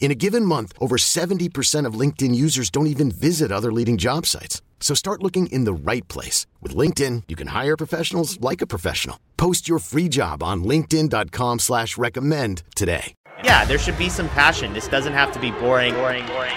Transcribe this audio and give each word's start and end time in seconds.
In 0.00 0.10
a 0.10 0.14
given 0.14 0.44
month, 0.44 0.72
over 0.80 0.96
70% 0.96 1.84
of 1.84 2.00
LinkedIn 2.00 2.34
users 2.34 2.70
don't 2.70 2.86
even 2.86 3.10
visit 3.10 3.52
other 3.52 3.70
leading 3.70 3.98
job 3.98 4.24
sites. 4.24 4.62
So 4.80 4.94
start 4.94 5.22
looking 5.22 5.48
in 5.48 5.64
the 5.64 5.92
right 5.92 6.06
place. 6.08 6.46
With 6.62 6.74
LinkedIn, 6.74 7.24
you 7.28 7.36
can 7.36 7.48
hire 7.48 7.76
professionals 7.76 8.40
like 8.40 8.62
a 8.62 8.66
professional. 8.66 9.18
Post 9.36 9.68
your 9.68 9.80
free 9.80 10.08
job 10.08 10.42
on 10.42 10.64
linkedin.com 10.64 11.58
slash 11.58 11.98
recommend 11.98 12.62
today. 12.74 13.12
Yeah, 13.44 13.64
there 13.66 13.78
should 13.78 13.98
be 13.98 14.08
some 14.08 14.28
passion. 14.30 14.72
This 14.72 14.88
doesn't 14.88 15.12
have 15.12 15.30
to 15.32 15.38
be 15.38 15.50
boring, 15.52 15.94
boring, 15.94 16.26
boring. 16.26 16.56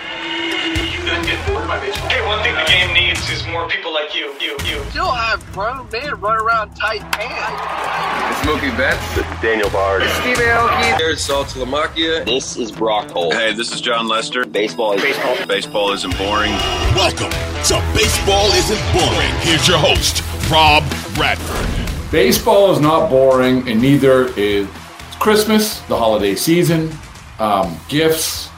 You 1.11 1.17
couldn't 1.17 1.35
get 1.35 1.47
bored 1.47 1.67
by 1.67 1.77
baseball. 1.77 2.07
Hey, 2.07 2.25
one 2.25 2.41
thing 2.41 2.55
the 2.55 2.63
game 2.71 2.93
needs 2.93 3.29
is 3.29 3.45
more 3.47 3.67
people 3.67 3.93
like 3.93 4.15
you, 4.15 4.33
you, 4.39 4.55
you. 4.63 4.81
Still 4.91 5.11
have 5.11 5.45
grown 5.51 5.89
men 5.91 6.17
run 6.21 6.41
around 6.41 6.73
tight 6.73 7.01
pants. 7.11 8.39
It's 8.39 8.47
Mookie 8.47 8.75
Betts. 8.77 9.15
This 9.15 9.25
is 9.25 9.41
Daniel 9.41 9.69
Bard. 9.71 10.03
Steve 10.03 10.37
Aoki. 10.37 10.97
There's 10.97 11.19
Saltalamacchia. 11.27 12.23
This 12.23 12.55
is 12.55 12.71
Brock 12.71 13.11
Holt. 13.11 13.33
Hey, 13.33 13.53
this 13.53 13.73
is 13.73 13.81
Jon 13.81 14.07
Lester. 14.07 14.45
Baseball 14.45 14.93
is 14.93 15.01
baseball. 15.01 15.35
Baseball 15.47 15.91
isn't 15.91 16.17
boring. 16.17 16.51
Welcome 16.95 17.31
to 17.31 17.83
Baseball 17.93 18.47
Isn't 18.53 18.93
Boring. 18.93 19.31
Here's 19.41 19.67
your 19.67 19.79
host, 19.79 20.23
Rob 20.49 20.81
Bradford. 21.15 22.09
Baseball 22.09 22.71
is 22.71 22.79
not 22.79 23.09
boring, 23.09 23.67
and 23.67 23.81
neither 23.81 24.27
is 24.39 24.65
Christmas, 25.19 25.81
the 25.81 25.97
holiday 25.97 26.35
season, 26.35 26.89
um, 27.37 27.77
gifts, 27.89 28.50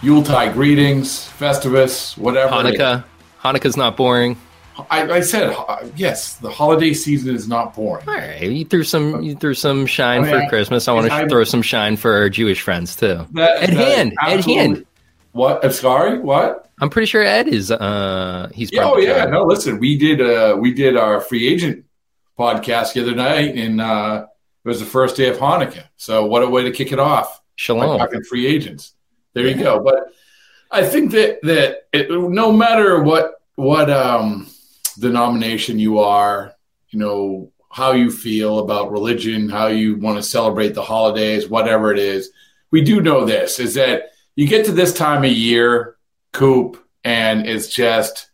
Yuletide 0.00 0.52
greetings, 0.52 1.28
Festivus, 1.28 2.16
whatever. 2.16 2.52
Hanukkah. 2.52 3.04
Hanukkah's 3.40 3.76
not 3.76 3.96
boring. 3.96 4.36
I, 4.90 5.02
I, 5.10 5.20
said 5.20 5.56
yes. 5.96 6.36
The 6.36 6.50
holiday 6.50 6.92
season 6.94 7.34
is 7.34 7.48
not 7.48 7.74
boring. 7.74 8.08
All 8.08 8.14
right, 8.14 8.42
you 8.42 8.64
threw 8.64 8.84
some 8.84 9.22
you 9.22 9.34
threw 9.34 9.54
some 9.54 9.86
shine 9.86 10.22
I 10.24 10.32
mean, 10.32 10.42
for 10.42 10.48
Christmas. 10.48 10.86
I 10.86 10.92
want 10.92 11.08
to 11.08 11.12
I, 11.12 11.26
throw 11.26 11.42
some 11.42 11.62
shine 11.62 11.96
for 11.96 12.12
our 12.12 12.28
Jewish 12.28 12.60
friends 12.60 12.94
too. 12.94 13.26
That, 13.32 13.62
Ed 13.62 13.70
that 13.70 13.96
Hand, 13.96 14.14
Ed 14.24 14.44
Hand. 14.44 14.86
What? 15.32 15.64
I'm 15.64 15.72
sorry. 15.72 16.20
What? 16.20 16.70
I'm 16.80 16.90
pretty 16.90 17.06
sure 17.06 17.22
Ed 17.22 17.48
is. 17.48 17.72
uh 17.72 18.50
He's. 18.54 18.72
Yeah, 18.72 18.84
oh 18.84 18.98
yeah. 18.98 19.24
No, 19.24 19.42
listen. 19.42 19.80
We 19.80 19.98
did. 19.98 20.20
uh 20.20 20.56
We 20.60 20.72
did 20.74 20.96
our 20.96 21.20
free 21.20 21.48
agent 21.48 21.84
podcast 22.38 22.92
the 22.92 23.02
other 23.02 23.16
night, 23.16 23.56
and 23.56 23.80
uh 23.80 24.26
it 24.64 24.68
was 24.68 24.78
the 24.78 24.86
first 24.86 25.16
day 25.16 25.28
of 25.28 25.38
Hanukkah. 25.38 25.84
So 25.96 26.26
what 26.26 26.44
a 26.44 26.48
way 26.48 26.62
to 26.62 26.70
kick 26.70 26.92
it 26.92 27.00
off! 27.00 27.40
Shalom. 27.56 27.98
Talking 27.98 28.22
free 28.22 28.46
agents. 28.46 28.94
There 29.34 29.46
you 29.46 29.54
go. 29.54 29.80
But 29.82 30.12
I 30.70 30.84
think 30.84 31.12
that 31.12 31.40
that 31.42 31.86
it, 31.92 32.10
no 32.10 32.52
matter 32.52 33.02
what 33.02 33.34
what 33.54 33.90
um, 33.90 34.48
denomination 34.98 35.78
you 35.78 35.98
are, 35.98 36.54
you 36.90 36.98
know 36.98 37.52
how 37.70 37.92
you 37.92 38.10
feel 38.10 38.60
about 38.60 38.90
religion, 38.90 39.48
how 39.48 39.66
you 39.66 39.96
want 39.96 40.16
to 40.16 40.22
celebrate 40.22 40.74
the 40.74 40.82
holidays, 40.82 41.48
whatever 41.48 41.92
it 41.92 41.98
is, 41.98 42.30
we 42.70 42.82
do 42.82 43.00
know 43.00 43.24
this 43.24 43.58
is 43.58 43.74
that 43.74 44.10
you 44.36 44.46
get 44.46 44.66
to 44.66 44.72
this 44.72 44.94
time 44.94 45.24
of 45.24 45.30
year, 45.30 45.96
coop, 46.32 46.84
and 47.04 47.46
it's 47.46 47.68
just 47.68 48.30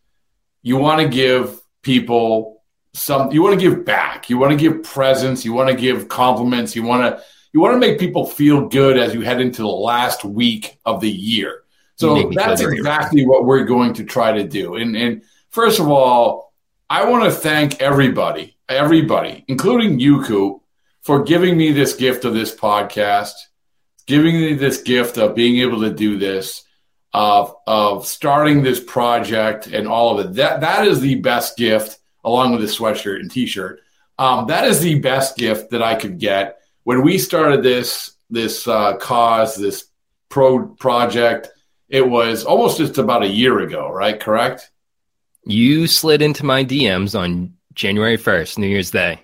you 0.62 0.76
want 0.76 1.00
to 1.00 1.08
give 1.08 1.60
people 1.82 2.62
some 2.94 3.32
you 3.32 3.42
want 3.42 3.58
to 3.58 3.70
give 3.70 3.84
back. 3.84 4.30
You 4.30 4.38
want 4.38 4.52
to 4.52 4.56
give 4.56 4.82
presents. 4.82 5.44
You 5.44 5.52
want 5.52 5.68
to 5.70 5.76
give 5.76 6.08
compliments. 6.08 6.74
You 6.74 6.82
want 6.84 7.02
to 7.02 7.22
you 7.54 7.60
want 7.60 7.72
to 7.72 7.78
make 7.78 8.00
people 8.00 8.26
feel 8.26 8.68
good 8.68 8.98
as 8.98 9.14
you 9.14 9.20
head 9.20 9.40
into 9.40 9.62
the 9.62 9.68
last 9.68 10.24
week 10.24 10.76
of 10.84 11.00
the 11.00 11.10
year. 11.10 11.62
So 11.94 12.28
that's 12.34 12.60
exactly 12.60 13.24
what 13.24 13.44
we're 13.44 13.64
going 13.64 13.94
to 13.94 14.04
try 14.04 14.32
to 14.32 14.42
do. 14.42 14.74
And, 14.74 14.96
and 14.96 15.22
first 15.50 15.78
of 15.78 15.88
all, 15.88 16.52
I 16.90 17.08
want 17.08 17.24
to 17.24 17.30
thank 17.30 17.80
everybody, 17.80 18.56
everybody, 18.68 19.44
including 19.46 20.00
you, 20.00 20.24
Coop, 20.24 20.62
for 21.02 21.22
giving 21.22 21.56
me 21.56 21.70
this 21.70 21.94
gift 21.94 22.24
of 22.24 22.34
this 22.34 22.52
podcast, 22.52 23.34
giving 24.06 24.34
me 24.34 24.54
this 24.54 24.82
gift 24.82 25.16
of 25.16 25.36
being 25.36 25.58
able 25.58 25.80
to 25.82 25.94
do 25.94 26.18
this, 26.18 26.64
of 27.12 27.54
of 27.68 28.04
starting 28.04 28.64
this 28.64 28.80
project 28.80 29.68
and 29.68 29.86
all 29.86 30.18
of 30.18 30.26
it. 30.26 30.34
That 30.34 30.62
that 30.62 30.88
is 30.88 31.00
the 31.00 31.14
best 31.20 31.56
gift, 31.56 31.98
along 32.24 32.50
with 32.50 32.62
the 32.62 32.66
sweatshirt 32.66 33.20
and 33.20 33.30
t-shirt. 33.30 33.80
Um, 34.18 34.48
that 34.48 34.64
is 34.64 34.80
the 34.80 34.98
best 34.98 35.36
gift 35.36 35.70
that 35.70 35.82
I 35.82 35.94
could 35.94 36.18
get 36.18 36.58
when 36.84 37.02
we 37.02 37.18
started 37.18 37.62
this 37.62 38.12
this 38.30 38.66
uh, 38.68 38.96
cause, 38.96 39.56
this 39.56 39.86
pro 40.28 40.66
project, 40.66 41.48
it 41.88 42.08
was 42.08 42.44
almost 42.44 42.78
just 42.78 42.98
about 42.98 43.22
a 43.22 43.28
year 43.28 43.60
ago, 43.60 43.90
right? 43.90 44.18
Correct. 44.18 44.70
You 45.44 45.86
slid 45.86 46.22
into 46.22 46.44
my 46.44 46.64
DMs 46.64 47.18
on 47.18 47.54
January 47.74 48.16
first, 48.16 48.58
New 48.58 48.66
Year's 48.66 48.90
Day. 48.90 49.20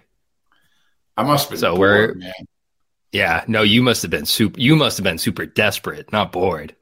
I 1.16 1.22
must 1.22 1.44
have 1.44 1.50
been 1.52 1.60
so 1.60 1.76
bored, 1.76 2.10
we're 2.10 2.14
man. 2.14 2.32
Yeah, 3.12 3.44
no, 3.48 3.62
you 3.62 3.82
must 3.82 4.02
have 4.02 4.10
been 4.10 4.26
super. 4.26 4.58
You 4.60 4.76
must 4.76 4.96
have 4.98 5.04
been 5.04 5.18
super 5.18 5.46
desperate, 5.46 6.12
not 6.12 6.32
bored. 6.32 6.74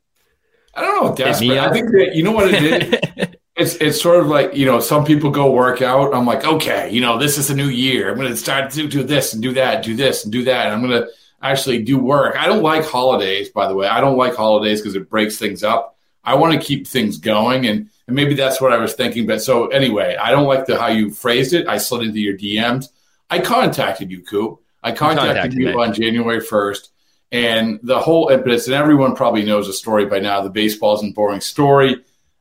I 0.75 0.83
don't 0.83 1.05
know, 1.05 1.15
desperate. 1.15 1.59
I 1.59 1.72
think 1.72 1.91
that 1.91 2.15
you 2.15 2.22
know 2.22 2.33
what 2.33 2.53
it 2.53 2.61
did. 2.61 3.38
It's 3.59 3.75
it's 3.77 4.01
sort 4.01 4.21
of 4.21 4.29
like 4.29 4.55
you 4.55 4.67
know 4.67 4.81
some 4.81 5.05
people 5.05 5.31
go 5.31 5.51
work 5.51 5.83
out. 5.83 6.15
I'm 6.15 6.27
like, 6.27 6.45
okay, 6.45 6.91
you 6.91 7.01
know, 7.01 7.19
this 7.19 7.39
is 7.39 7.51
a 7.51 7.57
new 7.57 7.69
year. 7.69 8.11
I'm 8.11 8.17
going 8.17 8.29
to 8.29 8.37
start 8.37 8.71
to 8.73 8.87
do 8.87 9.03
this 9.03 9.33
and 9.33 9.43
do 9.43 9.53
that, 9.55 9.83
do 9.83 9.97
this 9.97 10.25
and 10.25 10.33
do 10.33 10.45
that. 10.45 10.67
And 10.67 10.75
I'm 10.75 10.89
going 10.89 11.03
to 11.03 11.09
actually 11.43 11.83
do 11.83 11.99
work. 11.99 12.37
I 12.37 12.47
don't 12.47 12.63
like 12.63 12.85
holidays, 12.85 13.49
by 13.49 13.69
the 13.69 13.75
way. 13.75 13.89
I 13.89 14.01
don't 14.01 14.17
like 14.17 14.35
holidays 14.37 14.81
because 14.81 14.95
it 14.95 15.11
breaks 15.11 15.39
things 15.39 15.65
up. 15.65 15.97
I 16.25 16.35
want 16.35 16.53
to 16.53 16.67
keep 16.67 16.87
things 16.87 17.19
going, 17.19 17.67
and 17.67 17.91
and 18.07 18.15
maybe 18.17 18.35
that's 18.35 18.61
what 18.61 18.73
I 18.73 18.79
was 18.79 18.95
thinking. 18.95 19.27
But 19.27 19.43
so 19.43 19.69
anyway, 19.69 20.17
I 20.17 20.31
don't 20.31 20.47
like 20.47 20.67
the 20.67 20.79
how 20.79 20.89
you 20.89 21.11
phrased 21.11 21.53
it. 21.53 21.67
I 21.67 21.79
slid 21.79 22.07
into 22.07 22.21
your 22.21 22.37
DMs. 22.37 22.87
I 23.31 23.41
contacted 23.41 24.11
you, 24.11 24.23
Coop. 24.23 24.61
I 24.83 24.93
contacted, 24.93 25.35
contacted 25.35 25.59
you 25.59 25.67
me. 25.67 25.75
on 25.75 25.93
January 25.93 26.41
1st. 26.41 26.89
And 27.31 27.81
the 27.83 27.99
whole 27.99 28.29
impetus, 28.29 28.67
and 28.67 28.75
everyone 28.75 29.15
probably 29.15 29.45
knows 29.45 29.67
the 29.67 29.73
story 29.75 30.07
by 30.07 30.19
now. 30.19 30.41
The 30.41 30.49
baseball 30.49 30.97
isn't 30.97 31.15
boring 31.15 31.43
story 31.43 31.97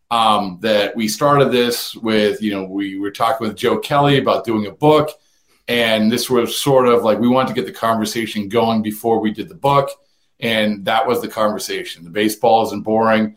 um, 0.09 0.59
that 0.61 0.95
we 0.95 1.07
started 1.07 1.51
this 1.51 1.95
with, 1.95 2.41
you 2.41 2.51
know, 2.51 2.63
we 2.63 2.99
were 2.99 3.11
talking 3.11 3.47
with 3.47 3.57
Joe 3.57 3.77
Kelly 3.77 4.17
about 4.17 4.45
doing 4.45 4.65
a 4.65 4.71
book. 4.71 5.09
And 5.67 6.09
this 6.09 6.29
was 6.29 6.55
sort 6.55 6.87
of 6.87 7.03
like 7.03 7.19
we 7.19 7.27
wanted 7.27 7.49
to 7.49 7.53
get 7.53 7.65
the 7.65 7.77
conversation 7.77 8.47
going 8.47 8.81
before 8.81 9.19
we 9.19 9.31
did 9.31 9.49
the 9.49 9.55
book. 9.55 9.89
And 10.39 10.85
that 10.85 11.07
was 11.07 11.21
the 11.21 11.27
conversation. 11.27 12.03
The 12.03 12.09
baseball 12.09 12.65
isn't 12.67 12.83
boring. 12.83 13.35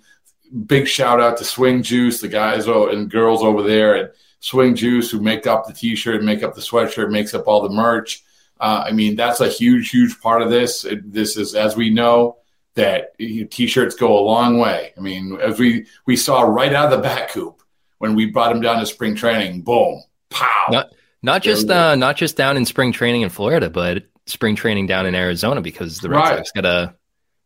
Big 0.67 0.87
shout 0.87 1.21
out 1.21 1.39
to 1.39 1.45
Swing 1.45 1.83
Juice, 1.83 2.21
the 2.21 2.29
guys 2.29 2.67
and 2.67 3.11
girls 3.11 3.43
over 3.43 3.63
there 3.63 3.97
at 3.97 4.15
Swing 4.41 4.75
Juice 4.75 5.11
who 5.11 5.21
make 5.21 5.47
up 5.47 5.67
the 5.67 5.73
t 5.73 5.97
shirt, 5.97 6.23
make 6.23 6.43
up 6.43 6.55
the 6.55 6.61
sweatshirt, 6.61 7.11
makes 7.11 7.35
up 7.35 7.47
all 7.47 7.63
the 7.63 7.75
merch. 7.75 8.23
Uh, 8.61 8.85
I 8.87 8.93
mean, 8.93 9.17
that's 9.17 9.41
a 9.41 9.49
huge, 9.49 9.91
huge 9.91 10.21
part 10.21 10.43
of 10.43 10.51
this. 10.51 10.85
It, 10.85 11.13
this 11.13 11.37
is, 11.37 11.55
as 11.55 11.77
we 11.77 11.91
know, 11.91 12.37
that 12.81 13.13
you 13.19 13.43
know, 13.43 13.49
t-shirts 13.51 13.95
go 13.95 14.19
a 14.19 14.21
long 14.21 14.59
way. 14.59 14.93
I 14.97 15.01
mean, 15.01 15.39
as 15.41 15.59
we 15.59 15.87
we 16.07 16.17
saw 16.17 16.43
right 16.43 16.73
out 16.73 16.93
of 16.93 16.99
the 16.99 17.03
back 17.03 17.31
coop 17.31 17.63
when 17.99 18.15
we 18.15 18.27
brought 18.27 18.53
him 18.55 18.61
down 18.61 18.81
to 18.81 18.87
spring 18.87 19.15
training, 19.15 19.63
boom, 19.63 20.03
pow. 20.31 20.67
Not, 20.71 20.95
not 21.23 21.43
just 21.43 21.71
uh, 21.71 21.95
not 21.97 22.17
just 22.17 22.37
down 22.37 22.57
in 22.57 22.65
spring 22.65 22.93
training 22.93 23.23
in 23.23 23.29
Florida, 23.29 23.71
but 23.71 24.05
spring 24.27 24.57
training 24.57 24.87
down 24.87 25.07
in 25.07 25.15
Arizona 25.15 25.61
because 25.61 25.99
the 25.99 26.09
Red 26.09 26.17
right. 26.17 26.37
Sox 26.39 26.53
got 26.53 26.65
a 26.65 26.95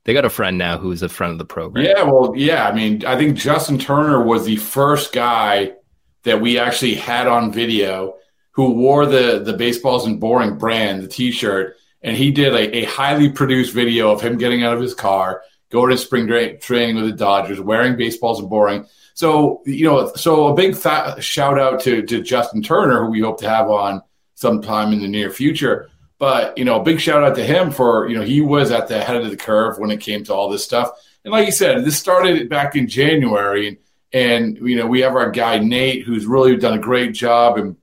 they 0.04 0.12
got 0.12 0.24
a 0.24 0.30
friend 0.30 0.58
now 0.58 0.78
who's 0.78 1.02
a 1.02 1.08
friend 1.08 1.32
of 1.32 1.38
the 1.38 1.44
program. 1.44 1.84
Yeah, 1.84 2.02
well, 2.02 2.34
yeah. 2.36 2.68
I 2.68 2.74
mean, 2.74 3.04
I 3.06 3.16
think 3.16 3.36
Justin 3.36 3.78
Turner 3.78 4.22
was 4.22 4.44
the 4.44 4.56
first 4.56 5.12
guy 5.12 5.72
that 6.22 6.40
we 6.40 6.58
actually 6.58 6.94
had 6.94 7.26
on 7.26 7.52
video 7.52 8.14
who 8.52 8.74
wore 8.74 9.06
the 9.06 9.42
the 9.44 9.54
baseball 9.54 9.96
isn't 9.96 10.20
boring 10.20 10.58
brand, 10.58 11.02
the 11.02 11.08
T-shirt, 11.08 11.76
and 12.04 12.16
he 12.16 12.30
did 12.30 12.52
a, 12.52 12.76
a 12.76 12.84
highly 12.84 13.30
produced 13.30 13.72
video 13.72 14.12
of 14.12 14.20
him 14.20 14.36
getting 14.36 14.62
out 14.62 14.74
of 14.74 14.80
his 14.80 14.94
car, 14.94 15.42
going 15.70 15.90
to 15.90 15.98
spring 15.98 16.28
tra- 16.28 16.58
training 16.58 16.96
with 16.96 17.06
the 17.06 17.12
Dodgers, 17.12 17.58
wearing 17.60 17.96
baseball 17.96 18.34
isn't 18.34 18.48
boring. 18.48 18.86
So 19.14 19.62
you 19.64 19.86
know, 19.86 20.12
so 20.14 20.48
a 20.48 20.54
big 20.54 20.76
shout 20.76 21.58
out 21.58 21.80
to 21.80 22.02
to 22.02 22.22
Justin 22.22 22.62
Turner, 22.62 23.04
who 23.04 23.10
we 23.10 23.20
hope 23.20 23.40
to 23.40 23.48
have 23.48 23.70
on 23.70 24.02
sometime 24.34 24.92
in 24.92 25.00
the 25.00 25.08
near 25.08 25.30
future. 25.30 25.90
But 26.18 26.58
you 26.58 26.64
know, 26.64 26.80
big 26.80 27.00
shout 27.00 27.24
out 27.24 27.36
to 27.36 27.44
him 27.44 27.70
for 27.70 28.08
you 28.08 28.16
know 28.16 28.24
he 28.24 28.40
was 28.40 28.70
at 28.70 28.88
the 28.88 29.02
head 29.02 29.16
of 29.16 29.30
the 29.30 29.36
curve 29.36 29.78
when 29.78 29.90
it 29.90 30.00
came 30.00 30.24
to 30.24 30.34
all 30.34 30.50
this 30.50 30.64
stuff. 30.64 30.90
And 31.24 31.32
like 31.32 31.46
you 31.46 31.52
said, 31.52 31.84
this 31.84 31.98
started 31.98 32.48
back 32.50 32.76
in 32.76 32.86
January, 32.86 33.68
and 33.68 33.76
and 34.12 34.58
you 34.68 34.76
know 34.76 34.86
we 34.86 35.00
have 35.00 35.14
our 35.14 35.30
guy 35.30 35.58
Nate 35.58 36.04
who's 36.04 36.26
really 36.26 36.56
done 36.56 36.76
a 36.76 36.82
great 36.82 37.14
job 37.14 37.56
in 37.56 37.76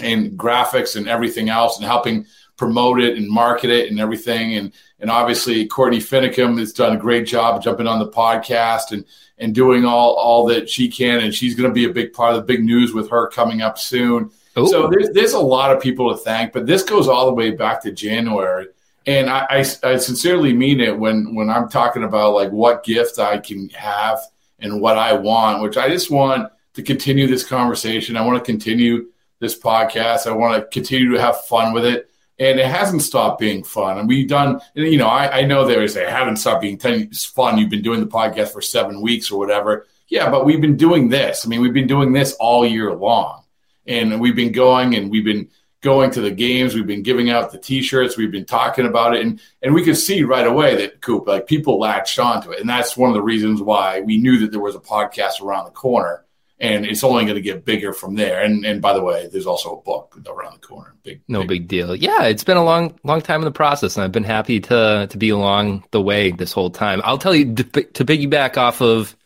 in 0.00 0.36
graphics 0.36 0.94
and 0.94 1.08
everything 1.08 1.48
else, 1.48 1.78
and 1.78 1.86
helping 1.86 2.26
promote 2.58 3.00
it 3.00 3.16
and 3.16 3.26
market 3.30 3.70
it 3.70 3.90
and 3.90 3.98
everything. 3.98 4.56
And 4.56 4.72
and 5.00 5.10
obviously 5.10 5.66
Courtney 5.66 5.98
Finicum 5.98 6.58
has 6.58 6.74
done 6.74 6.94
a 6.94 6.98
great 6.98 7.26
job 7.26 7.62
jumping 7.62 7.86
on 7.86 7.98
the 7.98 8.10
podcast 8.10 8.92
and 8.92 9.06
and 9.38 9.54
doing 9.54 9.86
all 9.86 10.14
all 10.14 10.44
that 10.46 10.68
she 10.68 10.88
can. 10.88 11.20
And 11.20 11.34
she's 11.34 11.54
going 11.54 11.70
to 11.70 11.74
be 11.74 11.86
a 11.86 11.92
big 11.92 12.12
part 12.12 12.34
of 12.34 12.40
the 12.40 12.46
big 12.46 12.62
news 12.62 12.92
with 12.92 13.08
her 13.10 13.28
coming 13.28 13.62
up 13.62 13.78
soon. 13.78 14.30
Ooh. 14.58 14.66
So 14.66 14.88
there's, 14.88 15.10
there's 15.10 15.32
a 15.32 15.40
lot 15.40 15.74
of 15.74 15.80
people 15.80 16.10
to 16.10 16.16
thank, 16.16 16.52
but 16.52 16.66
this 16.66 16.82
goes 16.82 17.08
all 17.08 17.26
the 17.26 17.32
way 17.32 17.52
back 17.52 17.80
to 17.82 17.92
January. 17.92 18.66
And 19.06 19.30
I, 19.30 19.46
I, 19.48 19.58
I 19.84 19.96
sincerely 19.96 20.52
mean 20.52 20.80
it 20.80 20.98
when 20.98 21.34
when 21.34 21.48
I'm 21.48 21.68
talking 21.68 22.02
about 22.02 22.34
like 22.34 22.50
what 22.50 22.84
gift 22.84 23.18
I 23.18 23.38
can 23.38 23.70
have 23.70 24.20
and 24.58 24.80
what 24.80 24.98
I 24.98 25.14
want, 25.14 25.62
which 25.62 25.76
I 25.76 25.88
just 25.88 26.10
want 26.10 26.52
to 26.74 26.82
continue 26.82 27.26
this 27.26 27.44
conversation. 27.44 28.16
I 28.16 28.26
want 28.26 28.44
to 28.44 28.44
continue 28.44 29.06
this 29.38 29.58
podcast. 29.58 30.26
I 30.26 30.32
want 30.32 30.60
to 30.60 30.68
continue 30.68 31.12
to 31.12 31.20
have 31.20 31.44
fun 31.44 31.72
with 31.72 31.84
it. 31.84 32.07
And 32.40 32.60
it 32.60 32.66
hasn't 32.66 33.02
stopped 33.02 33.40
being 33.40 33.64
fun. 33.64 33.98
And 33.98 34.08
we've 34.08 34.28
done, 34.28 34.60
you 34.74 34.96
know, 34.96 35.08
I, 35.08 35.40
I 35.40 35.42
know 35.42 35.66
they 35.66 35.86
say, 35.88 36.06
I 36.06 36.10
haven't 36.10 36.36
stopped 36.36 36.62
being 36.62 36.78
fun. 36.78 37.58
You've 37.58 37.70
been 37.70 37.82
doing 37.82 38.00
the 38.00 38.06
podcast 38.06 38.50
for 38.50 38.60
seven 38.60 39.00
weeks 39.00 39.30
or 39.30 39.38
whatever. 39.38 39.86
Yeah, 40.06 40.30
but 40.30 40.44
we've 40.44 40.60
been 40.60 40.76
doing 40.76 41.08
this. 41.08 41.44
I 41.44 41.48
mean, 41.48 41.60
we've 41.60 41.74
been 41.74 41.88
doing 41.88 42.12
this 42.12 42.34
all 42.34 42.64
year 42.64 42.94
long 42.94 43.42
and 43.86 44.20
we've 44.20 44.36
been 44.36 44.52
going 44.52 44.94
and 44.94 45.10
we've 45.10 45.24
been 45.24 45.48
going 45.80 46.10
to 46.10 46.20
the 46.20 46.30
games. 46.30 46.74
We've 46.74 46.86
been 46.86 47.02
giving 47.02 47.30
out 47.30 47.50
the 47.50 47.58
T-shirts. 47.58 48.16
We've 48.16 48.30
been 48.30 48.44
talking 48.44 48.86
about 48.86 49.14
it, 49.14 49.22
and 49.24 49.40
and 49.62 49.74
we 49.74 49.84
could 49.84 49.96
see 49.96 50.22
right 50.22 50.46
away 50.46 50.76
that 50.76 51.00
Coop, 51.00 51.26
like 51.26 51.46
people 51.46 51.78
latched 51.78 52.18
onto 52.18 52.50
it, 52.50 52.60
and 52.60 52.68
that's 52.68 52.96
one 52.96 53.10
of 53.10 53.14
the 53.14 53.22
reasons 53.22 53.62
why 53.62 54.00
we 54.00 54.18
knew 54.18 54.38
that 54.40 54.50
there 54.50 54.60
was 54.60 54.74
a 54.74 54.80
podcast 54.80 55.40
around 55.40 55.64
the 55.64 55.70
corner, 55.70 56.24
and 56.60 56.84
it's 56.84 57.04
only 57.04 57.24
going 57.24 57.36
to 57.36 57.40
get 57.40 57.64
bigger 57.64 57.92
from 57.92 58.16
there. 58.16 58.42
And 58.42 58.64
and 58.64 58.82
by 58.82 58.92
the 58.92 59.02
way, 59.02 59.28
there's 59.28 59.46
also 59.46 59.76
a 59.76 59.82
book 59.82 60.18
around 60.26 60.54
the 60.54 60.66
corner. 60.66 60.94
Big, 61.02 61.20
no 61.28 61.40
big, 61.40 61.48
big 61.48 61.68
deal. 61.68 61.94
Yeah, 61.94 62.24
it's 62.24 62.44
been 62.44 62.56
a 62.56 62.64
long 62.64 62.98
long 63.04 63.20
time 63.20 63.40
in 63.40 63.44
the 63.44 63.50
process, 63.50 63.96
and 63.96 64.04
I've 64.04 64.12
been 64.12 64.24
happy 64.24 64.60
to 64.60 65.06
to 65.08 65.18
be 65.18 65.30
along 65.30 65.84
the 65.90 66.00
way 66.00 66.32
this 66.32 66.52
whole 66.52 66.70
time. 66.70 67.00
I'll 67.04 67.18
tell 67.18 67.34
you 67.34 67.54
to, 67.54 67.62
to 67.62 68.04
piggyback 68.04 68.56
off 68.56 68.80
of 68.80 69.16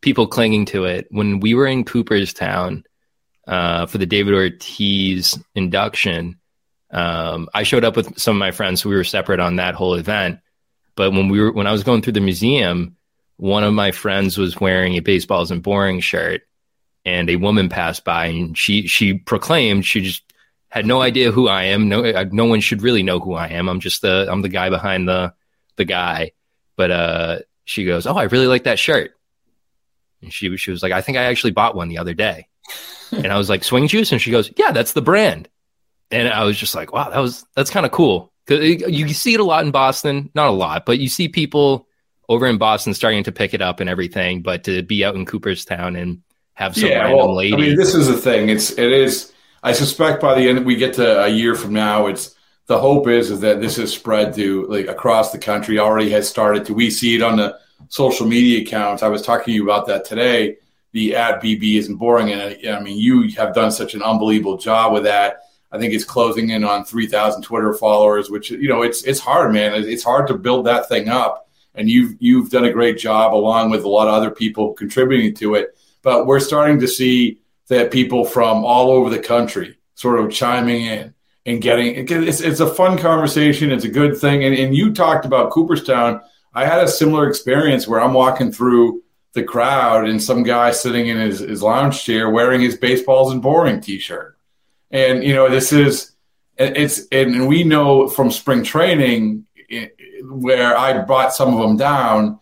people 0.00 0.26
clinging 0.26 0.66
to 0.66 0.84
it 0.84 1.06
when 1.10 1.40
we 1.40 1.54
were 1.54 1.66
in 1.66 1.84
Cooperstown 1.84 2.84
uh, 3.46 3.86
for 3.86 3.98
the 3.98 4.06
David 4.06 4.34
Ortiz 4.34 5.38
induction. 5.54 6.38
Um, 6.90 7.48
I 7.54 7.62
showed 7.62 7.84
up 7.84 7.96
with 7.96 8.18
some 8.18 8.36
of 8.36 8.40
my 8.40 8.50
friends, 8.50 8.82
so 8.82 8.90
we 8.90 8.94
were 8.94 9.04
separate 9.04 9.40
on 9.40 9.56
that 9.56 9.74
whole 9.74 9.94
event. 9.94 10.40
But 10.96 11.12
when 11.12 11.28
we 11.28 11.40
were 11.40 11.50
when 11.50 11.66
I 11.66 11.72
was 11.72 11.82
going 11.82 12.02
through 12.02 12.12
the 12.12 12.20
museum, 12.20 12.96
one 13.36 13.64
of 13.64 13.72
my 13.72 13.90
friends 13.90 14.38
was 14.38 14.60
wearing 14.60 14.94
a 14.94 15.00
baseball 15.00 15.42
isn't 15.42 15.62
boring 15.62 16.00
shirt, 16.00 16.42
and 17.04 17.28
a 17.28 17.36
woman 17.36 17.68
passed 17.68 18.04
by, 18.04 18.26
and 18.26 18.56
she 18.56 18.86
she 18.86 19.14
proclaimed 19.14 19.84
she 19.84 20.00
just 20.00 20.22
had 20.68 20.86
no 20.86 21.00
idea 21.00 21.30
who 21.30 21.48
I 21.48 21.64
am. 21.64 21.88
No, 21.88 22.02
no 22.32 22.46
one 22.46 22.60
should 22.60 22.82
really 22.82 23.02
know 23.02 23.20
who 23.20 23.34
I 23.34 23.48
am. 23.48 23.68
I'm 23.68 23.80
just 23.80 24.02
the 24.02 24.26
I'm 24.30 24.42
the 24.42 24.48
guy 24.48 24.70
behind 24.70 25.08
the 25.08 25.34
the 25.76 25.84
guy. 25.84 26.32
But 26.76 26.90
uh, 26.90 27.38
she 27.64 27.84
goes, 27.84 28.06
"Oh, 28.06 28.16
I 28.16 28.24
really 28.24 28.46
like 28.48 28.64
that 28.64 28.78
shirt." 28.78 29.12
And 30.22 30.32
she 30.32 30.56
she 30.56 30.70
was 30.70 30.82
like, 30.82 30.92
"I 30.92 31.00
think 31.00 31.18
I 31.18 31.24
actually 31.24 31.52
bought 31.52 31.76
one 31.76 31.88
the 31.88 31.98
other 31.98 32.14
day." 32.14 32.48
and 33.12 33.32
I 33.32 33.38
was 33.38 33.48
like, 33.48 33.64
swing 33.64 33.88
juice? 33.88 34.12
And 34.12 34.20
she 34.20 34.30
goes, 34.30 34.50
yeah, 34.56 34.72
that's 34.72 34.92
the 34.92 35.02
brand. 35.02 35.48
And 36.10 36.28
I 36.28 36.44
was 36.44 36.58
just 36.58 36.74
like, 36.74 36.92
wow, 36.92 37.10
that 37.10 37.18
was, 37.18 37.44
that's 37.54 37.70
kind 37.70 37.86
of 37.86 37.92
cool. 37.92 38.32
Cause 38.46 38.60
you 38.60 39.08
see 39.08 39.34
it 39.34 39.40
a 39.40 39.44
lot 39.44 39.64
in 39.64 39.70
Boston, 39.70 40.30
not 40.34 40.48
a 40.48 40.52
lot, 40.52 40.84
but 40.84 40.98
you 40.98 41.08
see 41.08 41.28
people 41.28 41.88
over 42.28 42.46
in 42.46 42.58
Boston 42.58 42.92
starting 42.92 43.24
to 43.24 43.32
pick 43.32 43.54
it 43.54 43.62
up 43.62 43.80
and 43.80 43.88
everything. 43.88 44.42
But 44.42 44.64
to 44.64 44.82
be 44.82 45.04
out 45.04 45.14
in 45.14 45.24
Cooperstown 45.24 45.96
and 45.96 46.22
have 46.54 46.76
some 46.76 46.88
yeah, 46.88 47.00
random 47.00 47.18
well, 47.18 47.36
lady. 47.36 47.54
I 47.54 47.56
mean, 47.56 47.76
this 47.76 47.94
is 47.94 48.06
the 48.06 48.16
thing. 48.16 48.48
It's, 48.48 48.70
it 48.72 48.92
is, 48.92 49.32
I 49.62 49.72
suspect 49.72 50.20
by 50.20 50.34
the 50.34 50.48
end, 50.48 50.64
we 50.64 50.76
get 50.76 50.94
to 50.94 51.24
a 51.24 51.28
year 51.28 51.54
from 51.54 51.72
now, 51.72 52.06
it's, 52.06 52.34
the 52.66 52.78
hope 52.78 53.08
is, 53.08 53.30
is 53.30 53.40
that 53.40 53.60
this 53.60 53.76
is 53.76 53.92
spread 53.92 54.34
to 54.34 54.66
like 54.68 54.86
across 54.86 55.32
the 55.32 55.38
country 55.38 55.78
already 55.78 56.10
has 56.10 56.28
started 56.28 56.64
to, 56.66 56.74
we 56.74 56.90
see 56.90 57.14
it 57.14 57.22
on 57.22 57.36
the 57.36 57.58
social 57.88 58.26
media 58.26 58.62
accounts. 58.62 59.02
I 59.02 59.08
was 59.08 59.20
talking 59.20 59.46
to 59.46 59.52
you 59.52 59.64
about 59.64 59.86
that 59.88 60.04
today 60.04 60.56
the 60.94 61.16
at 61.16 61.42
BB 61.42 61.76
isn't 61.76 61.96
boring. 61.96 62.32
And 62.32 62.40
I, 62.40 62.76
I 62.76 62.80
mean, 62.80 62.96
you 62.96 63.28
have 63.36 63.52
done 63.52 63.70
such 63.70 63.94
an 63.94 64.02
unbelievable 64.02 64.56
job 64.56 64.92
with 64.92 65.02
that. 65.02 65.40
I 65.70 65.78
think 65.78 65.92
it's 65.92 66.04
closing 66.04 66.50
in 66.50 66.64
on 66.64 66.84
3,000 66.84 67.42
Twitter 67.42 67.74
followers, 67.74 68.30
which, 68.30 68.52
you 68.52 68.68
know, 68.68 68.82
it's, 68.82 69.02
it's 69.02 69.18
hard, 69.18 69.52
man. 69.52 69.74
It's 69.74 70.04
hard 70.04 70.28
to 70.28 70.38
build 70.38 70.66
that 70.66 70.88
thing 70.88 71.08
up. 71.08 71.48
And 71.74 71.90
you've, 71.90 72.14
you've 72.20 72.50
done 72.50 72.64
a 72.64 72.72
great 72.72 72.96
job 72.96 73.34
along 73.34 73.70
with 73.70 73.82
a 73.82 73.88
lot 73.88 74.06
of 74.06 74.14
other 74.14 74.30
people 74.30 74.72
contributing 74.72 75.34
to 75.34 75.56
it. 75.56 75.73
But 76.04 76.26
we're 76.26 76.40
starting 76.40 76.78
to 76.80 76.86
see 76.86 77.40
that 77.68 77.90
people 77.90 78.24
from 78.24 78.64
all 78.64 78.90
over 78.90 79.10
the 79.10 79.18
country 79.18 79.78
sort 79.94 80.20
of 80.20 80.30
chiming 80.30 80.84
in 80.84 81.14
and 81.46 81.60
getting 81.62 82.08
it's, 82.08 82.40
it's 82.40 82.60
a 82.60 82.72
fun 82.72 82.98
conversation. 82.98 83.72
It's 83.72 83.84
a 83.84 83.90
good 83.90 84.16
thing. 84.16 84.44
And, 84.44 84.54
and 84.54 84.76
you 84.76 84.92
talked 84.92 85.24
about 85.24 85.50
Cooperstown. 85.50 86.20
I 86.54 86.66
had 86.66 86.84
a 86.84 86.88
similar 86.88 87.28
experience 87.28 87.88
where 87.88 88.00
I'm 88.00 88.12
walking 88.12 88.52
through 88.52 89.02
the 89.32 89.42
crowd 89.42 90.06
and 90.08 90.22
some 90.22 90.42
guy 90.42 90.70
sitting 90.70 91.08
in 91.08 91.16
his, 91.16 91.40
his 91.40 91.62
lounge 91.62 92.04
chair 92.04 92.30
wearing 92.30 92.60
his 92.60 92.76
baseball 92.76 93.26
isn't 93.28 93.40
boring 93.40 93.80
t-shirt. 93.80 94.38
And, 94.90 95.24
you 95.24 95.34
know, 95.34 95.48
this 95.48 95.72
is, 95.72 96.12
it's, 96.56 97.08
and 97.10 97.48
we 97.48 97.64
know 97.64 98.08
from 98.08 98.30
spring 98.30 98.62
training 98.62 99.46
where 100.22 100.76
I 100.76 100.96
brought 101.02 101.34
some 101.34 101.52
of 101.52 101.60
them 101.60 101.76
down 101.76 102.38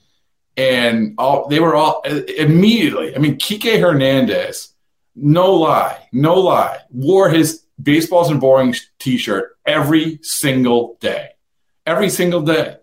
and 0.57 1.15
all, 1.19 1.49
they 1.49 1.61
were 1.61 1.75
all 1.75 2.03
uh, 2.07 2.21
immediately, 2.37 3.15
I 3.15 3.19
mean, 3.19 3.37
Kike 3.37 3.81
Hernandez, 3.81 4.75
no 5.15 5.55
lie, 5.55 6.09
no 6.13 6.35
lie, 6.35 6.79
wore 6.91 7.31
his 7.31 7.65
baseball 7.81 8.23
isn't 8.23 8.41
boring 8.41 8.75
t-shirt 8.99 9.57
every 9.67 10.19
single 10.23 10.97
day, 11.01 11.31
every 11.87 12.11
single 12.11 12.43
day. 12.43 12.77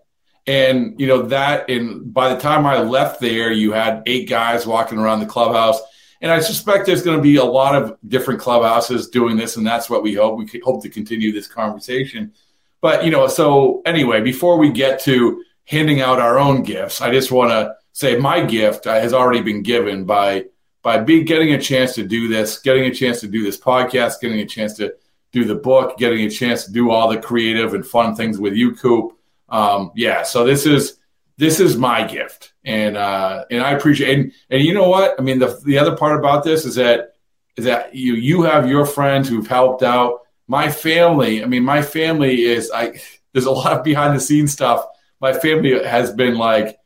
And 0.46 0.98
you 0.98 1.06
know 1.06 1.22
that, 1.22 1.70
and 1.70 2.12
by 2.12 2.34
the 2.34 2.40
time 2.40 2.66
I 2.66 2.80
left 2.80 3.20
there, 3.20 3.52
you 3.52 3.72
had 3.72 4.02
eight 4.06 4.28
guys 4.28 4.66
walking 4.66 4.98
around 4.98 5.20
the 5.20 5.26
clubhouse. 5.26 5.80
And 6.22 6.30
I 6.30 6.40
suspect 6.40 6.86
there's 6.86 7.02
going 7.02 7.16
to 7.16 7.22
be 7.22 7.36
a 7.36 7.44
lot 7.44 7.80
of 7.80 7.96
different 8.06 8.40
clubhouses 8.40 9.08
doing 9.08 9.36
this, 9.36 9.56
and 9.56 9.66
that's 9.66 9.88
what 9.88 10.02
we 10.02 10.14
hope. 10.14 10.38
We 10.38 10.60
hope 10.64 10.82
to 10.82 10.88
continue 10.88 11.32
this 11.32 11.46
conversation. 11.46 12.32
But 12.80 13.04
you 13.04 13.10
know, 13.10 13.26
so 13.28 13.82
anyway, 13.86 14.22
before 14.22 14.58
we 14.58 14.70
get 14.70 15.00
to 15.00 15.44
handing 15.70 16.00
out 16.00 16.18
our 16.18 16.38
own 16.38 16.62
gifts, 16.62 17.00
I 17.00 17.10
just 17.10 17.30
want 17.30 17.50
to 17.50 17.76
say 17.92 18.16
my 18.16 18.44
gift 18.44 18.84
has 18.84 19.12
already 19.12 19.42
been 19.42 19.62
given 19.62 20.04
by 20.04 20.46
by 20.82 20.98
be, 20.98 21.24
getting 21.24 21.52
a 21.52 21.60
chance 21.60 21.94
to 21.94 22.02
do 22.02 22.28
this, 22.28 22.58
getting 22.58 22.84
a 22.84 22.94
chance 22.94 23.20
to 23.20 23.28
do 23.28 23.42
this 23.42 23.58
podcast, 23.58 24.20
getting 24.20 24.40
a 24.40 24.46
chance 24.46 24.74
to 24.78 24.94
do 25.30 25.44
the 25.44 25.54
book, 25.54 25.98
getting 25.98 26.20
a 26.20 26.30
chance 26.30 26.64
to 26.64 26.72
do 26.72 26.90
all 26.90 27.08
the 27.08 27.18
creative 27.18 27.74
and 27.74 27.86
fun 27.86 28.14
things 28.16 28.38
with 28.38 28.54
you, 28.54 28.74
Coop 28.74 29.16
um, 29.50 29.90
yeah, 29.94 30.22
so 30.22 30.44
this 30.44 30.64
is 30.64 30.98
this 31.36 31.60
is 31.60 31.76
my 31.76 32.04
gift, 32.04 32.52
and 32.64 32.96
uh, 32.96 33.44
and 33.50 33.62
I 33.62 33.72
appreciate 33.72 34.18
and 34.18 34.32
and 34.48 34.62
you 34.62 34.72
know 34.72 34.88
what 34.88 35.18
I 35.18 35.22
mean. 35.22 35.38
The 35.38 35.60
the 35.64 35.78
other 35.78 35.96
part 35.96 36.18
about 36.18 36.44
this 36.44 36.64
is 36.64 36.76
that 36.76 37.14
is 37.56 37.64
that 37.64 37.94
you 37.94 38.14
you 38.14 38.42
have 38.42 38.68
your 38.68 38.86
friends 38.86 39.28
who've 39.28 39.46
helped 39.46 39.82
out. 39.82 40.20
My 40.46 40.70
family, 40.70 41.42
I 41.42 41.46
mean, 41.46 41.64
my 41.64 41.82
family 41.82 42.42
is 42.42 42.70
I. 42.72 43.00
There's 43.32 43.46
a 43.46 43.50
lot 43.50 43.72
of 43.78 43.84
behind 43.84 44.16
the 44.16 44.20
scenes 44.20 44.52
stuff. 44.52 44.86
My 45.20 45.32
family 45.32 45.84
has 45.84 46.12
been 46.12 46.36
like, 46.36 46.78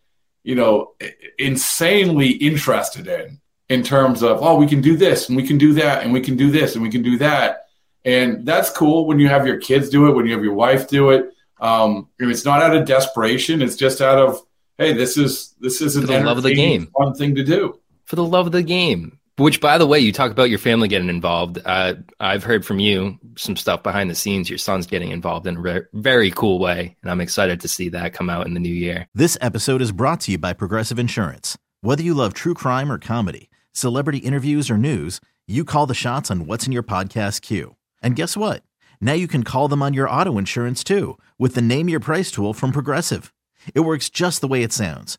you 0.43 0.55
know, 0.55 0.95
insanely 1.39 2.31
interested 2.31 3.07
in 3.07 3.41
in 3.71 3.83
terms 3.83 4.23
of 4.23 4.43
oh 4.43 4.57
we 4.57 4.67
can 4.67 4.83
do 4.83 4.97
this 4.97 5.29
and 5.29 5.37
we 5.37 5.47
can 5.47 5.57
do 5.57 5.73
that 5.73 6.03
and 6.03 6.13
we 6.13 6.21
can 6.21 6.37
do 6.37 6.51
this 6.51 6.75
and 6.75 6.83
we 6.83 6.91
can 6.91 7.03
do 7.03 7.17
that 7.17 7.65
and 8.05 8.45
that's 8.45 8.69
cool 8.69 9.07
when 9.07 9.19
you 9.19 9.27
have 9.27 9.47
your 9.47 9.57
kids 9.57 9.89
do 9.89 10.07
it 10.07 10.13
when 10.13 10.27
you 10.27 10.33
have 10.35 10.45
your 10.45 10.53
wife 10.53 10.87
do 10.87 11.09
it 11.11 11.31
um, 11.61 12.09
it's 12.19 12.45
not 12.45 12.63
out 12.63 12.77
of 12.77 12.87
desperation. 12.87 13.63
It's 13.63 13.77
just 13.77 14.01
out 14.01 14.19
of 14.19 14.43
hey, 14.79 14.93
this 14.93 15.17
is 15.17 15.55
this 15.61 15.81
is 15.81 15.97
an 15.97 16.07
the 16.07 16.21
love 16.21 16.39
of 16.39 16.43
the 16.43 16.55
game, 16.55 16.89
fun 16.97 17.15
thing 17.15 17.35
to 17.37 17.45
do 17.45 17.81
for 18.05 18.17
the 18.17 18.25
love 18.25 18.47
of 18.47 18.53
the 18.53 18.63
game. 18.63 19.19
Which, 19.37 19.61
by 19.61 19.79
the 19.79 19.87
way, 19.87 19.99
you 19.99 20.13
talk 20.13 20.31
about 20.31 20.49
your 20.49 20.61
family 20.61 20.87
getting 20.87 21.09
involved. 21.09 21.59
Uh, 21.65 21.95
I've 22.21 22.45
heard 22.45 22.65
from 22.65 22.79
you 22.79 23.19
some 23.37 23.57
stuff 23.57 23.83
behind 23.83 24.09
the 24.09 24.15
scenes. 24.15 24.49
Your 24.49 24.59
son's 24.59 24.87
getting 24.87 25.11
involved 25.11 25.49
in 25.49 25.57
a 25.57 25.61
re- 25.61 25.83
very 25.93 26.31
cool 26.31 26.61
way, 26.61 26.97
and 27.03 27.11
I'm 27.11 27.21
excited 27.21 27.61
to 27.61 27.69
see 27.69 27.89
that 27.89 28.13
come 28.13 28.31
out 28.31 28.47
in 28.47 28.55
the 28.55 28.61
new 28.61 28.73
year. 28.73 29.09
This 29.13 29.37
episode 29.41 29.83
is 29.83 29.91
brought 29.91 30.21
to 30.21 30.33
you 30.33 30.39
by 30.39 30.53
Progressive 30.53 31.01
Insurance. 31.01 31.59
Whether 31.81 32.05
you 32.05 32.15
love 32.15 32.33
true 32.33 32.55
crime 32.55 32.93
or 32.93 32.99
comedy, 32.99 33.51
celebrity 33.73 34.19
interviews 34.19 34.71
or 34.71 34.79
news, 34.79 35.21
you 35.49 35.65
call 35.65 35.87
the 35.87 35.95
shots 35.95 36.31
on 36.31 36.47
what's 36.47 36.67
in 36.67 36.73
your 36.73 36.85
podcast 36.85 37.43
queue. 37.43 37.75
And 38.03 38.15
guess 38.15 38.37
what? 38.37 38.63
Now 39.01 39.15
you 39.15 39.27
can 39.27 39.43
call 39.43 39.67
them 39.67 39.83
on 39.83 39.95
your 39.95 40.09
auto 40.09 40.39
insurance 40.39 40.85
too 40.85 41.19
with 41.39 41.57
the 41.57 41.61
Name 41.61 41.89
Your 41.89 42.01
Price 42.01 42.31
tool 42.31 42.55
from 42.55 42.71
Progressive. 42.71 43.35
It 43.75 43.81
works 43.81 44.09
just 44.11 44.41
the 44.41 44.49
way 44.49 44.63
it 44.63 44.73
sounds. 44.73 45.19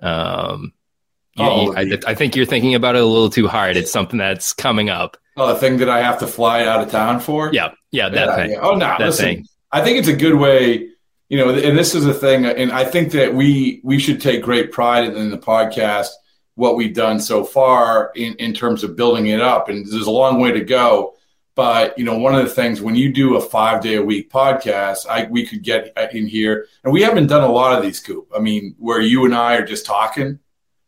Um 0.00 0.72
oh, 1.38 1.74
I, 1.74 1.98
I 2.06 2.14
think 2.14 2.36
you're 2.36 2.46
thinking 2.46 2.74
about 2.74 2.96
it 2.96 3.02
a 3.02 3.06
little 3.06 3.30
too 3.30 3.48
hard. 3.48 3.76
It's 3.76 3.92
something 3.92 4.18
that's 4.18 4.52
coming 4.52 4.90
up. 4.90 5.16
Oh, 5.36 5.46
the 5.48 5.58
thing 5.58 5.76
that 5.78 5.88
I 5.88 6.02
have 6.02 6.18
to 6.18 6.26
fly 6.26 6.64
out 6.64 6.82
of 6.82 6.90
town 6.90 7.20
for? 7.20 7.50
Yeah, 7.52 7.70
yeah, 7.92 8.08
that 8.08 8.26
yeah, 8.28 8.36
thing. 8.36 8.50
Yeah. 8.50 8.60
Oh, 8.60 8.72
no, 8.72 8.78
that 8.78 9.00
listen, 9.00 9.24
thing. 9.24 9.46
I 9.70 9.82
think 9.82 9.98
it's 9.98 10.08
a 10.08 10.16
good 10.16 10.34
way, 10.34 10.88
you 11.28 11.38
know, 11.38 11.50
and 11.50 11.78
this 11.78 11.94
is 11.94 12.06
a 12.06 12.14
thing, 12.14 12.44
and 12.44 12.72
I 12.72 12.84
think 12.84 13.12
that 13.12 13.34
we 13.34 13.80
we 13.84 13.98
should 13.98 14.20
take 14.20 14.42
great 14.42 14.72
pride 14.72 15.04
in 15.04 15.30
the 15.30 15.38
podcast 15.38 16.08
what 16.56 16.74
we've 16.74 16.94
done 16.94 17.20
so 17.20 17.44
far 17.44 18.10
in 18.16 18.34
in 18.34 18.52
terms 18.52 18.82
of 18.82 18.96
building 18.96 19.26
it 19.26 19.40
up, 19.40 19.68
and 19.68 19.86
there's 19.86 20.06
a 20.06 20.10
long 20.10 20.40
way 20.40 20.50
to 20.50 20.60
go. 20.60 21.14
But 21.58 21.98
you 21.98 22.04
know, 22.04 22.16
one 22.16 22.36
of 22.36 22.44
the 22.44 22.54
things 22.54 22.80
when 22.80 22.94
you 22.94 23.12
do 23.12 23.34
a 23.34 23.40
five 23.40 23.82
day 23.82 23.96
a 23.96 24.02
week 24.02 24.30
podcast, 24.30 25.08
I 25.08 25.24
we 25.24 25.44
could 25.44 25.64
get 25.64 25.92
uh, 25.96 26.06
in 26.12 26.28
here, 26.28 26.68
and 26.84 26.92
we 26.92 27.02
haven't 27.02 27.26
done 27.26 27.42
a 27.42 27.50
lot 27.50 27.76
of 27.76 27.82
these, 27.82 27.98
Coop. 27.98 28.28
I 28.32 28.38
mean, 28.38 28.76
where 28.78 29.00
you 29.00 29.24
and 29.24 29.34
I 29.34 29.56
are 29.56 29.66
just 29.66 29.84
talking. 29.84 30.38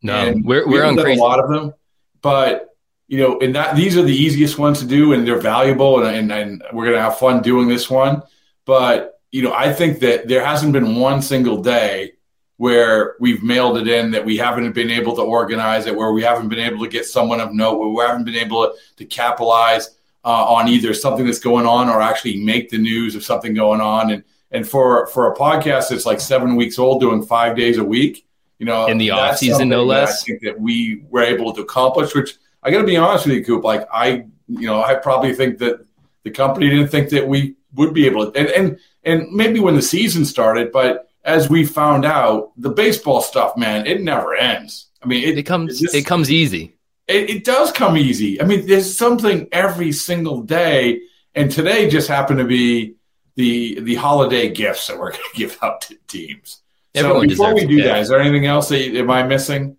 No, 0.00 0.32
we're 0.44 0.68
we're 0.68 0.84
on 0.84 0.96
crazy. 0.96 1.18
a 1.18 1.24
lot 1.24 1.40
of 1.40 1.50
them, 1.50 1.74
but 2.22 2.68
you 3.08 3.18
know, 3.18 3.40
and 3.40 3.52
that 3.56 3.74
these 3.74 3.96
are 3.96 4.02
the 4.02 4.14
easiest 4.14 4.60
ones 4.60 4.78
to 4.78 4.86
do, 4.86 5.12
and 5.12 5.26
they're 5.26 5.40
valuable, 5.40 6.04
and, 6.04 6.30
and, 6.30 6.30
and 6.30 6.62
we're 6.72 6.84
gonna 6.84 7.02
have 7.02 7.18
fun 7.18 7.42
doing 7.42 7.66
this 7.66 7.90
one. 7.90 8.22
But 8.64 9.20
you 9.32 9.42
know, 9.42 9.52
I 9.52 9.72
think 9.72 9.98
that 9.98 10.28
there 10.28 10.46
hasn't 10.46 10.72
been 10.72 10.94
one 10.94 11.20
single 11.20 11.60
day 11.62 12.12
where 12.58 13.16
we've 13.18 13.42
mailed 13.42 13.76
it 13.78 13.88
in 13.88 14.12
that 14.12 14.24
we 14.24 14.36
haven't 14.36 14.70
been 14.70 14.90
able 14.90 15.16
to 15.16 15.22
organize 15.22 15.86
it, 15.86 15.96
where 15.96 16.12
we 16.12 16.22
haven't 16.22 16.48
been 16.48 16.60
able 16.60 16.84
to 16.84 16.88
get 16.88 17.06
someone 17.06 17.40
of 17.40 17.52
note, 17.52 17.80
where 17.80 17.88
we 17.88 18.04
haven't 18.04 18.24
been 18.24 18.36
able 18.36 18.66
to, 18.66 18.74
to 18.98 19.04
capitalize 19.04 19.96
uh, 20.24 20.44
on 20.44 20.68
either 20.68 20.92
something 20.94 21.26
that's 21.26 21.38
going 21.38 21.66
on 21.66 21.88
or 21.88 22.00
actually 22.00 22.42
make 22.42 22.70
the 22.70 22.78
news 22.78 23.14
of 23.14 23.24
something 23.24 23.54
going 23.54 23.80
on. 23.80 24.10
And 24.10 24.24
and 24.50 24.68
for 24.68 25.06
for 25.08 25.32
a 25.32 25.36
podcast 25.36 25.90
that's 25.90 26.06
like 26.06 26.20
seven 26.20 26.56
weeks 26.56 26.78
old, 26.78 27.00
doing 27.00 27.22
five 27.22 27.56
days 27.56 27.78
a 27.78 27.84
week, 27.84 28.26
you 28.58 28.66
know, 28.66 28.86
in 28.86 28.98
the 28.98 29.10
off 29.10 29.38
season, 29.38 29.68
no 29.68 29.84
less. 29.84 30.22
I 30.22 30.26
think 30.26 30.42
that 30.42 30.60
we 30.60 31.04
were 31.08 31.22
able 31.22 31.52
to 31.52 31.62
accomplish, 31.62 32.14
which 32.14 32.36
I 32.62 32.70
got 32.70 32.80
to 32.80 32.86
be 32.86 32.96
honest 32.96 33.26
with 33.26 33.36
you, 33.36 33.44
Coop. 33.44 33.64
Like 33.64 33.86
I, 33.92 34.26
you 34.48 34.66
know, 34.66 34.82
I 34.82 34.94
probably 34.94 35.34
think 35.34 35.58
that 35.58 35.84
the 36.24 36.30
company 36.30 36.68
didn't 36.68 36.88
think 36.88 37.10
that 37.10 37.26
we 37.26 37.54
would 37.74 37.94
be 37.94 38.06
able 38.06 38.30
to, 38.30 38.38
and 38.38 38.48
and 38.48 38.78
and 39.04 39.32
maybe 39.32 39.60
when 39.60 39.76
the 39.76 39.82
season 39.82 40.24
started, 40.24 40.72
but 40.72 41.08
as 41.24 41.50
we 41.50 41.64
found 41.64 42.04
out, 42.04 42.52
the 42.56 42.70
baseball 42.70 43.20
stuff, 43.20 43.56
man, 43.56 43.86
it 43.86 44.02
never 44.02 44.34
ends. 44.34 44.86
I 45.02 45.06
mean, 45.06 45.22
it, 45.26 45.38
it 45.38 45.42
comes 45.44 45.76
it, 45.76 45.84
just, 45.84 45.94
it 45.94 46.06
comes 46.06 46.30
easy. 46.30 46.76
It, 47.10 47.30
it 47.30 47.44
does 47.44 47.72
come 47.72 47.96
easy. 47.96 48.40
I 48.40 48.44
mean, 48.44 48.66
there's 48.66 48.96
something 48.96 49.48
every 49.52 49.92
single 49.92 50.42
day, 50.42 51.00
and 51.34 51.50
today 51.50 51.90
just 51.90 52.08
happened 52.08 52.38
to 52.38 52.44
be 52.44 52.94
the 53.34 53.80
the 53.80 53.96
holiday 53.96 54.48
gifts 54.50 54.86
that 54.86 54.98
we're 54.98 55.10
going 55.12 55.24
to 55.32 55.38
give 55.38 55.58
out 55.62 55.82
to 55.82 55.96
teams. 56.06 56.62
Everyone 56.94 57.22
so 57.22 57.28
before 57.28 57.54
we 57.54 57.66
do 57.66 57.82
that, 57.82 57.98
is 57.98 58.08
there 58.08 58.20
anything 58.20 58.46
else 58.46 58.68
that 58.68 58.80
am 58.80 59.10
I 59.10 59.22
missing? 59.24 59.76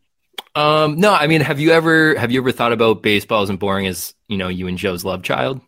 Um, 0.53 0.99
no, 0.99 1.13
I 1.13 1.27
mean, 1.27 1.41
have 1.41 1.59
you 1.59 1.71
ever 1.71 2.15
have 2.15 2.31
you 2.31 2.41
ever 2.41 2.51
thought 2.51 2.73
about 2.73 3.01
baseball 3.01 3.43
isn't 3.43 3.59
boring 3.59 3.87
as 3.87 4.13
you 4.27 4.37
know 4.37 4.49
you 4.49 4.67
and 4.67 4.77
Joe's 4.77 5.05
love 5.05 5.23
child? 5.23 5.61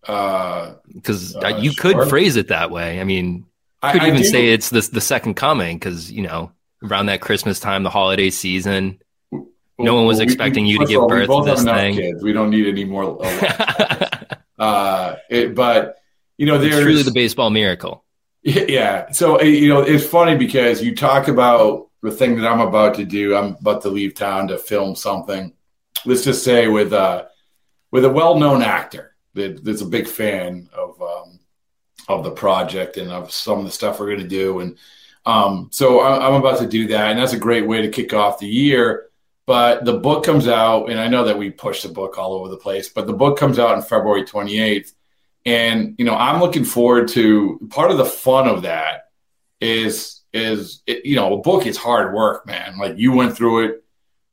Because 0.00 1.34
uh, 1.34 1.40
uh, 1.40 1.58
you 1.58 1.72
sure. 1.72 1.94
could 1.94 2.08
phrase 2.08 2.36
it 2.36 2.48
that 2.48 2.70
way. 2.70 3.00
I 3.00 3.04
mean, 3.04 3.46
I 3.82 3.92
could 3.92 4.02
I, 4.02 4.08
even 4.08 4.20
I 4.20 4.22
say 4.22 4.48
it's 4.48 4.70
the 4.70 4.80
the 4.80 5.00
second 5.00 5.34
coming 5.34 5.78
because 5.78 6.10
you 6.10 6.22
know 6.22 6.52
around 6.82 7.06
that 7.06 7.20
Christmas 7.20 7.60
time, 7.60 7.82
the 7.82 7.90
holiday 7.90 8.30
season, 8.30 9.00
well, 9.78 9.86
no 9.86 9.94
one 9.94 10.06
was 10.06 10.18
well, 10.18 10.24
expecting 10.24 10.64
we, 10.64 10.70
you 10.70 10.78
to 10.78 10.86
give 10.86 11.00
all, 11.02 11.08
birth 11.08 11.28
to 11.28 11.42
this 11.44 11.64
thing. 11.64 11.94
Kids. 11.94 12.22
We 12.22 12.32
don't 12.32 12.50
need 12.50 12.66
any 12.66 12.84
more. 12.84 13.24
uh, 14.58 15.16
it, 15.28 15.54
but 15.54 15.96
you 16.38 16.46
know, 16.46 16.58
there's 16.58 16.74
it's 16.74 16.82
truly 16.82 17.02
the 17.02 17.12
baseball 17.12 17.50
miracle. 17.50 18.04
Yeah. 18.42 19.10
So 19.10 19.42
you 19.42 19.68
know, 19.68 19.80
it's 19.80 20.06
funny 20.06 20.36
because 20.36 20.82
you 20.82 20.94
talk 20.94 21.28
about 21.28 21.88
the 22.02 22.10
thing 22.10 22.36
that 22.36 22.46
I'm 22.46 22.60
about 22.60 22.94
to 22.94 23.04
do, 23.04 23.36
I'm 23.36 23.56
about 23.56 23.82
to 23.82 23.88
leave 23.88 24.14
town 24.14 24.48
to 24.48 24.58
film 24.58 24.94
something. 24.94 25.52
Let's 26.04 26.24
just 26.24 26.44
say 26.44 26.68
with 26.68 26.92
uh, 26.92 27.26
with 27.90 28.04
a 28.04 28.10
well-known 28.10 28.62
actor 28.62 29.16
that, 29.34 29.64
that's 29.64 29.80
a 29.80 29.86
big 29.86 30.06
fan 30.06 30.68
of 30.72 31.00
um, 31.02 31.40
of 32.08 32.24
the 32.24 32.30
project 32.30 32.96
and 32.96 33.10
of 33.10 33.32
some 33.32 33.58
of 33.58 33.64
the 33.64 33.72
stuff 33.72 33.98
we're 33.98 34.06
going 34.06 34.20
to 34.20 34.28
do. 34.28 34.60
And 34.60 34.78
um, 35.24 35.68
so 35.72 36.02
I'm 36.02 36.34
about 36.34 36.60
to 36.60 36.68
do 36.68 36.88
that, 36.88 37.10
and 37.10 37.18
that's 37.18 37.32
a 37.32 37.38
great 37.38 37.66
way 37.66 37.82
to 37.82 37.88
kick 37.88 38.14
off 38.14 38.38
the 38.38 38.46
year. 38.46 39.06
But 39.46 39.84
the 39.84 39.98
book 39.98 40.24
comes 40.24 40.48
out, 40.48 40.90
and 40.90 40.98
I 40.98 41.08
know 41.08 41.24
that 41.24 41.38
we 41.38 41.50
push 41.50 41.82
the 41.82 41.88
book 41.88 42.18
all 42.18 42.34
over 42.34 42.48
the 42.48 42.56
place, 42.56 42.88
but 42.88 43.06
the 43.06 43.12
book 43.12 43.38
comes 43.38 43.58
out 43.58 43.76
on 43.76 43.82
February 43.82 44.24
28th. 44.24 44.92
And, 45.44 45.94
you 45.98 46.04
know, 46.04 46.16
I'm 46.16 46.40
looking 46.40 46.64
forward 46.64 47.06
to 47.08 47.60
part 47.70 47.92
of 47.92 47.98
the 47.98 48.04
fun 48.04 48.48
of 48.48 48.62
that 48.62 49.06
is 49.60 50.22
is 50.32 50.82
it, 50.86 51.04
you 51.06 51.16
know 51.16 51.34
a 51.34 51.42
book 51.42 51.66
is 51.66 51.76
hard 51.76 52.12
work 52.14 52.46
man 52.46 52.76
like 52.78 52.94
you 52.98 53.12
went 53.12 53.36
through 53.36 53.64
it 53.64 53.84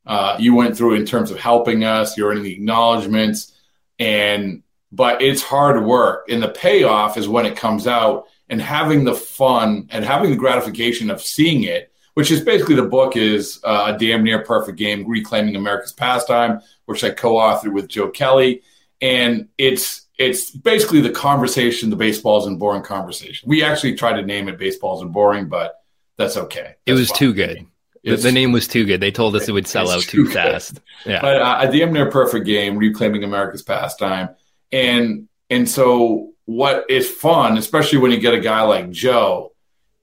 uh, 0.06 0.36
you 0.38 0.54
went 0.54 0.76
through 0.76 0.96
in 0.96 1.06
terms 1.06 1.32
of 1.32 1.40
helping 1.40 1.84
us 1.84 2.18
you're 2.18 2.34
in 2.34 2.44
the 2.44 2.54
acknowledgments 2.54 3.54
and 4.00 4.64
but 4.92 5.22
it's 5.22 5.42
hard 5.42 5.84
work 5.86 6.28
and 6.30 6.44
the 6.44 6.50
payoff 6.50 7.18
is 7.18 7.28
when 7.28 7.46
it 7.46 7.56
comes 7.56 7.88
out 7.88 8.26
and 8.50 8.62
having 8.62 9.06
the 9.06 9.16
fun 9.16 9.88
and 9.92 10.04
having 10.04 10.30
the 10.30 10.36
gratification 10.36 11.10
of 11.10 11.22
seeing 11.22 11.64
it 11.64 11.93
which 12.14 12.32
is 12.32 12.42
basically 12.42 12.76
the 12.76 12.84
book 12.84 13.16
is 13.18 13.60
uh, 13.64 13.94
a 13.94 13.98
damn 13.98 14.24
near 14.24 14.44
perfect 14.44 14.78
game 14.78 15.08
reclaiming 15.08 15.56
america's 15.56 15.92
pastime 15.92 16.62
which 16.86 17.04
i 17.04 17.10
co-authored 17.10 17.74
with 17.74 17.88
joe 17.88 18.10
kelly 18.10 18.62
and 19.02 19.48
it's 19.58 20.08
it's 20.20 20.52
basically 20.52 21.02
the 21.02 21.10
conversation 21.10 21.90
the 21.90 21.96
baseball 21.96 22.40
isn't 22.40 22.60
boring 22.60 22.84
conversation 22.84 23.48
we 23.50 23.64
actually 23.64 23.96
tried 23.96 24.14
to 24.14 24.26
name 24.26 24.48
it 24.48 24.58
baseball 24.58 24.96
isn't 24.96 25.12
boring 25.12 25.48
but 25.48 25.84
that's 26.18 26.38
okay. 26.38 26.62
That's 26.62 26.78
it 26.86 26.94
was 26.94 27.10
fine. 27.10 27.18
too 27.18 27.34
good. 27.34 27.66
The, 28.04 28.18
the, 28.18 28.32
name 28.32 28.52
was 28.52 28.68
too 28.68 28.86
good. 28.86 29.00
They 29.00 29.12
told 29.12 29.34
us 29.36 29.48
it 29.48 29.54
would 29.54 29.68
sell 29.68 29.90
out 29.90 30.02
too, 30.02 30.26
too 30.26 30.32
fast. 30.32 30.82
Yeah. 31.06 31.22
But 31.22 31.42
uh, 31.42 31.58
a 31.62 31.72
damn 31.72 31.94
near 31.94 32.12
perfect 32.12 32.46
game, 32.46 32.78
reclaiming 32.78 33.24
America's 33.24 33.62
pastime, 33.62 34.30
and 34.74 35.30
and 35.50 35.70
so 35.70 36.34
what 36.44 36.90
is 36.90 37.10
fun, 37.10 37.58
especially 37.58 38.00
when 38.00 38.12
you 38.12 38.18
get 38.18 38.34
a 38.34 38.40
guy 38.40 38.62
like 38.64 38.92
Joe. 38.92 39.54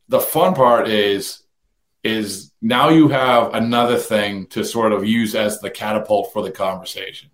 The 0.09 0.21
fun 0.21 0.55
part 0.55 0.89
is 0.89 1.43
is 2.03 2.53
now 2.63 2.89
you 2.89 3.09
have 3.09 3.55
another 3.55 3.99
thing 3.99 4.47
to 4.49 4.65
sort 4.65 4.93
of 4.93 5.05
use 5.05 5.35
as 5.35 5.61
the 5.61 5.71
catapult 5.71 6.33
for 6.33 6.43
the 6.43 6.51
conversation. 6.51 7.31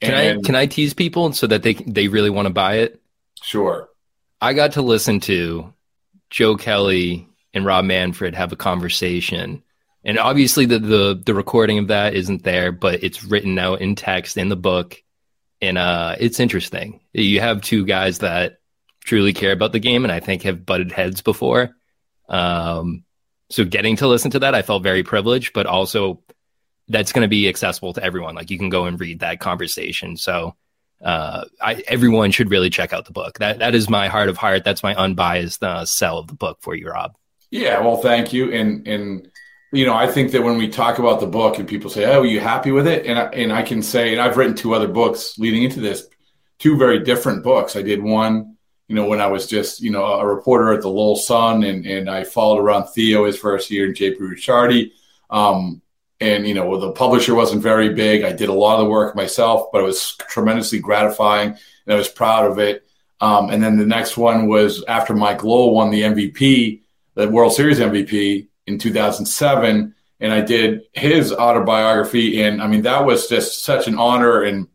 Can 0.00 0.14
and, 0.14 0.38
I 0.38 0.42
can 0.42 0.54
I 0.54 0.66
tease 0.66 0.94
people 0.94 1.32
so 1.32 1.46
that 1.46 1.62
they 1.62 1.74
they 1.74 2.08
really 2.08 2.30
want 2.30 2.46
to 2.46 2.54
buy 2.54 2.76
it? 2.76 3.00
Sure. 3.42 3.88
I 4.40 4.52
got 4.52 4.72
to 4.72 4.82
listen 4.82 5.20
to 5.20 5.72
Joe 6.30 6.56
Kelly 6.56 7.28
and 7.54 7.64
Rob 7.64 7.84
Manfred 7.84 8.34
have 8.34 8.52
a 8.52 8.56
conversation. 8.56 9.62
And 10.04 10.18
obviously 10.18 10.66
the, 10.66 10.78
the 10.78 11.22
the 11.24 11.34
recording 11.34 11.78
of 11.78 11.88
that 11.88 12.14
isn't 12.14 12.44
there, 12.44 12.72
but 12.72 13.02
it's 13.02 13.24
written 13.24 13.58
out 13.58 13.80
in 13.80 13.96
text 13.96 14.36
in 14.36 14.48
the 14.48 14.56
book. 14.56 15.02
And 15.60 15.76
uh 15.76 16.16
it's 16.20 16.40
interesting. 16.40 17.00
You 17.12 17.40
have 17.40 17.62
two 17.62 17.84
guys 17.84 18.18
that 18.18 18.60
truly 19.04 19.32
care 19.32 19.52
about 19.52 19.72
the 19.72 19.80
game 19.80 20.04
and 20.04 20.12
I 20.12 20.20
think 20.20 20.42
have 20.42 20.64
butted 20.64 20.92
heads 20.92 21.20
before. 21.20 21.70
Um 22.28 23.04
so 23.50 23.64
getting 23.64 23.96
to 23.96 24.06
listen 24.06 24.30
to 24.32 24.38
that 24.40 24.54
I 24.54 24.62
felt 24.62 24.82
very 24.82 25.02
privileged, 25.02 25.52
but 25.52 25.66
also 25.66 26.20
that's 26.88 27.12
going 27.12 27.22
to 27.22 27.28
be 27.28 27.48
accessible 27.48 27.92
to 27.94 28.02
everyone. 28.02 28.34
Like 28.34 28.50
you 28.50 28.58
can 28.58 28.68
go 28.68 28.84
and 28.84 28.98
read 28.98 29.20
that 29.20 29.40
conversation. 29.40 30.16
So 30.16 30.54
uh, 31.02 31.44
I, 31.60 31.82
everyone 31.86 32.30
should 32.30 32.50
really 32.50 32.70
check 32.70 32.92
out 32.92 33.04
the 33.04 33.12
book. 33.12 33.38
That 33.38 33.60
that 33.60 33.74
is 33.74 33.88
my 33.88 34.08
heart 34.08 34.28
of 34.28 34.36
heart. 34.36 34.64
That's 34.64 34.82
my 34.82 34.94
unbiased 34.94 35.62
uh, 35.62 35.84
sell 35.84 36.18
of 36.18 36.26
the 36.26 36.34
book 36.34 36.58
for 36.60 36.74
you, 36.74 36.88
Rob. 36.88 37.16
Yeah, 37.50 37.80
well, 37.80 37.98
thank 37.98 38.32
you. 38.32 38.52
And 38.52 38.86
and 38.86 39.28
you 39.72 39.86
know, 39.86 39.94
I 39.94 40.06
think 40.06 40.32
that 40.32 40.42
when 40.42 40.56
we 40.56 40.68
talk 40.68 40.98
about 40.98 41.20
the 41.20 41.26
book 41.26 41.58
and 41.58 41.68
people 41.68 41.90
say, 41.90 42.04
"Oh, 42.06 42.22
are 42.22 42.26
you 42.26 42.40
happy 42.40 42.72
with 42.72 42.86
it?" 42.86 43.06
and 43.06 43.18
I, 43.18 43.24
and 43.26 43.52
I 43.52 43.62
can 43.62 43.82
say, 43.82 44.12
and 44.12 44.20
I've 44.20 44.36
written 44.36 44.56
two 44.56 44.74
other 44.74 44.88
books 44.88 45.38
leading 45.38 45.62
into 45.62 45.80
this, 45.80 46.06
two 46.58 46.76
very 46.76 46.98
different 47.00 47.44
books. 47.44 47.76
I 47.76 47.82
did 47.82 48.02
one, 48.02 48.56
you 48.88 48.94
know, 48.94 49.06
when 49.06 49.20
I 49.20 49.26
was 49.26 49.46
just 49.46 49.80
you 49.80 49.90
know 49.90 50.04
a 50.04 50.26
reporter 50.26 50.72
at 50.72 50.82
the 50.82 50.88
Lowell 50.88 51.16
Sun, 51.16 51.62
and 51.62 51.86
and 51.86 52.10
I 52.10 52.24
followed 52.24 52.60
around 52.60 52.88
Theo 52.88 53.26
his 53.26 53.38
first 53.38 53.70
year 53.70 53.86
and 53.86 53.94
JP 53.94 54.18
Ricciardi. 54.18 54.92
Um, 55.30 55.82
and 56.20 56.46
you 56.46 56.54
know 56.54 56.78
the 56.78 56.92
publisher 56.92 57.34
wasn't 57.34 57.62
very 57.62 57.94
big. 57.94 58.24
I 58.24 58.32
did 58.32 58.48
a 58.48 58.52
lot 58.52 58.78
of 58.78 58.84
the 58.84 58.90
work 58.90 59.14
myself 59.14 59.68
but 59.72 59.80
it 59.80 59.84
was 59.84 60.16
tremendously 60.28 60.78
gratifying 60.78 61.50
and 61.50 61.94
i 61.94 61.96
was 61.96 62.08
proud 62.08 62.50
of 62.50 62.58
it. 62.58 62.84
Um, 63.20 63.50
and 63.50 63.62
then 63.62 63.76
the 63.78 63.86
next 63.86 64.16
one 64.16 64.46
was 64.46 64.84
after 64.84 65.14
mike 65.14 65.44
lowell 65.44 65.74
won 65.74 65.90
the 65.90 66.02
mvp 66.02 66.80
the 67.14 67.28
world 67.28 67.52
series 67.52 67.78
mvp 67.78 68.46
in 68.66 68.78
2007 68.78 69.94
and 70.20 70.32
i 70.32 70.40
did 70.40 70.82
his 70.92 71.32
autobiography. 71.32 72.42
And 72.42 72.62
i 72.62 72.66
mean 72.66 72.82
that 72.82 73.04
was 73.04 73.28
just 73.28 73.64
such 73.64 73.86
an 73.86 73.98
honor 73.98 74.42
and 74.42 74.68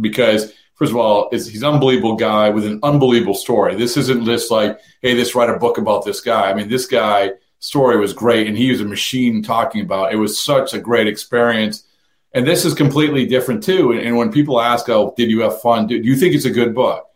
because 0.00 0.52
first 0.80 0.92
of 0.92 0.96
all 0.96 1.28
is 1.30 1.46
he's 1.46 1.62
an 1.62 1.74
unbelievable 1.74 2.16
guy 2.16 2.48
with 2.48 2.64
an 2.64 2.80
unbelievable 2.82 3.34
story. 3.34 3.76
This 3.76 3.96
isn't 3.96 4.24
just 4.24 4.50
like 4.50 4.80
hey 5.02 5.14
let's 5.14 5.34
write 5.34 5.50
a 5.50 5.58
book 5.58 5.78
about 5.78 6.04
this 6.04 6.20
guy. 6.20 6.50
I 6.50 6.54
mean 6.54 6.68
this 6.68 6.86
guy 6.86 7.32
story 7.60 7.98
was 7.98 8.14
great 8.14 8.48
and 8.48 8.56
he 8.56 8.70
was 8.70 8.80
a 8.80 8.86
machine 8.86 9.42
talking 9.42 9.82
about 9.82 10.12
it. 10.12 10.16
Was 10.16 10.42
such 10.42 10.72
a 10.72 10.80
great 10.80 11.06
experience. 11.06 11.84
And 12.32 12.46
this 12.46 12.64
is 12.64 12.74
completely 12.74 13.26
different 13.26 13.62
too. 13.62 13.92
And, 13.92 14.16
when 14.16 14.32
people 14.32 14.60
ask 14.60 14.88
oh 14.88 15.14
did 15.16 15.30
you 15.30 15.42
have 15.42 15.60
fun? 15.60 15.86
Do, 15.86 16.02
do 16.02 16.08
you 16.08 16.16
think 16.16 16.34
it's 16.34 16.46
a 16.46 16.50
good 16.50 16.74
book? 16.74 17.06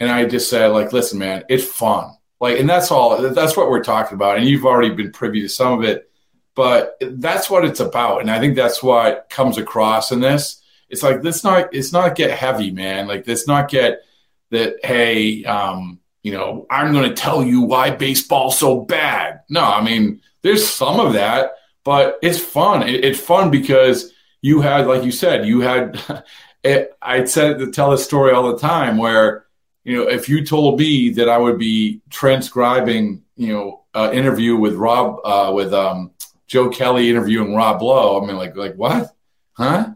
And 0.00 0.10
i 0.10 0.24
just 0.24 0.48
say 0.48 0.66
like 0.66 0.92
listen 0.94 1.18
man 1.18 1.44
it's 1.48 1.64
fun. 1.64 2.16
Like 2.40 2.58
and 2.58 2.68
that's 2.68 2.90
all 2.90 3.20
that's 3.20 3.56
what 3.56 3.68
we're 3.68 3.84
talking 3.84 4.14
about. 4.14 4.38
And 4.38 4.46
you've 4.46 4.64
already 4.64 4.94
been 4.94 5.12
privy 5.12 5.42
to 5.42 5.48
some 5.48 5.78
of 5.78 5.84
it. 5.84 6.10
But 6.54 6.96
that's 7.00 7.48
what 7.50 7.66
it's 7.66 7.80
about. 7.80 8.22
And 8.22 8.30
i 8.30 8.40
think 8.40 8.56
that's 8.56 8.82
what 8.82 9.28
comes 9.28 9.58
across 9.58 10.10
in 10.10 10.20
this 10.20 10.59
it's 10.90 11.02
like 11.02 11.22
let's 11.24 11.44
not 11.44 11.74
it's 11.74 11.92
not 11.92 12.14
get 12.14 12.30
heavy 12.30 12.70
man 12.70 13.06
like 13.06 13.26
let's 13.26 13.46
not 13.46 13.70
get 13.70 14.02
that 14.50 14.74
hey 14.84 15.44
um 15.44 16.00
you 16.22 16.32
know, 16.32 16.66
I'm 16.70 16.92
going 16.92 17.08
to 17.08 17.14
tell 17.14 17.42
you 17.42 17.62
why 17.62 17.90
baseball's 17.90 18.58
so 18.58 18.80
bad. 18.80 19.40
No, 19.48 19.64
I 19.64 19.82
mean, 19.82 20.20
there's 20.42 20.68
some 20.68 21.00
of 21.00 21.14
that, 21.14 21.52
but 21.84 22.18
it's 22.22 22.38
fun. 22.38 22.86
It, 22.86 23.04
it's 23.04 23.20
fun 23.20 23.50
because 23.50 24.12
you 24.42 24.60
had, 24.60 24.86
like 24.86 25.04
you 25.04 25.12
said, 25.12 25.46
you 25.46 25.60
had, 25.60 26.00
it, 26.64 26.92
I 27.00 27.24
said 27.24 27.58
to 27.58 27.70
tell 27.70 27.90
this 27.90 28.04
story 28.04 28.32
all 28.32 28.52
the 28.52 28.58
time 28.58 28.98
where, 28.98 29.46
you 29.84 29.96
know, 29.96 30.08
if 30.08 30.28
you 30.28 30.44
told 30.44 30.78
me 30.78 31.10
that 31.10 31.28
I 31.28 31.38
would 31.38 31.58
be 31.58 32.02
transcribing, 32.10 33.22
you 33.36 33.48
know, 33.48 33.84
an 33.94 34.12
interview 34.12 34.56
with 34.56 34.74
Rob, 34.74 35.20
uh, 35.24 35.52
with 35.54 35.72
um, 35.72 36.10
Joe 36.46 36.68
Kelly 36.68 37.08
interviewing 37.08 37.54
Rob 37.54 37.80
Lowe, 37.80 38.22
I 38.22 38.26
mean, 38.26 38.36
like, 38.36 38.56
like 38.56 38.74
what? 38.74 39.10
Huh? 39.54 39.92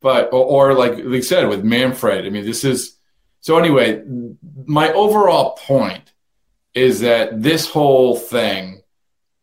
But, 0.00 0.32
or, 0.32 0.70
or 0.70 0.74
like, 0.74 0.96
like 0.96 1.18
I 1.18 1.20
said, 1.20 1.48
with 1.48 1.62
Manfred, 1.62 2.26
I 2.26 2.30
mean, 2.30 2.44
this 2.44 2.64
is, 2.64 2.96
so 3.40 3.58
anyway, 3.58 4.02
my 4.66 4.92
overall 4.92 5.56
point 5.56 6.12
is 6.74 7.00
that 7.00 7.42
this 7.42 7.68
whole 7.68 8.16
thing 8.16 8.82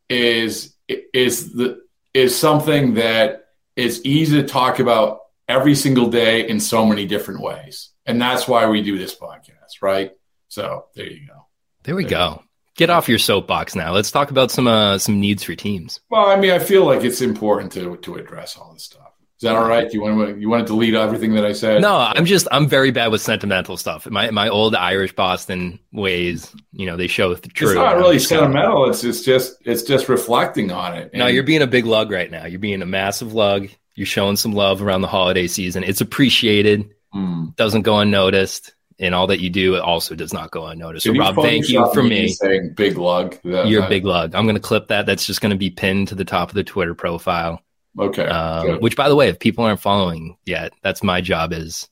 is 0.09 0.73
is 1.13 1.53
the 1.53 1.81
is 2.13 2.37
something 2.37 2.93
that 2.95 3.49
is 3.75 4.03
easy 4.05 4.41
to 4.41 4.47
talk 4.47 4.79
about 4.79 5.19
every 5.47 5.75
single 5.75 6.09
day 6.09 6.47
in 6.47 6.59
so 6.59 6.85
many 6.85 7.05
different 7.05 7.41
ways. 7.41 7.89
And 8.05 8.21
that's 8.21 8.47
why 8.47 8.67
we 8.67 8.81
do 8.81 8.97
this 8.97 9.15
podcast, 9.15 9.81
right? 9.81 10.11
So 10.47 10.85
there 10.95 11.05
you 11.05 11.27
go. 11.27 11.45
There 11.83 11.95
we 11.95 12.03
there 12.03 12.11
go. 12.11 12.43
Get 12.75 12.89
off 12.89 13.09
your 13.09 13.19
soapbox 13.19 13.75
now. 13.75 13.91
Let's 13.91 14.11
talk 14.11 14.31
about 14.31 14.51
some 14.51 14.67
uh, 14.67 14.97
some 14.97 15.19
needs 15.19 15.43
for 15.43 15.55
teams. 15.55 15.99
Well, 16.09 16.27
I 16.27 16.35
mean, 16.37 16.51
I 16.51 16.59
feel 16.59 16.85
like 16.85 17.03
it's 17.03 17.21
important 17.21 17.71
to 17.73 17.97
to 17.97 18.15
address 18.15 18.55
all 18.55 18.73
this 18.73 18.83
stuff. 18.83 19.11
Is 19.39 19.41
that 19.43 19.55
all 19.55 19.67
right? 19.67 19.87
Do 19.87 19.95
you 19.95 20.01
want 20.01 20.33
to 20.33 20.41
you 20.41 20.49
want 20.49 20.65
to 20.65 20.73
delete 20.73 20.95
everything 20.95 21.35
that 21.35 21.45
I 21.45 21.53
said? 21.53 21.79
No, 21.79 21.95
I'm 21.95 22.25
just 22.25 22.47
I'm 22.51 22.67
very 22.67 22.89
bad 22.89 23.11
with 23.11 23.21
sentimental 23.21 23.77
stuff. 23.77 24.09
My 24.09 24.31
my 24.31 24.49
old 24.49 24.73
Irish 24.73 25.13
Boston 25.13 25.77
ways, 25.91 26.51
you 26.71 26.87
know, 26.87 26.97
they 26.97 27.05
show 27.05 27.31
the 27.35 27.47
truth. 27.47 27.71
It's 27.71 27.75
not 27.75 27.97
really 27.97 28.17
sentimental. 28.17 28.89
It's 28.89 29.03
it's 29.03 29.21
just 29.21 29.57
it's 29.63 29.83
just 29.83 30.09
reflecting 30.09 30.71
on 30.71 30.95
it. 30.95 31.11
And 31.13 31.19
no, 31.19 31.27
you're 31.27 31.43
being 31.43 31.61
a 31.61 31.67
big 31.67 31.85
lug 31.85 32.09
right 32.09 32.31
now. 32.31 32.47
You're 32.47 32.59
being 32.59 32.81
a 32.81 32.87
massive 32.87 33.35
lug. 33.35 33.69
You're 33.93 34.07
showing 34.07 34.37
some 34.37 34.53
love 34.53 34.81
around 34.81 35.01
the 35.01 35.07
holiday 35.07 35.45
season. 35.45 35.83
It's 35.83 36.01
appreciated. 36.01 36.95
Mm. 37.13 37.55
Doesn't 37.55 37.83
go 37.83 37.99
unnoticed. 37.99 38.73
And 38.99 39.13
all 39.13 39.27
that 39.27 39.39
you 39.39 39.51
do 39.51 39.75
it 39.75 39.81
also 39.81 40.15
does 40.15 40.33
not 40.33 40.49
go 40.49 40.65
unnoticed. 40.65 41.05
So, 41.05 41.13
Rob, 41.13 41.35
thank 41.35 41.69
you 41.69 41.87
for 41.93 42.01
me 42.01 42.29
saying 42.29 42.73
big 42.75 42.97
lug. 42.97 43.37
That, 43.43 43.67
you're 43.67 43.85
a 43.85 43.89
big 43.89 44.05
lug. 44.05 44.33
I'm 44.33 44.45
going 44.45 44.55
to 44.55 44.61
clip 44.61 44.87
that. 44.87 45.05
That's 45.05 45.27
just 45.27 45.41
going 45.41 45.51
to 45.51 45.55
be 45.55 45.69
pinned 45.69 46.07
to 46.07 46.15
the 46.15 46.25
top 46.25 46.49
of 46.49 46.55
the 46.55 46.63
Twitter 46.63 46.95
profile. 46.95 47.61
Okay. 47.99 48.25
Um, 48.25 48.79
which, 48.79 48.95
by 48.95 49.09
the 49.09 49.15
way, 49.15 49.29
if 49.29 49.39
people 49.39 49.63
aren't 49.63 49.79
following 49.79 50.37
yet, 50.45 50.73
that's 50.81 51.03
my 51.03 51.21
job 51.21 51.53
as 51.53 51.89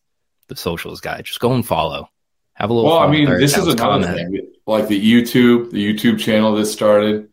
the 0.48 0.56
socials 0.56 1.02
guy. 1.02 1.22
Just 1.22 1.39
go 1.39 1.54
and 1.54 1.65
follow. 1.65 2.10
Have 2.54 2.70
a 2.70 2.74
little. 2.74 2.89
Well, 2.89 3.00
I 3.00 3.10
mean, 3.10 3.30
this 3.30 3.58
is 3.58 3.68
another 3.68 4.13
thing. 4.13 4.52
Like 4.65 4.88
the 4.88 5.00
YouTube, 5.00 5.72
the 5.72 5.94
YouTube 5.94 6.20
channel 6.20 6.56
that 6.56 6.65
started. 6.68 7.30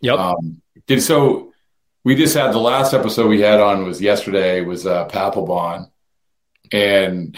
Yep. 0.00 0.18
Um, 0.18 0.62
did 0.86 1.02
so. 1.02 1.52
We 2.04 2.14
just 2.14 2.36
had 2.36 2.52
the 2.52 2.58
last 2.58 2.94
episode 2.94 3.28
we 3.28 3.40
had 3.40 3.60
on 3.60 3.84
was 3.84 4.00
yesterday 4.00 4.60
was 4.60 4.86
uh, 4.86 5.08
Papelbon, 5.08 5.90
and 6.72 7.36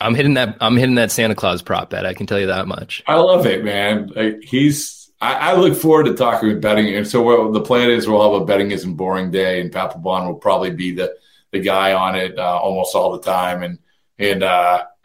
I'm 0.00 0.14
hitting 0.14 0.34
that. 0.34 0.56
I'm 0.60 0.76
hitting 0.76 0.96
that 0.96 1.10
Santa 1.10 1.34
Claus 1.34 1.62
prop 1.62 1.90
bet. 1.90 2.04
I 2.04 2.14
can 2.14 2.26
tell 2.26 2.38
you 2.38 2.48
that 2.48 2.66
much. 2.66 3.02
I 3.06 3.16
love 3.16 3.46
it, 3.46 3.64
man. 3.64 4.10
Like, 4.14 4.40
he's 4.42 5.03
I, 5.24 5.52
I, 5.52 5.56
look 5.56 5.74
forward 5.74 6.04
to 6.04 6.14
talking 6.14 6.50
with 6.50 6.60
betting. 6.60 6.94
And 6.94 7.08
so 7.08 7.50
the 7.50 7.62
plan 7.62 7.90
is 7.90 8.06
we'll 8.06 8.30
have 8.30 8.42
a 8.42 8.44
betting 8.44 8.72
isn't 8.72 8.94
boring 8.94 9.30
day, 9.30 9.60
and 9.60 9.72
Papelbon 9.72 10.26
will 10.26 10.34
probably 10.34 10.70
be 10.70 10.92
the 10.92 11.16
the 11.50 11.60
guy 11.60 11.94
on 11.94 12.14
it 12.14 12.38
uh, 12.38 12.58
almost 12.58 12.94
all 12.94 13.12
the 13.12 13.22
time. 13.22 13.62
And 13.62 13.78
and 14.18 14.42
uh, 14.42 14.84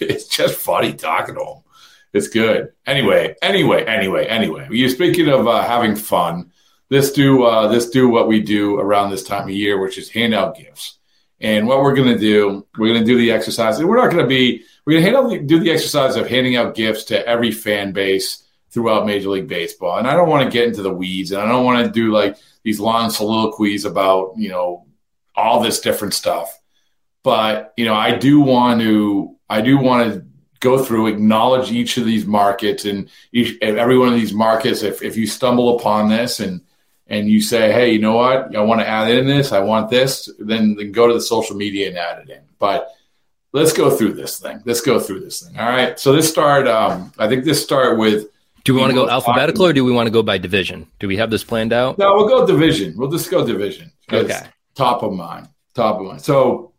it's 0.00 0.28
just 0.28 0.54
funny 0.54 0.94
talking 0.94 1.34
to 1.34 1.40
him. 1.42 1.62
It's 2.14 2.28
good. 2.28 2.72
Anyway, 2.86 3.36
anyway, 3.42 3.84
anyway, 3.84 4.26
anyway. 4.26 4.66
You're 4.70 4.88
speaking 4.88 5.28
of 5.28 5.46
uh, 5.46 5.62
having 5.62 5.94
fun. 5.94 6.52
Let's 6.88 7.12
do 7.12 7.44
uh, 7.44 7.68
let's 7.68 7.90
do 7.90 8.08
what 8.08 8.28
we 8.28 8.40
do 8.40 8.80
around 8.80 9.10
this 9.10 9.24
time 9.24 9.44
of 9.44 9.50
year, 9.50 9.78
which 9.78 9.98
is 9.98 10.08
hand 10.08 10.34
out 10.34 10.56
gifts. 10.56 10.98
And 11.38 11.66
what 11.66 11.82
we're 11.82 11.94
going 11.94 12.12
to 12.12 12.18
do, 12.18 12.66
we're 12.78 12.88
going 12.88 13.00
to 13.00 13.06
do 13.06 13.18
the 13.18 13.32
exercise. 13.32 13.78
And 13.78 13.88
we're 13.88 14.00
not 14.00 14.10
going 14.10 14.24
to 14.24 14.28
be 14.28 14.64
we're 14.86 15.02
going 15.02 15.30
to 15.30 15.46
do 15.46 15.60
the 15.60 15.70
exercise 15.70 16.16
of 16.16 16.28
handing 16.28 16.56
out 16.56 16.74
gifts 16.74 17.04
to 17.04 17.26
every 17.26 17.50
fan 17.50 17.92
base 17.92 18.46
throughout 18.70 19.06
Major 19.06 19.30
League 19.30 19.48
Baseball. 19.48 19.98
And 19.98 20.06
I 20.06 20.14
don't 20.14 20.28
want 20.28 20.44
to 20.44 20.50
get 20.50 20.68
into 20.68 20.82
the 20.82 20.92
weeds 20.92 21.32
and 21.32 21.40
I 21.40 21.46
don't 21.46 21.64
want 21.64 21.84
to 21.84 21.92
do 21.92 22.12
like 22.12 22.36
these 22.62 22.80
long 22.80 23.10
soliloquies 23.10 23.84
about, 23.84 24.34
you 24.36 24.48
know, 24.48 24.86
all 25.34 25.60
this 25.60 25.80
different 25.80 26.14
stuff. 26.14 26.56
But, 27.22 27.72
you 27.76 27.84
know, 27.84 27.94
I 27.94 28.16
do 28.16 28.40
want 28.40 28.80
to, 28.80 29.36
I 29.48 29.60
do 29.60 29.78
want 29.78 30.12
to 30.12 30.24
go 30.60 30.82
through, 30.82 31.08
acknowledge 31.08 31.70
each 31.70 31.96
of 31.96 32.04
these 32.04 32.26
markets 32.26 32.84
and 32.84 33.08
each, 33.32 33.58
every 33.60 33.98
one 33.98 34.08
of 34.08 34.14
these 34.14 34.32
markets. 34.32 34.82
If, 34.82 35.02
if 35.02 35.16
you 35.16 35.26
stumble 35.26 35.78
upon 35.78 36.08
this 36.08 36.40
and, 36.40 36.60
and 37.06 37.28
you 37.28 37.42
say, 37.42 37.72
hey, 37.72 37.92
you 37.92 37.98
know 37.98 38.14
what? 38.14 38.54
I 38.54 38.60
want 38.62 38.80
to 38.80 38.88
add 38.88 39.10
in 39.10 39.26
this. 39.26 39.52
I 39.52 39.60
want 39.60 39.90
this. 39.90 40.30
Then, 40.38 40.76
then 40.76 40.92
go 40.92 41.08
to 41.08 41.14
the 41.14 41.20
social 41.20 41.56
media 41.56 41.88
and 41.88 41.98
add 41.98 42.20
it 42.20 42.30
in. 42.30 42.42
But 42.58 42.88
let's 43.52 43.72
go 43.72 43.90
through 43.90 44.12
this 44.12 44.38
thing. 44.38 44.62
Let's 44.64 44.80
go 44.80 45.00
through 45.00 45.20
this 45.20 45.42
thing. 45.42 45.58
All 45.58 45.68
right. 45.68 45.98
So 45.98 46.12
this 46.12 46.30
start. 46.30 46.68
Um, 46.68 47.12
I 47.18 47.26
think 47.26 47.44
this 47.44 47.62
start 47.62 47.98
with 47.98 48.28
do 48.64 48.74
we 48.74 48.80
want 48.80 48.90
to 48.90 48.94
go 48.94 49.08
alphabetical 49.08 49.66
or 49.66 49.72
do 49.72 49.84
we 49.84 49.92
want 49.92 50.06
to 50.06 50.10
go 50.10 50.22
by 50.22 50.38
division? 50.38 50.86
Do 50.98 51.08
we 51.08 51.16
have 51.16 51.30
this 51.30 51.44
planned 51.44 51.72
out? 51.72 51.98
No, 51.98 52.14
we'll 52.14 52.28
go 52.28 52.46
division. 52.46 52.94
We'll 52.96 53.10
just 53.10 53.30
go 53.30 53.46
division. 53.46 53.92
Okay. 54.12 54.40
Top 54.74 55.02
of 55.02 55.12
mind. 55.12 55.48
Top 55.74 56.00
of 56.00 56.06
mind. 56.06 56.22
So 56.22 56.72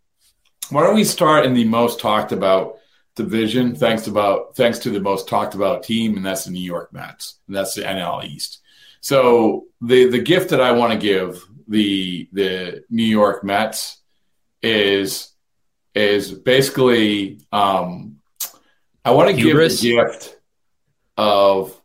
why 0.69 0.83
don't 0.83 0.95
we 0.95 1.03
start 1.03 1.45
in 1.45 1.53
the 1.53 1.65
most 1.65 1.99
talked 1.99 2.31
about 2.31 2.77
division? 3.15 3.75
Thanks 3.75 4.07
about 4.07 4.55
thanks 4.55 4.79
to 4.79 4.89
the 4.89 4.99
most 4.99 5.27
talked 5.27 5.55
about 5.55 5.83
team, 5.83 6.17
and 6.17 6.25
that's 6.25 6.45
the 6.45 6.51
New 6.51 6.63
York 6.63 6.93
Mets. 6.93 7.39
And 7.47 7.55
that's 7.55 7.75
the 7.75 7.81
NL 7.81 8.23
East. 8.25 8.59
So 9.01 9.65
the 9.81 10.09
the 10.09 10.19
gift 10.19 10.49
that 10.51 10.61
I 10.61 10.71
want 10.71 10.93
to 10.93 10.99
give 10.99 11.43
the 11.67 12.29
the 12.31 12.83
New 12.89 13.03
York 13.03 13.43
Mets 13.43 13.97
is 14.61 15.33
is 15.93 16.31
basically 16.31 17.41
um, 17.51 18.17
I 19.03 19.11
want 19.11 19.29
to 19.29 19.35
give 19.35 19.57
a 19.57 19.69
gift 19.69 20.37
of 21.17 21.79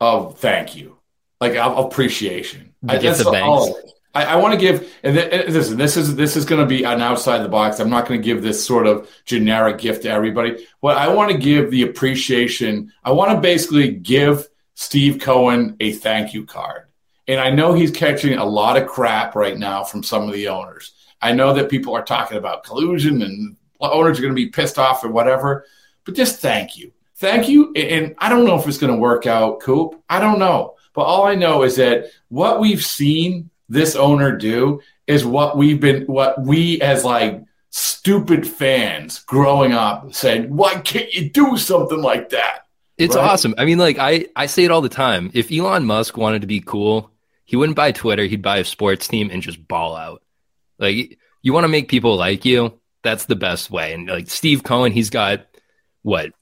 of 0.00 0.38
thank 0.38 0.76
you, 0.76 0.98
like 1.40 1.56
of 1.56 1.78
appreciation. 1.78 2.74
I, 2.86 2.98
guess 2.98 3.22
the 3.22 3.30
banks. 3.30 3.72
I, 4.14 4.24
I 4.24 4.36
want 4.36 4.52
to 4.54 4.60
give, 4.60 4.92
and 5.02 5.16
th- 5.16 5.48
listen, 5.48 5.76
this 5.76 5.96
is 5.96 6.14
this 6.14 6.36
is 6.36 6.44
going 6.44 6.60
to 6.60 6.66
be 6.66 6.84
an 6.84 7.00
outside 7.00 7.38
the 7.38 7.48
box. 7.48 7.80
I'm 7.80 7.90
not 7.90 8.06
going 8.06 8.20
to 8.20 8.24
give 8.24 8.42
this 8.42 8.64
sort 8.64 8.86
of 8.86 9.10
generic 9.24 9.78
gift 9.78 10.02
to 10.02 10.10
everybody. 10.10 10.66
What 10.80 10.96
I 10.96 11.08
want 11.08 11.32
to 11.32 11.38
give 11.38 11.70
the 11.70 11.82
appreciation. 11.82 12.92
I 13.02 13.12
want 13.12 13.32
to 13.32 13.40
basically 13.40 13.90
give 13.90 14.48
Steve 14.74 15.20
Cohen 15.20 15.76
a 15.80 15.92
thank 15.92 16.34
you 16.34 16.46
card, 16.46 16.88
and 17.26 17.40
I 17.40 17.50
know 17.50 17.72
he's 17.72 17.90
catching 17.90 18.38
a 18.38 18.44
lot 18.44 18.76
of 18.76 18.88
crap 18.88 19.34
right 19.34 19.58
now 19.58 19.82
from 19.82 20.02
some 20.02 20.28
of 20.28 20.32
the 20.32 20.48
owners. 20.48 20.92
I 21.20 21.32
know 21.32 21.54
that 21.54 21.70
people 21.70 21.94
are 21.94 22.04
talking 22.04 22.36
about 22.36 22.64
collusion 22.64 23.22
and 23.22 23.56
owners 23.80 24.18
are 24.18 24.22
going 24.22 24.34
to 24.34 24.42
be 24.42 24.50
pissed 24.50 24.78
off 24.78 25.02
or 25.04 25.08
whatever, 25.08 25.64
but 26.04 26.14
just 26.14 26.40
thank 26.40 26.76
you. 26.76 26.92
Thank 27.24 27.48
you. 27.48 27.72
And 27.74 28.14
I 28.18 28.28
don't 28.28 28.44
know 28.44 28.58
if 28.58 28.66
it's 28.66 28.78
going 28.78 28.92
to 28.92 28.98
work 28.98 29.26
out, 29.26 29.60
Coop. 29.60 30.02
I 30.08 30.20
don't 30.20 30.38
know. 30.38 30.74
But 30.94 31.02
all 31.02 31.24
I 31.24 31.34
know 31.34 31.62
is 31.62 31.76
that 31.76 32.06
what 32.28 32.60
we've 32.60 32.84
seen 32.84 33.50
this 33.68 33.96
owner 33.96 34.36
do 34.36 34.80
is 35.06 35.24
what 35.24 35.56
we've 35.56 35.80
been, 35.80 36.04
what 36.04 36.40
we 36.40 36.80
as 36.80 37.04
like 37.04 37.42
stupid 37.70 38.46
fans 38.46 39.20
growing 39.20 39.72
up 39.72 40.14
saying, 40.14 40.54
why 40.54 40.74
can't 40.80 41.12
you 41.12 41.30
do 41.30 41.56
something 41.56 42.00
like 42.00 42.28
that? 42.28 42.60
It's 42.96 43.16
right? 43.16 43.24
awesome. 43.24 43.54
I 43.58 43.64
mean, 43.64 43.78
like 43.78 43.98
I, 43.98 44.26
I 44.36 44.46
say 44.46 44.64
it 44.64 44.70
all 44.70 44.82
the 44.82 44.88
time. 44.88 45.30
If 45.34 45.50
Elon 45.50 45.84
Musk 45.84 46.16
wanted 46.16 46.42
to 46.42 46.46
be 46.46 46.60
cool, 46.60 47.10
he 47.44 47.56
wouldn't 47.56 47.76
buy 47.76 47.92
Twitter. 47.92 48.24
He'd 48.24 48.42
buy 48.42 48.58
a 48.58 48.64
sports 48.64 49.08
team 49.08 49.30
and 49.30 49.42
just 49.42 49.66
ball 49.66 49.96
out. 49.96 50.22
Like 50.78 51.18
you 51.42 51.52
want 51.52 51.64
to 51.64 51.68
make 51.68 51.88
people 51.88 52.16
like 52.16 52.44
you. 52.44 52.78
That's 53.02 53.24
the 53.24 53.36
best 53.36 53.70
way. 53.70 53.92
And 53.92 54.08
like 54.08 54.30
Steve 54.30 54.62
Cohen, 54.62 54.92
he's 54.92 55.10
got 55.10 55.46
what 56.02 56.32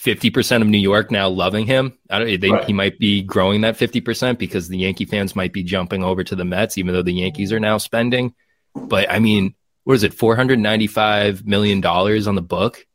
50% 0.00 0.62
of 0.62 0.68
New 0.68 0.78
York 0.78 1.10
now 1.10 1.28
loving 1.28 1.66
him. 1.66 1.98
I 2.08 2.18
don't 2.18 2.40
think 2.40 2.54
right. 2.54 2.64
he 2.64 2.72
might 2.72 2.98
be 2.98 3.22
growing 3.22 3.60
that 3.62 3.76
50% 3.76 4.38
because 4.38 4.68
the 4.68 4.78
Yankee 4.78 5.04
fans 5.04 5.36
might 5.36 5.52
be 5.52 5.62
jumping 5.62 6.02
over 6.02 6.24
to 6.24 6.34
the 6.34 6.44
Mets, 6.44 6.78
even 6.78 6.94
though 6.94 7.02
the 7.02 7.12
Yankees 7.12 7.52
are 7.52 7.60
now 7.60 7.76
spending. 7.76 8.34
But 8.74 9.10
I 9.10 9.18
mean, 9.18 9.54
what 9.84 9.94
is 9.94 10.02
it, 10.02 10.16
$495 10.16 11.44
million 11.44 11.84
on 11.84 12.34
the 12.34 12.42
book? 12.42 12.86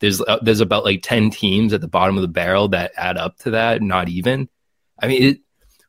There's, 0.00 0.20
uh, 0.20 0.38
there's 0.42 0.60
about 0.60 0.84
like 0.84 1.00
10 1.02 1.30
teams 1.30 1.72
at 1.72 1.80
the 1.80 1.88
bottom 1.88 2.16
of 2.16 2.22
the 2.22 2.28
barrel 2.28 2.68
that 2.68 2.92
add 2.96 3.16
up 3.16 3.38
to 3.38 3.52
that, 3.52 3.80
not 3.80 4.10
even. 4.10 4.50
I 5.00 5.06
mean, 5.06 5.22
it, 5.22 5.38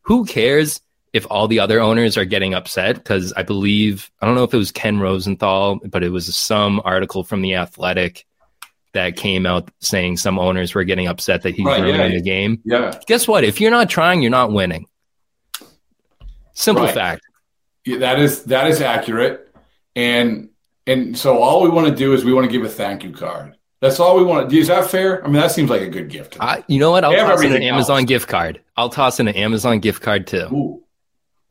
who 0.03 0.25
cares 0.25 0.79
if 1.11 1.27
all 1.29 1.49
the 1.49 1.59
other 1.59 1.81
owners 1.81 2.17
are 2.17 2.23
getting 2.23 2.53
upset? 2.53 2.95
Because 2.95 3.33
I 3.33 3.43
believe, 3.43 4.09
I 4.21 4.25
don't 4.25 4.35
know 4.35 4.43
if 4.45 4.53
it 4.53 4.57
was 4.57 4.71
Ken 4.71 4.99
Rosenthal, 4.99 5.79
but 5.83 6.03
it 6.03 6.09
was 6.09 6.33
some 6.33 6.81
article 6.85 7.25
from 7.25 7.41
The 7.41 7.55
Athletic 7.55 8.25
that 8.95 9.15
came 9.15 9.45
out 9.45 9.69
saying 9.79 10.17
some 10.17 10.39
owners 10.39 10.73
were 10.73 10.83
getting 10.83 11.07
upset 11.07 11.43
that 11.43 11.53
he's 11.53 11.65
right, 11.65 11.81
ruining 11.81 12.11
yeah, 12.11 12.17
the 12.17 12.21
game. 12.21 12.61
Yeah. 12.65 12.99
Guess 13.05 13.27
what? 13.27 13.43
If 13.43 13.61
you're 13.61 13.71
not 13.71 13.89
trying, 13.89 14.21
you're 14.21 14.31
not 14.31 14.51
winning. 14.51 14.87
Simple 16.53 16.85
right. 16.85 16.93
fact. 16.93 17.21
Yeah, 17.85 17.99
that 17.99 18.19
is 18.19 18.45
that 18.45 18.67
is 18.67 18.81
accurate. 18.81 19.53
And 19.95 20.49
and 20.87 21.17
so 21.17 21.37
all 21.37 21.61
we 21.61 21.69
want 21.69 21.87
to 21.87 21.95
do 21.95 22.13
is 22.13 22.25
we 22.25 22.33
want 22.33 22.45
to 22.45 22.51
give 22.51 22.65
a 22.65 22.69
thank 22.69 23.03
you 23.03 23.11
card. 23.11 23.55
That's 23.81 23.99
all 23.99 24.17
we 24.17 24.23
want 24.23 24.49
to 24.49 24.55
do. 24.55 24.59
Is 24.59 24.69
that 24.69 24.89
fair? 24.89 25.23
I 25.23 25.27
mean, 25.27 25.41
that 25.41 25.51
seems 25.51 25.69
like 25.69 25.81
a 25.81 25.89
good 25.89 26.09
gift. 26.09 26.37
I, 26.39 26.63
you 26.67 26.79
know 26.79 26.91
what? 26.91 27.03
I'll 27.03 27.13
toss 27.13 27.43
in 27.43 27.53
an 27.53 27.61
Amazon 27.61 27.99
else. 27.99 28.07
gift 28.07 28.27
card. 28.27 28.61
I'll 28.77 28.89
toss 28.89 29.19
in 29.19 29.27
an 29.27 29.35
Amazon 29.35 29.79
gift 29.79 30.01
card 30.01 30.25
too. 30.25 30.47
Ooh. 30.51 30.83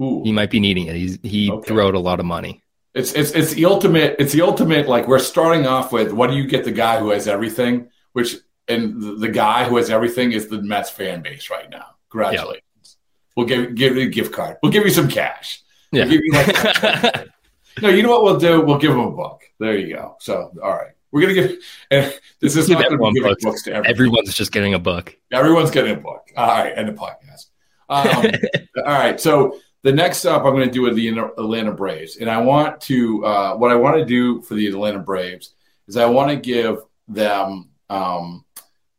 Ooh. 0.02 0.22
He 0.24 0.32
might 0.32 0.50
be 0.50 0.58
needing 0.58 0.86
it. 0.86 0.96
He's, 0.96 1.18
he 1.22 1.50
okay. 1.50 1.68
threw 1.68 1.86
out 1.86 1.94
a 1.94 2.00
lot 2.00 2.18
of 2.18 2.26
money. 2.26 2.63
It's 2.94 3.12
it's 3.12 3.32
it's 3.32 3.54
the 3.54 3.64
ultimate. 3.64 4.16
It's 4.18 4.32
the 4.32 4.42
ultimate. 4.42 4.88
Like 4.88 5.08
we're 5.08 5.18
starting 5.18 5.66
off 5.66 5.92
with, 5.92 6.12
what 6.12 6.30
do 6.30 6.36
you 6.36 6.46
get 6.46 6.64
the 6.64 6.70
guy 6.70 7.00
who 7.00 7.10
has 7.10 7.26
everything? 7.26 7.88
Which 8.12 8.36
and 8.68 9.02
the, 9.02 9.14
the 9.16 9.28
guy 9.28 9.64
who 9.64 9.76
has 9.76 9.90
everything 9.90 10.32
is 10.32 10.48
the 10.48 10.62
Mets 10.62 10.90
fan 10.90 11.20
base 11.22 11.50
right 11.50 11.68
now. 11.68 11.86
Congratulations. 12.10 12.62
Yep. 12.82 12.94
We'll 13.36 13.46
give 13.46 13.74
give 13.74 13.96
you 13.96 14.02
a 14.02 14.10
gift 14.10 14.32
card. 14.32 14.58
We'll 14.62 14.72
give 14.72 14.84
you 14.84 14.90
some 14.90 15.08
cash. 15.08 15.62
Yeah. 15.90 16.06
We'll 16.06 16.20
like, 16.32 17.28
no, 17.82 17.88
you 17.88 18.02
know 18.02 18.10
what 18.10 18.22
we'll 18.22 18.38
do? 18.38 18.60
We'll 18.60 18.78
give 18.78 18.92
him 18.92 19.00
a 19.00 19.10
book. 19.10 19.42
There 19.58 19.76
you 19.76 19.96
go. 19.96 20.16
So 20.20 20.52
all 20.62 20.70
right. 20.70 20.92
We're 21.14 21.20
gonna 21.20 21.34
give. 21.34 21.58
And 21.92 22.12
this 22.40 22.56
is 22.56 22.68
not 22.68 22.82
going 22.82 22.98
to 22.98 23.12
be 23.12 23.20
giving 23.20 23.36
books 23.40 23.62
to 23.62 23.70
everyone. 23.70 23.90
Everyone's 23.90 24.34
just 24.34 24.50
getting 24.50 24.74
a 24.74 24.80
book. 24.80 25.16
Everyone's 25.32 25.70
getting 25.70 25.92
a 25.92 26.00
book. 26.00 26.28
All 26.36 26.48
right, 26.48 26.72
and 26.76 26.88
a 26.88 26.92
podcast. 26.92 27.46
Um, 27.88 28.32
all 28.78 28.98
right, 28.98 29.20
so 29.20 29.60
the 29.84 29.92
next 29.92 30.24
up, 30.24 30.44
I'm 30.44 30.54
going 30.54 30.66
to 30.66 30.72
do 30.72 30.80
with 30.80 30.96
the 30.96 31.08
Atlanta 31.08 31.70
Braves, 31.70 32.16
and 32.16 32.30
I 32.30 32.40
want 32.40 32.80
to. 32.82 33.24
Uh, 33.24 33.54
what 33.56 33.70
I 33.70 33.74
want 33.74 33.98
to 33.98 34.04
do 34.04 34.40
for 34.40 34.54
the 34.54 34.66
Atlanta 34.66 34.98
Braves 34.98 35.52
is 35.86 35.98
I 35.98 36.06
want 36.06 36.30
to 36.30 36.36
give 36.36 36.78
them 37.06 37.68
um, 37.90 38.46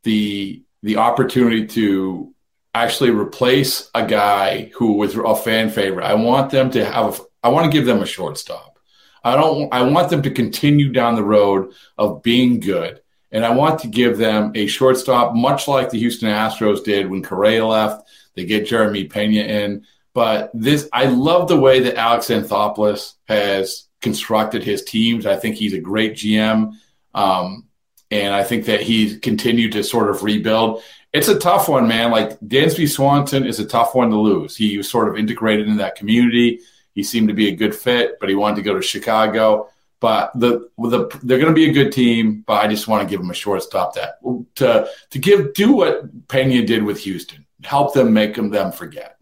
the 0.04 0.62
the 0.84 0.98
opportunity 0.98 1.66
to 1.66 2.32
actually 2.76 3.10
replace 3.10 3.90
a 3.96 4.06
guy 4.06 4.70
who 4.76 4.94
was 4.94 5.16
a 5.16 5.36
fan 5.36 5.72
favorite. 5.72 6.06
I 6.06 6.14
want 6.14 6.52
them 6.52 6.70
to 6.72 6.86
have. 6.86 7.20
I 7.44 7.50
want 7.50 7.66
to 7.66 7.76
give 7.76 7.88
them 7.88 8.04
a 8.04 8.06
shortstop. 8.06 8.78
I 9.24 9.36
don't. 9.36 9.74
I 9.74 9.82
want 9.82 10.12
them 10.12 10.22
to 10.22 10.30
continue 10.30 10.92
down 10.92 11.16
the 11.16 11.24
road 11.24 11.74
of 11.98 12.22
being 12.22 12.60
good, 12.60 13.02
and 13.32 13.44
I 13.44 13.50
want 13.56 13.80
to 13.80 13.88
give 13.88 14.20
them 14.20 14.52
a 14.54 14.68
shortstop, 14.68 15.34
much 15.34 15.68
like 15.68 15.90
the 15.90 15.98
Houston 15.98 16.30
Astros 16.30 16.84
did 16.84 17.10
when 17.10 17.24
Correa 17.24 17.66
left. 17.66 18.08
They 18.36 18.46
get 18.46 18.68
Jeremy 18.68 19.06
Pena 19.06 19.42
in 19.42 19.86
but 20.16 20.50
this, 20.54 20.88
I 20.94 21.06
love 21.06 21.50
the 21.50 21.60
way 21.60 21.82
that 21.82 21.98
Alex 21.98 22.28
Anthopoulos 22.28 23.16
has 23.26 23.90
constructed 24.02 24.64
his 24.64 24.82
teams. 24.82 25.26
I 25.26 25.36
think 25.36 25.58
he's 25.58 25.74
a 25.74 25.80
great 25.80 26.14
GM. 26.14 26.72
Um, 27.14 27.66
and 28.10 28.34
I 28.34 28.46
think 28.46 28.66
that 28.66 28.80
he's 28.80 29.20
continued 29.20 29.74
to 29.74 29.84
sort 29.84 30.10
of 30.10 30.24
rebuild. 30.24 30.82
It's 31.12 31.28
a 31.28 31.38
tough 31.38 31.68
one, 31.68 31.90
man. 31.90 32.12
Like 32.12 32.40
Dansby 32.40 32.88
Swanson 32.90 33.46
is 33.46 33.60
a 33.60 33.66
tough 33.66 33.94
one 33.94 34.10
to 34.10 34.18
lose. 34.18 34.56
He 34.56 34.78
was 34.78 34.90
sort 34.90 35.10
of 35.10 35.18
integrated 35.18 35.68
in 35.68 35.78
that 35.78 35.96
community. 35.96 36.62
He 36.94 37.04
seemed 37.04 37.28
to 37.28 37.34
be 37.34 37.50
a 37.50 37.56
good 37.56 37.76
fit, 37.76 38.18
but 38.22 38.30
he 38.30 38.36
wanted 38.36 38.56
to 38.58 38.62
go 38.62 38.74
to 38.74 38.82
Chicago. 38.82 39.70
But 40.00 40.32
the, 40.40 40.70
the 40.78 41.10
they're 41.24 41.40
going 41.40 41.54
to 41.54 41.54
be 41.54 41.70
a 41.70 41.74
good 41.74 41.92
team. 41.92 42.46
But 42.48 42.64
I 42.64 42.68
just 42.68 42.88
want 42.88 43.04
to 43.04 43.10
give 43.10 43.20
them 43.20 43.32
a 43.32 43.34
shortstop 43.34 43.96
that 43.96 44.20
to 44.56 44.88
to 45.10 45.20
give 45.20 45.54
do 45.54 45.74
what 45.74 46.28
Pena 46.30 46.66
did 46.66 46.84
with 46.84 47.00
Houston, 47.00 47.46
help 47.64 47.94
them 47.94 48.14
make 48.14 48.36
them 48.36 48.50
them 48.50 48.72
forget. 48.72 49.15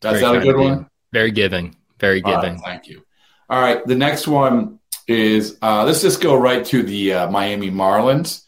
That's 0.00 0.20
that 0.20 0.36
a 0.36 0.40
good 0.40 0.56
one? 0.56 0.88
Very 1.12 1.30
giving. 1.30 1.76
Very 1.98 2.20
giving. 2.20 2.54
Right, 2.54 2.64
thank 2.64 2.88
you. 2.88 3.02
All 3.50 3.60
right. 3.60 3.84
The 3.86 3.94
next 3.94 4.28
one 4.28 4.78
is 5.06 5.58
uh, 5.62 5.84
let's 5.84 6.02
just 6.02 6.20
go 6.20 6.36
right 6.36 6.64
to 6.66 6.82
the 6.82 7.14
uh, 7.14 7.30
Miami 7.30 7.70
Marlins. 7.70 8.44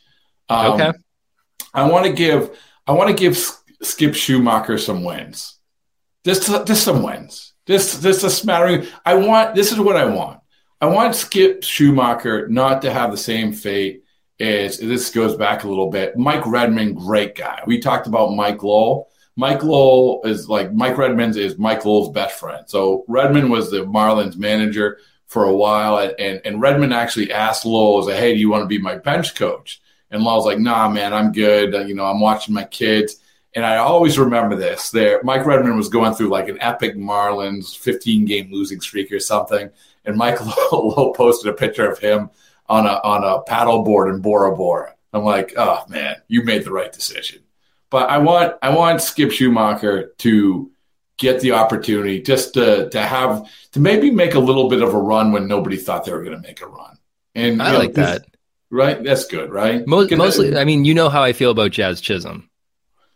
Um, 0.48 0.72
okay. 0.72 0.92
I 1.72 1.88
want 1.88 2.06
to 2.06 2.12
give 2.12 2.58
I 2.86 2.92
want 2.92 3.08
to 3.08 3.14
give 3.14 3.36
Skip 3.82 4.12
Schumaker 4.12 4.78
some 4.78 5.04
wins. 5.04 5.58
Just 6.24 6.46
just 6.66 6.84
some 6.84 7.02
wins. 7.02 7.54
Just 7.66 8.02
just 8.02 8.24
a 8.24 8.30
smattering. 8.30 8.86
I 9.04 9.14
want 9.14 9.54
this 9.54 9.72
is 9.72 9.78
what 9.78 9.96
I 9.96 10.04
want. 10.04 10.40
I 10.80 10.86
want 10.86 11.14
Skip 11.14 11.62
Schumaker 11.62 12.48
not 12.48 12.82
to 12.82 12.92
have 12.92 13.10
the 13.10 13.16
same 13.16 13.52
fate 13.52 14.04
as 14.38 14.78
this 14.78 15.10
goes 15.10 15.36
back 15.36 15.64
a 15.64 15.68
little 15.68 15.90
bit. 15.90 16.16
Mike 16.16 16.46
Redmond, 16.46 16.96
great 16.96 17.34
guy. 17.34 17.62
We 17.66 17.78
talked 17.78 18.06
about 18.06 18.34
Mike 18.34 18.62
Lowell. 18.62 19.09
Mike 19.36 19.62
Lowell 19.62 20.20
is 20.24 20.48
like 20.48 20.72
Mike 20.72 20.98
Redmond 20.98 21.36
is 21.36 21.58
Mike 21.58 21.84
Lowell's 21.84 22.10
best 22.10 22.38
friend. 22.38 22.68
So 22.68 23.04
Redmond 23.08 23.50
was 23.50 23.70
the 23.70 23.78
Marlins 23.78 24.36
manager 24.36 24.98
for 25.26 25.44
a 25.44 25.54
while, 25.54 26.12
and 26.18 26.40
and 26.44 26.60
Redmond 26.60 26.92
actually 26.92 27.32
asked 27.32 27.64
Lowell, 27.64 28.02
"Say, 28.02 28.16
hey, 28.16 28.34
do 28.34 28.40
you 28.40 28.50
want 28.50 28.62
to 28.62 28.66
be 28.66 28.78
my 28.78 28.96
bench 28.96 29.34
coach?" 29.34 29.80
And 30.10 30.22
Lowell's 30.22 30.46
like, 30.46 30.58
"Nah, 30.58 30.88
man, 30.88 31.14
I'm 31.14 31.32
good. 31.32 31.72
You 31.88 31.94
know, 31.94 32.04
I'm 32.04 32.20
watching 32.20 32.54
my 32.54 32.64
kids." 32.64 33.16
And 33.54 33.64
I 33.64 33.78
always 33.78 34.18
remember 34.18 34.54
this. 34.54 34.90
There, 34.90 35.20
Mike 35.24 35.44
Redmond 35.44 35.76
was 35.76 35.88
going 35.88 36.14
through 36.14 36.28
like 36.28 36.48
an 36.48 36.58
epic 36.60 36.96
Marlins 36.96 37.76
15 37.76 38.24
game 38.24 38.52
losing 38.52 38.80
streak 38.80 39.10
or 39.12 39.20
something, 39.20 39.70
and 40.04 40.16
Mike 40.16 40.38
Lowell 40.72 41.12
posted 41.14 41.52
a 41.52 41.56
picture 41.56 41.88
of 41.90 41.98
him 41.98 42.30
on 42.68 42.86
a 42.86 43.00
on 43.04 43.24
a 43.24 43.42
paddle 43.42 43.82
board 43.82 44.12
in 44.14 44.20
Bora 44.20 44.56
Bora. 44.56 44.94
I'm 45.12 45.24
like, 45.24 45.54
oh 45.56 45.84
man, 45.88 46.16
you 46.28 46.44
made 46.44 46.64
the 46.64 46.72
right 46.72 46.92
decision. 46.92 47.40
But 47.90 48.08
I 48.08 48.18
want 48.18 48.56
I 48.62 48.74
want 48.74 49.02
Skip 49.02 49.30
Schumaker 49.30 50.16
to 50.18 50.70
get 51.18 51.40
the 51.40 51.52
opportunity 51.52 52.22
just 52.22 52.54
to 52.54 52.88
to 52.90 53.02
have 53.02 53.48
to 53.72 53.80
maybe 53.80 54.10
make 54.10 54.34
a 54.34 54.38
little 54.38 54.68
bit 54.68 54.82
of 54.82 54.94
a 54.94 54.98
run 54.98 55.32
when 55.32 55.48
nobody 55.48 55.76
thought 55.76 56.04
they 56.04 56.12
were 56.12 56.24
going 56.24 56.40
to 56.40 56.46
make 56.46 56.62
a 56.62 56.66
run. 56.66 56.96
And 57.34 57.62
I 57.62 57.76
like 57.76 57.96
know, 57.96 58.04
that. 58.04 58.26
Right, 58.70 59.02
that's 59.02 59.26
good, 59.26 59.50
right? 59.50 59.84
Most, 59.86 60.12
mostly, 60.12 60.56
I 60.56 60.64
mean, 60.64 60.84
you 60.84 60.94
know 60.94 61.08
how 61.08 61.24
I 61.24 61.32
feel 61.32 61.50
about 61.50 61.72
Jazz 61.72 62.00
Chisholm, 62.00 62.48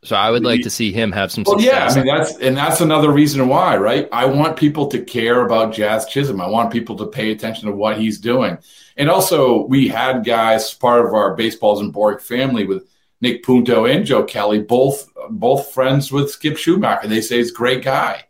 so 0.02 0.16
I 0.16 0.28
would 0.28 0.42
like 0.42 0.62
to 0.62 0.70
see 0.70 0.90
him 0.92 1.12
have 1.12 1.30
some. 1.30 1.44
Well, 1.46 1.60
success. 1.60 1.94
yeah, 1.94 2.00
I 2.00 2.04
mean 2.04 2.16
that's 2.16 2.36
and 2.38 2.56
that's 2.56 2.80
another 2.80 3.12
reason 3.12 3.46
why, 3.46 3.76
right? 3.76 4.08
I 4.10 4.26
want 4.26 4.56
people 4.56 4.88
to 4.88 5.00
care 5.04 5.46
about 5.46 5.72
Jazz 5.72 6.06
Chisholm. 6.06 6.40
I 6.40 6.48
want 6.48 6.72
people 6.72 6.96
to 6.96 7.06
pay 7.06 7.30
attention 7.30 7.68
to 7.68 7.74
what 7.74 7.98
he's 7.98 8.18
doing, 8.18 8.58
and 8.96 9.08
also 9.08 9.66
we 9.66 9.86
had 9.86 10.24
guys 10.24 10.74
part 10.74 11.06
of 11.06 11.14
our 11.14 11.36
baseball 11.36 11.74
isn't 11.76 11.92
boring 11.92 12.18
family 12.18 12.64
with 12.64 12.88
Nick 13.24 13.42
Punto 13.42 13.86
and 13.86 14.04
Joe 14.04 14.22
Kelly, 14.22 14.60
both 14.60 15.10
both 15.30 15.72
friends 15.72 16.12
with 16.12 16.30
Skip 16.30 16.54
Schumaker. 16.54 17.08
They 17.08 17.22
say 17.22 17.38
he's 17.38 17.50
a 17.50 17.54
great 17.54 17.82
guy. 17.82 18.24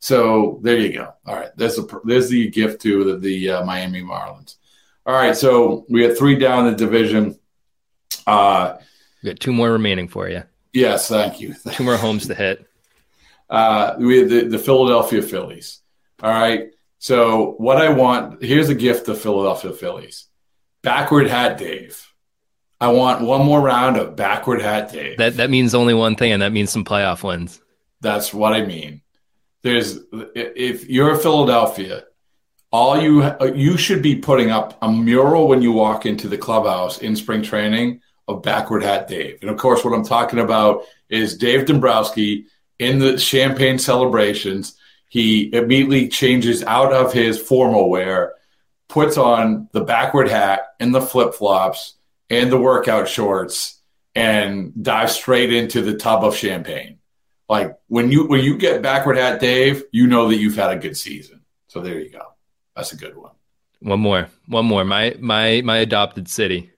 So 0.00 0.58
there 0.62 0.76
you 0.78 0.92
go. 0.92 1.14
All 1.24 1.36
right, 1.36 1.50
there's 1.56 1.78
a 1.78 1.86
there's 2.04 2.28
the 2.28 2.50
gift 2.50 2.82
to 2.82 3.04
the, 3.04 3.18
the 3.18 3.50
uh, 3.50 3.64
Miami 3.64 4.02
Marlins. 4.02 4.56
All 5.06 5.14
right, 5.14 5.36
so 5.36 5.86
we 5.88 6.02
have 6.02 6.18
three 6.18 6.36
down 6.36 6.66
the 6.66 6.76
division. 6.76 7.38
Uh, 8.26 8.78
we 9.22 9.30
got 9.30 9.40
two 9.40 9.52
more 9.52 9.70
remaining 9.70 10.08
for 10.08 10.28
you. 10.28 10.42
Yes, 10.72 11.08
thank 11.08 11.40
you. 11.40 11.54
Two 11.72 11.84
more 11.84 11.96
homes 11.96 12.28
to 12.28 12.34
hit. 12.34 12.64
Uh, 13.48 13.96
we 13.98 14.18
have 14.18 14.28
the, 14.28 14.42
the 14.46 14.58
Philadelphia 14.58 15.20
Phillies. 15.20 15.80
All 16.22 16.30
right. 16.30 16.70
So 16.98 17.54
what 17.58 17.78
I 17.78 17.88
want 17.88 18.42
here's 18.42 18.68
a 18.68 18.74
gift 18.74 19.06
to 19.06 19.14
Philadelphia 19.14 19.72
Phillies. 19.72 20.26
Backward 20.82 21.26
hat 21.26 21.58
Dave. 21.58 22.09
I 22.80 22.88
want 22.88 23.20
one 23.20 23.44
more 23.44 23.60
round 23.60 23.98
of 23.98 24.16
backward 24.16 24.62
hat 24.62 24.90
day. 24.92 25.14
That 25.16 25.36
that 25.36 25.50
means 25.50 25.74
only 25.74 25.94
one 25.94 26.16
thing, 26.16 26.32
and 26.32 26.42
that 26.42 26.52
means 26.52 26.70
some 26.70 26.84
playoff 26.84 27.22
wins. 27.22 27.60
That's 28.00 28.32
what 28.32 28.54
I 28.54 28.64
mean. 28.64 29.02
There's 29.62 29.98
if 30.34 30.88
you're 30.88 31.16
Philadelphia, 31.16 32.04
all 32.72 33.00
you 33.00 33.34
you 33.54 33.76
should 33.76 34.02
be 34.02 34.16
putting 34.16 34.50
up 34.50 34.78
a 34.80 34.90
mural 34.90 35.46
when 35.46 35.60
you 35.60 35.72
walk 35.72 36.06
into 36.06 36.26
the 36.26 36.38
clubhouse 36.38 36.98
in 36.98 37.16
spring 37.16 37.42
training 37.42 38.00
of 38.28 38.42
backward 38.42 38.82
hat 38.82 39.08
Dave. 39.08 39.38
And 39.42 39.50
of 39.50 39.58
course, 39.58 39.84
what 39.84 39.92
I'm 39.92 40.04
talking 40.04 40.38
about 40.38 40.84
is 41.10 41.36
Dave 41.36 41.66
Dombrowski 41.66 42.46
in 42.78 42.98
the 42.98 43.18
champagne 43.18 43.78
celebrations. 43.78 44.76
He 45.10 45.52
immediately 45.52 46.08
changes 46.08 46.62
out 46.62 46.92
of 46.92 47.12
his 47.12 47.38
formal 47.38 47.90
wear, 47.90 48.34
puts 48.88 49.18
on 49.18 49.68
the 49.72 49.82
backward 49.82 50.28
hat 50.28 50.68
and 50.78 50.94
the 50.94 51.00
flip 51.00 51.34
flops 51.34 51.96
and 52.30 52.50
the 52.50 52.60
workout 52.60 53.08
shorts, 53.08 53.80
and 54.14 54.72
dive 54.82 55.10
straight 55.10 55.52
into 55.52 55.82
the 55.82 55.96
tub 55.96 56.24
of 56.24 56.36
champagne. 56.36 56.98
Like 57.48 57.76
when 57.88 58.12
you 58.12 58.26
when 58.28 58.44
you 58.44 58.56
get 58.56 58.80
backward 58.80 59.16
hat 59.16 59.40
Dave, 59.40 59.82
you 59.92 60.06
know 60.06 60.28
that 60.28 60.36
you've 60.36 60.56
had 60.56 60.70
a 60.70 60.76
good 60.76 60.96
season. 60.96 61.42
So 61.66 61.80
there 61.80 61.98
you 61.98 62.10
go. 62.10 62.22
That's 62.76 62.92
a 62.92 62.96
good 62.96 63.16
one. 63.16 63.32
One 63.80 64.00
more. 64.00 64.28
One 64.46 64.66
more. 64.66 64.84
My 64.84 65.16
my 65.18 65.60
my 65.62 65.78
adopted 65.78 66.28
city. 66.28 66.70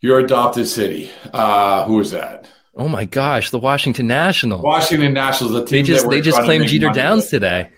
Your 0.00 0.20
adopted 0.20 0.68
city. 0.68 1.10
Uh, 1.32 1.84
who 1.84 1.98
is 2.00 2.12
that? 2.12 2.48
Oh 2.76 2.88
my 2.88 3.06
gosh, 3.06 3.50
the 3.50 3.58
Washington 3.58 4.06
Nationals. 4.06 4.62
Washington 4.62 5.14
Nationals. 5.14 5.54
The 5.54 5.64
team 5.64 5.78
they 5.78 5.82
just 5.82 6.08
they 6.08 6.20
just 6.20 6.40
claimed 6.42 6.68
Jeter 6.68 6.90
Downs 6.90 7.22
with. 7.22 7.30
today, 7.30 7.70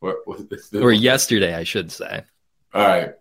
what, 0.00 0.16
what, 0.24 0.40
or 0.74 0.92
yesterday, 0.92 1.54
I 1.54 1.64
should 1.64 1.92
say. 1.92 2.24
All 2.74 2.86
right. 2.86 3.12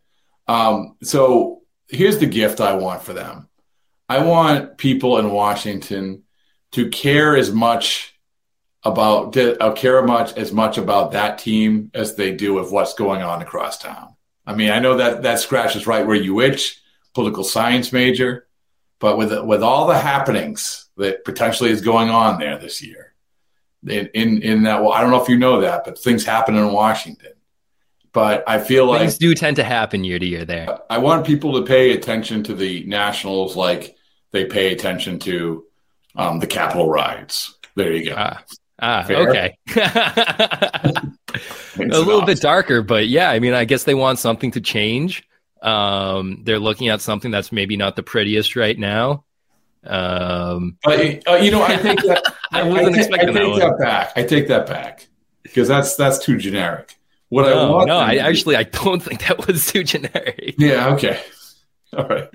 Um, 0.48 0.98
so 1.04 1.59
here's 1.90 2.20
the 2.20 2.26
gift 2.26 2.62
I 2.62 2.74
want 2.74 3.04
for 3.04 3.14
them. 3.14 3.50
I 4.08 4.24
want 4.24 4.78
people 4.78 5.18
in 5.18 5.32
Washington 5.32 6.24
to 6.72 6.90
care 6.90 7.36
as 7.36 7.52
much 7.52 8.16
about 8.84 9.36
uh, 9.36 9.72
care 9.74 10.02
much 10.04 10.38
as 10.38 10.54
much 10.54 10.78
about 10.78 11.12
that 11.12 11.38
team 11.38 11.92
as 11.94 12.16
they 12.16 12.32
do 12.32 12.58
of 12.60 12.72
what's 12.72 12.94
going 12.94 13.22
on 13.22 13.42
across 13.42 13.78
town. 13.78 14.16
I 14.46 14.56
mean, 14.56 14.72
I 14.72 14.80
know 14.80 14.98
that 14.98 15.24
that 15.24 15.40
scratches 15.40 15.86
right 15.86 16.08
where 16.08 16.16
you 16.16 16.40
itch, 16.40 16.82
political 17.14 17.44
science 17.44 17.92
major, 17.92 18.48
but 19.00 19.18
with 19.18 19.38
with 19.44 19.64
all 19.64 19.88
the 19.88 19.98
happenings 19.98 20.88
that 20.98 21.26
potentially 21.26 21.72
is 21.72 21.82
going 21.82 22.10
on 22.10 22.40
there 22.40 22.58
this 22.58 22.82
year, 22.82 23.14
in 23.86 24.10
in, 24.14 24.42
in 24.42 24.64
that 24.64 24.82
well, 24.82 24.94
I 24.94 25.02
don't 25.02 25.12
know 25.12 25.22
if 25.22 25.30
you 25.30 25.38
know 25.38 25.62
that, 25.62 25.84
but 25.84 26.00
things 26.00 26.26
happen 26.26 26.56
in 26.56 26.72
Washington. 26.72 27.34
But 28.12 28.44
I 28.48 28.60
feel 28.60 28.88
like 28.88 29.02
things 29.02 29.18
do 29.18 29.36
tend 29.36 29.58
to 29.58 29.64
happen 29.64 30.04
year 30.04 30.18
to 30.18 30.26
year 30.26 30.46
there. 30.46 30.80
I 30.90 30.98
want 30.98 31.28
people 31.28 31.54
to 31.60 31.66
pay 31.66 31.92
attention 31.92 32.44
to 32.44 32.56
the 32.56 32.84
Nationals 32.86 33.56
like 33.56 33.96
they 34.32 34.46
pay 34.46 34.74
attention 34.74 35.20
to 35.20 35.66
um, 36.16 36.40
the 36.40 36.48
Capitol 36.48 36.90
riots. 36.90 37.56
There 37.76 37.94
you 37.94 38.06
go. 38.10 38.16
Ah, 38.18 38.44
ah 38.82 39.06
okay. 39.10 39.58
a 39.76 41.02
little 41.78 42.26
bit 42.26 42.42
darker, 42.42 42.82
but 42.82 43.08
yeah, 43.08 43.30
I 43.30 43.40
mean, 43.40 43.54
I 43.54 43.66
guess 43.66 43.84
they 43.84 43.96
want 43.96 44.20
something 44.20 44.52
to 44.52 44.62
change. 44.62 45.24
Um, 45.62 46.42
they're 46.44 46.60
looking 46.60 46.88
at 46.88 47.02
something 47.02 47.32
that's 47.32 47.52
maybe 47.52 47.78
not 47.78 47.96
the 47.96 48.04
prettiest 48.04 48.56
right 48.56 48.78
now. 48.78 49.26
Um, 49.86 50.78
but 50.84 51.28
uh, 51.28 51.36
you 51.36 51.52
know, 51.52 51.64
I 51.64 51.78
think 51.78 52.02
that 52.04 52.24
I 52.52 52.64
wasn't 52.64 52.96
I, 52.96 53.00
expecting 53.00 53.30
I 53.30 53.34
take 53.34 53.60
that, 53.60 53.60
that, 53.60 53.80
back. 53.80 54.14
I 54.16 54.24
take 54.24 54.48
that 54.48 54.68
back 54.68 55.08
because 55.44 55.68
that's 55.68 55.96
that's 55.96 56.20
too 56.20 56.38
generic. 56.38 56.99
What 57.30 57.44
no, 57.44 57.68
I 57.68 57.70
want, 57.70 57.88
no, 57.88 57.98
I 57.98 58.16
actually 58.16 58.56
I 58.56 58.64
don't 58.64 59.02
think 59.02 59.28
that 59.28 59.46
was 59.48 59.68
too 59.68 59.84
generic. 59.84 60.56
Yeah. 60.58 60.94
Okay. 60.96 61.22
All 61.96 62.08
right. 62.08 62.30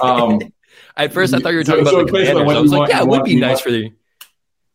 Um, 0.00 0.40
At 0.98 1.12
first, 1.12 1.32
I 1.32 1.38
thought 1.38 1.50
you 1.50 1.58
were 1.58 1.64
talking 1.64 1.84
so, 1.84 2.00
about 2.00 2.10
so 2.10 2.16
the 2.16 2.26
commanders. 2.26 2.56
I 2.56 2.60
was 2.60 2.72
like, 2.72 2.78
want, 2.80 2.90
yeah, 2.90 3.02
it 3.02 3.08
would 3.08 3.24
be 3.24 3.36
nice 3.36 3.60
for 3.60 3.70
the. 3.70 3.92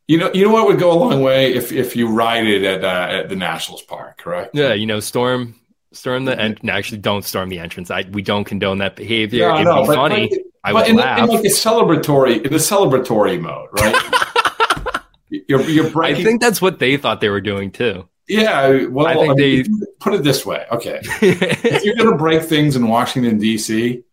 You 0.07 0.17
know, 0.17 0.31
you 0.33 0.45
know 0.45 0.53
what 0.53 0.67
would 0.67 0.79
go 0.79 0.91
a 0.91 0.95
long 0.97 1.21
way 1.21 1.53
if 1.53 1.71
if 1.71 1.95
you 1.95 2.07
ride 2.07 2.45
it 2.45 2.63
at 2.63 2.83
uh, 2.83 3.13
at 3.13 3.29
the 3.29 3.35
Nationals 3.35 3.81
Park, 3.81 4.17
correct? 4.17 4.51
Yeah, 4.53 4.73
you 4.73 4.85
know, 4.85 4.99
storm 4.99 5.55
storm 5.91 6.25
the 6.25 6.39
and 6.39 6.57
actually 6.69 6.99
don't 6.99 7.23
storm 7.23 7.49
the 7.49 7.59
entrance. 7.59 7.91
I 7.91 8.03
we 8.11 8.21
don't 8.21 8.45
condone 8.45 8.79
that 8.79 8.95
behavior. 8.95 9.49
No, 9.49 9.55
It'd 9.55 9.65
no, 9.65 9.81
be 9.81 9.87
but, 9.87 9.95
funny. 9.95 10.31
I 10.63 10.73
would 10.73 10.87
in, 10.87 10.95
laugh. 10.95 11.19
in 11.19 11.27
like 11.27 11.45
a 11.45 11.49
celebratory 11.49 12.45
in 12.45 12.53
a 12.53 12.57
celebratory 12.57 13.39
mode, 13.39 13.69
right? 13.73 15.01
you're 15.29 15.61
you're 15.61 15.89
breaking. 15.89 16.21
I 16.21 16.23
think 16.23 16.41
that's 16.41 16.61
what 16.61 16.79
they 16.79 16.97
thought 16.97 17.21
they 17.21 17.29
were 17.29 17.41
doing 17.41 17.71
too. 17.71 18.07
Yeah, 18.27 18.85
well, 18.85 19.07
I 19.07 19.15
think 19.15 19.31
I 19.31 19.33
mean, 19.33 19.63
they 19.79 19.85
put 19.99 20.13
it 20.13 20.23
this 20.23 20.45
way. 20.45 20.65
Okay, 20.71 20.99
if 21.21 21.83
you're 21.83 21.95
going 21.95 22.11
to 22.11 22.17
break 22.17 22.43
things 22.43 22.75
in 22.75 22.87
Washington 22.87 23.37
D.C., 23.37 24.03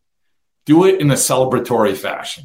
do 0.66 0.84
it 0.84 1.00
in 1.00 1.10
a 1.10 1.14
celebratory 1.14 1.96
fashion. 1.96 2.44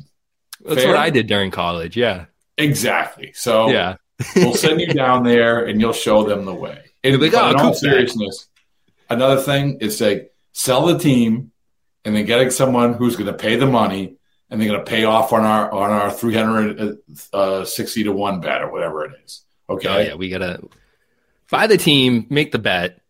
That's 0.63 0.81
Fair? 0.81 0.89
what 0.89 0.97
I 0.97 1.09
did 1.09 1.27
during 1.27 1.51
college. 1.51 1.97
Yeah, 1.97 2.25
Exactly. 2.57 3.33
So 3.33 3.69
yeah. 3.69 3.97
we'll 4.35 4.53
send 4.55 4.79
you 4.79 4.87
down 4.87 5.23
there, 5.23 5.65
and 5.65 5.81
you'll 5.81 5.93
show 5.93 6.23
them 6.23 6.45
the 6.45 6.53
way. 6.53 6.83
And 7.03 7.21
like, 7.21 7.33
"Oh, 7.33 7.49
in 7.49 7.55
all 7.55 7.61
Coop's 7.67 7.81
back." 7.81 7.91
seriousness, 7.91 8.47
another 9.09 9.41
thing 9.41 9.79
is 9.81 9.99
like 9.99 10.33
sell 10.53 10.85
the 10.85 10.97
team, 10.97 11.51
and 12.03 12.15
then 12.15 12.25
getting 12.25 12.51
someone 12.51 12.93
who's 12.93 13.15
going 13.15 13.27
to 13.27 13.33
pay 13.33 13.57
the 13.57 13.65
money, 13.65 14.15
and 14.49 14.59
they're 14.59 14.69
going 14.69 14.79
to 14.79 14.89
pay 14.89 15.03
off 15.03 15.33
on 15.33 15.43
our 15.43 15.71
on 15.71 15.91
our 15.91 16.11
three 16.11 16.33
hundred 16.33 16.97
uh, 17.33 17.65
to 17.65 18.11
one 18.11 18.39
bet 18.39 18.61
or 18.61 18.71
whatever 18.71 19.05
it 19.05 19.13
is. 19.25 19.43
Okay. 19.69 19.89
Oh 19.89 19.99
yeah, 19.99 20.15
we 20.15 20.29
gotta 20.29 20.61
buy 21.55 21.67
the 21.67 21.77
team, 21.77 22.27
make 22.29 22.51
the 22.51 22.59
bet, 22.59 23.01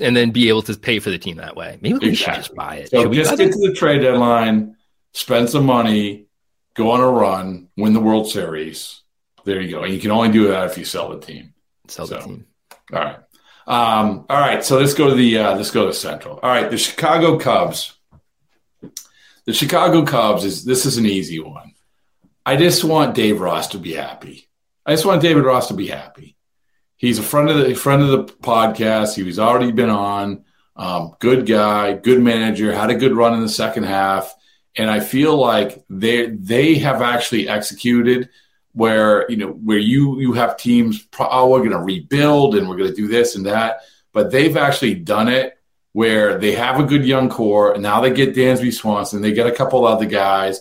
and 0.00 0.16
then 0.16 0.30
be 0.30 0.48
able 0.48 0.62
to 0.62 0.76
pay 0.76 0.98
for 0.98 1.10
the 1.10 1.18
team 1.18 1.36
that 1.36 1.56
way. 1.56 1.78
Maybe 1.80 1.98
we 1.98 2.14
should 2.14 2.34
just 2.34 2.54
buy 2.54 2.76
it. 2.76 2.90
So 2.90 3.12
just 3.12 3.36
get 3.36 3.48
it? 3.48 3.52
to 3.52 3.68
the 3.68 3.74
trade 3.74 4.00
deadline, 4.00 4.76
spend 5.12 5.50
some 5.50 5.66
money, 5.66 6.26
go 6.74 6.90
on 6.90 7.00
a 7.00 7.08
run, 7.08 7.68
win 7.76 7.92
the 7.92 8.00
World 8.00 8.30
Series. 8.30 9.02
There 9.44 9.60
you 9.60 9.70
go. 9.70 9.82
And 9.82 9.92
you 9.92 10.00
can 10.00 10.10
only 10.10 10.30
do 10.30 10.48
that 10.48 10.70
if 10.70 10.78
you 10.78 10.84
sell 10.84 11.10
the 11.10 11.20
team. 11.20 11.54
Sell 11.88 12.06
the 12.06 12.18
team. 12.18 12.46
All 12.92 13.00
right. 13.00 13.18
Um, 13.66 14.26
all 14.28 14.40
right. 14.40 14.64
So 14.64 14.78
let's 14.78 14.94
go 14.94 15.10
to 15.10 15.14
the 15.14 15.38
uh, 15.38 15.56
let's 15.56 15.70
go 15.70 15.86
to 15.86 15.92
Central. 15.92 16.38
All 16.42 16.50
right. 16.50 16.70
The 16.70 16.78
Chicago 16.78 17.38
Cubs. 17.38 17.92
The 19.44 19.52
Chicago 19.52 20.04
Cubs 20.04 20.44
is 20.44 20.64
this 20.64 20.86
is 20.86 20.96
an 20.96 21.04
easy 21.04 21.40
one. 21.40 21.74
I 22.46 22.56
just 22.56 22.84
want 22.84 23.14
Dave 23.14 23.40
Ross 23.40 23.68
to 23.68 23.78
be 23.78 23.92
happy. 23.92 24.48
I 24.86 24.92
just 24.92 25.06
want 25.06 25.22
David 25.22 25.44
Ross 25.44 25.68
to 25.68 25.74
be 25.74 25.86
happy. 25.86 26.33
He's 26.96 27.18
a 27.18 27.22
friend 27.22 27.50
of 27.50 27.58
the 27.58 27.74
friend 27.74 28.02
of 28.02 28.08
the 28.08 28.24
podcast. 28.24 29.14
He 29.14 29.22
was 29.22 29.38
already 29.38 29.72
been 29.72 29.90
on. 29.90 30.44
Um, 30.76 31.14
good 31.20 31.46
guy, 31.46 31.94
good 31.94 32.20
manager, 32.20 32.72
had 32.72 32.90
a 32.90 32.96
good 32.96 33.12
run 33.12 33.34
in 33.34 33.40
the 33.40 33.48
second 33.48 33.84
half, 33.84 34.34
and 34.76 34.90
I 34.90 35.00
feel 35.00 35.36
like 35.36 35.84
they 35.88 36.26
they 36.26 36.76
have 36.76 37.00
actually 37.00 37.48
executed 37.48 38.28
where 38.72 39.30
you 39.30 39.36
know 39.36 39.48
where 39.48 39.78
you 39.78 40.20
you 40.20 40.32
have 40.32 40.56
teams. 40.56 41.06
Oh, 41.18 41.48
we're 41.50 41.58
going 41.58 41.70
to 41.70 41.78
rebuild 41.78 42.56
and 42.56 42.68
we're 42.68 42.76
going 42.76 42.90
to 42.90 42.96
do 42.96 43.06
this 43.06 43.36
and 43.36 43.46
that, 43.46 43.82
but 44.12 44.30
they've 44.30 44.56
actually 44.56 44.94
done 44.96 45.28
it 45.28 45.58
where 45.92 46.38
they 46.38 46.52
have 46.52 46.80
a 46.80 46.84
good 46.84 47.04
young 47.04 47.28
core, 47.28 47.72
and 47.72 47.82
now 47.82 48.00
they 48.00 48.12
get 48.12 48.34
Dansby 48.34 48.72
Swanson, 48.72 49.22
they 49.22 49.32
get 49.32 49.46
a 49.46 49.52
couple 49.52 49.86
other 49.86 50.06
guys. 50.06 50.60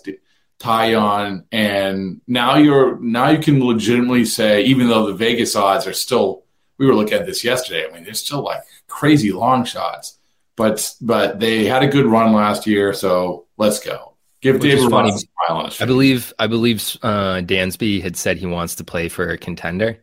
Tie 0.63 0.95
on 0.95 1.43
and 1.51 2.21
now 2.25 2.55
you're 2.55 2.97
now 2.99 3.29
you 3.29 3.37
can 3.37 3.61
legitimately 3.61 4.23
say 4.23 4.63
even 4.63 4.87
though 4.87 5.07
the 5.07 5.13
vegas 5.13 5.57
odds 5.57 5.85
are 5.85 5.91
still 5.91 6.45
we 6.77 6.85
were 6.85 6.95
looking 6.95 7.15
at 7.15 7.25
this 7.25 7.43
yesterday 7.43 7.85
i 7.85 7.91
mean 7.91 8.05
they're 8.05 8.13
still 8.13 8.41
like 8.41 8.61
crazy 8.87 9.33
long 9.33 9.65
shots 9.65 10.17
but 10.55 10.95
but 11.01 11.37
they 11.37 11.65
had 11.65 11.83
a 11.83 11.87
good 11.87 12.05
run 12.05 12.31
last 12.31 12.65
year 12.65 12.93
so 12.93 13.45
let's 13.57 13.81
go 13.81 14.13
give 14.39 14.55
Which 14.55 14.63
david 14.71 14.89
funny. 14.89 15.11
Ross 15.11 15.23
a 15.23 15.27
smile 15.27 15.57
on 15.57 15.65
his 15.65 15.81
I 15.81 15.85
believe 15.85 16.33
I 16.39 16.47
believe 16.47 16.97
uh, 17.01 17.41
Dansby 17.41 18.01
had 18.01 18.15
said 18.15 18.37
he 18.37 18.45
wants 18.45 18.75
to 18.75 18.85
play 18.85 19.09
for 19.09 19.31
a 19.31 19.37
contender, 19.37 19.97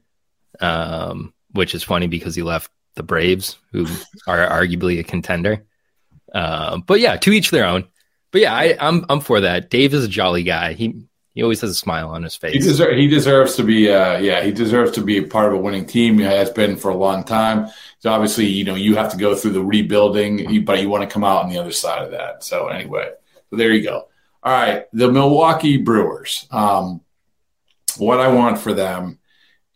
um, 0.61 1.33
which 1.53 1.75
is 1.75 1.83
funny 1.83 2.07
because 2.07 2.35
he 2.35 2.43
left 2.43 2.71
the 2.97 3.03
Braves, 3.03 3.57
who 3.73 3.87
are 4.27 4.47
arguably 4.47 4.99
a 4.99 5.05
contender. 5.05 5.65
Uh, 6.35 6.79
but 6.79 7.01
yeah, 7.01 7.17
to 7.17 7.33
each 7.33 7.51
their 7.51 7.65
own. 7.65 7.87
But 8.33 8.43
yeah, 8.43 8.55
I, 8.55 8.77
I'm 8.81 9.05
I'm 9.09 9.21
for 9.21 9.41
that. 9.41 9.71
Dave 9.71 9.95
is 9.95 10.05
a 10.05 10.09
jolly 10.09 10.43
guy. 10.43 10.73
He 10.75 11.03
he 11.35 11.43
always 11.43 11.61
has 11.61 11.71
a 11.71 11.75
smile 11.75 12.09
on 12.11 12.23
his 12.23 12.35
face. 12.35 12.53
He, 12.53 12.59
deserve, 12.59 12.97
he 12.97 13.07
deserves 13.07 13.55
to 13.57 13.63
be, 13.63 13.89
uh, 13.89 14.19
yeah, 14.19 14.43
he 14.43 14.51
deserves 14.51 14.91
to 14.93 15.01
be 15.01 15.19
a 15.19 15.23
part 15.23 15.47
of 15.47 15.59
a 15.59 15.63
winning 15.63 15.87
team. 15.87 16.19
He 16.19 16.25
has 16.25 16.51
been 16.51 16.77
for 16.77 16.91
a 16.91 16.97
long 16.97 17.23
time. 17.23 17.69
So 18.01 18.11
obviously, 18.11 18.47
you 18.47 18.65
know, 18.65 18.75
you 18.75 18.97
have 18.97 19.13
to 19.13 19.17
go 19.17 19.37
through 19.37 19.53
the 19.53 19.63
rebuilding, 19.63 20.65
but 20.65 20.81
you 20.81 20.89
want 20.89 21.09
to 21.09 21.13
come 21.13 21.23
out 21.23 21.45
on 21.45 21.51
the 21.51 21.59
other 21.59 21.71
side 21.71 22.03
of 22.03 22.11
that. 22.11 22.43
So 22.43 22.67
anyway, 22.67 23.11
so 23.49 23.57
there 23.57 23.73
you 23.73 23.83
go. 23.85 24.09
All 24.43 24.53
right, 24.53 24.87
the 24.93 25.11
Milwaukee 25.11 25.77
Brewers. 25.77 26.47
Um, 26.51 27.03
what 27.97 28.19
I 28.19 28.29
want 28.29 28.59
for 28.59 28.73
them 28.73 29.19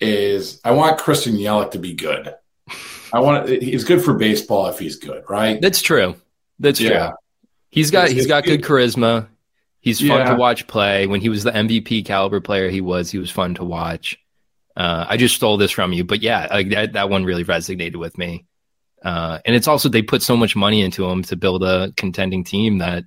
is 0.01 0.61
I 0.65 0.73
want 0.73 0.99
Christian 0.99 1.35
Yelich 1.35 1.71
to 1.73 1.79
be 1.79 1.95
good. 1.95 2.35
I 3.13 3.21
want 3.21 3.49
he's 3.49 3.85
good 3.85 4.03
for 4.03 4.15
baseball 4.15 4.67
if 4.67 4.79
he's 4.79 4.97
good, 4.97 5.23
right? 5.29 5.61
That's 5.61 5.81
true. 5.83 6.17
That's 6.59 6.81
Yeah. 6.81 7.07
true. 7.09 7.17
He's 7.75 7.91
got 7.91 8.09
he's 8.09 8.27
got 8.29 8.45
good 8.45 8.63
charisma. 8.63 9.27
He's 9.81 9.99
fun 9.99 10.09
Yeah. 10.21 10.31
to 10.31 10.37
watch 10.37 10.67
play. 10.69 11.07
When 11.09 11.21
he 11.21 11.29
was 11.29 11.43
the 11.43 11.51
MVP 11.51 12.05
caliber 12.07 12.41
player 12.41 12.71
he 12.71 12.81
was, 12.81 13.11
he 13.11 13.19
was 13.19 13.31
fun 13.31 13.55
to 13.57 13.65
watch. 13.65 14.17
Uh, 14.77 15.05
I 15.09 15.17
just 15.17 15.35
stole 15.35 15.57
this 15.57 15.73
from 15.73 15.93
you, 15.93 16.05
but 16.05 16.23
yeah, 16.23 16.47
like 16.51 16.71
that 16.71 16.93
that 16.93 17.11
one 17.11 17.25
really 17.25 17.45
resonated 17.45 17.97
with 17.97 18.17
me. 18.17 18.47
Uh, 19.05 19.41
and 19.45 19.55
it's 19.57 19.67
also 19.69 19.89
they 19.89 20.03
put 20.03 20.23
so 20.23 20.37
much 20.37 20.55
money 20.57 20.83
into 20.83 21.05
him 21.05 21.23
to 21.25 21.37
build 21.37 21.65
a 21.65 21.93
contending 21.97 22.45
team 22.45 22.79
that 22.79 23.05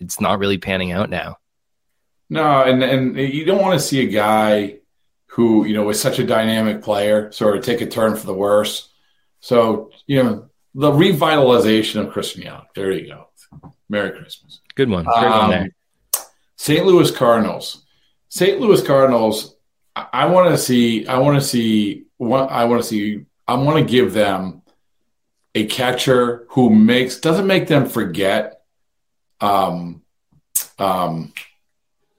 it's 0.00 0.20
not 0.20 0.38
really 0.40 0.58
panning 0.58 0.90
out 0.92 1.08
now. 1.08 1.36
No, 2.28 2.62
and 2.62 2.82
and 2.82 3.16
you 3.16 3.44
don't 3.44 3.62
want 3.62 3.78
to 3.78 3.86
see 3.86 4.02
a 4.02 4.10
guy 4.10 4.78
who 5.26 5.64
you 5.66 5.74
know 5.74 5.88
is 5.88 6.00
such 6.00 6.18
a 6.18 6.26
dynamic 6.26 6.82
player 6.82 7.30
sort 7.30 7.56
of 7.56 7.64
take 7.64 7.80
a 7.80 7.86
turn 7.86 8.16
for 8.16 8.26
the 8.26 8.34
worse. 8.34 8.88
So 9.40 9.92
you 10.08 10.22
know 10.22 10.48
the 10.74 10.90
revitalization 10.90 12.00
of 12.04 12.12
Christian 12.12 12.42
Yelich. 12.42 12.66
There 12.74 12.90
you 12.90 13.06
go. 13.06 13.27
Merry 13.88 14.10
Christmas. 14.10 14.60
Good 14.74 14.88
one. 14.88 15.04
Good 15.04 15.14
um, 15.14 15.38
one 15.38 15.50
there. 15.50 15.74
St. 16.56 16.84
Louis 16.84 17.10
Cardinals. 17.10 17.84
St. 18.28 18.60
Louis 18.60 18.82
Cardinals. 18.82 19.56
I, 19.96 20.06
I 20.12 20.26
want 20.26 20.50
to 20.50 20.58
see. 20.58 21.06
I 21.06 21.18
want 21.18 21.40
to 21.40 21.46
see. 21.46 22.04
What 22.16 22.50
I 22.50 22.64
want 22.64 22.82
to 22.82 22.88
see. 22.88 23.24
I 23.46 23.54
want 23.54 23.78
to 23.78 23.90
give 23.90 24.12
them 24.12 24.62
a 25.54 25.66
catcher 25.66 26.46
who 26.50 26.70
makes 26.70 27.18
doesn't 27.18 27.46
make 27.46 27.68
them 27.68 27.86
forget. 27.86 28.62
Um, 29.40 30.02
um, 30.78 31.32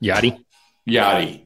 Yadi. 0.01 0.43
Yadi 0.87 1.45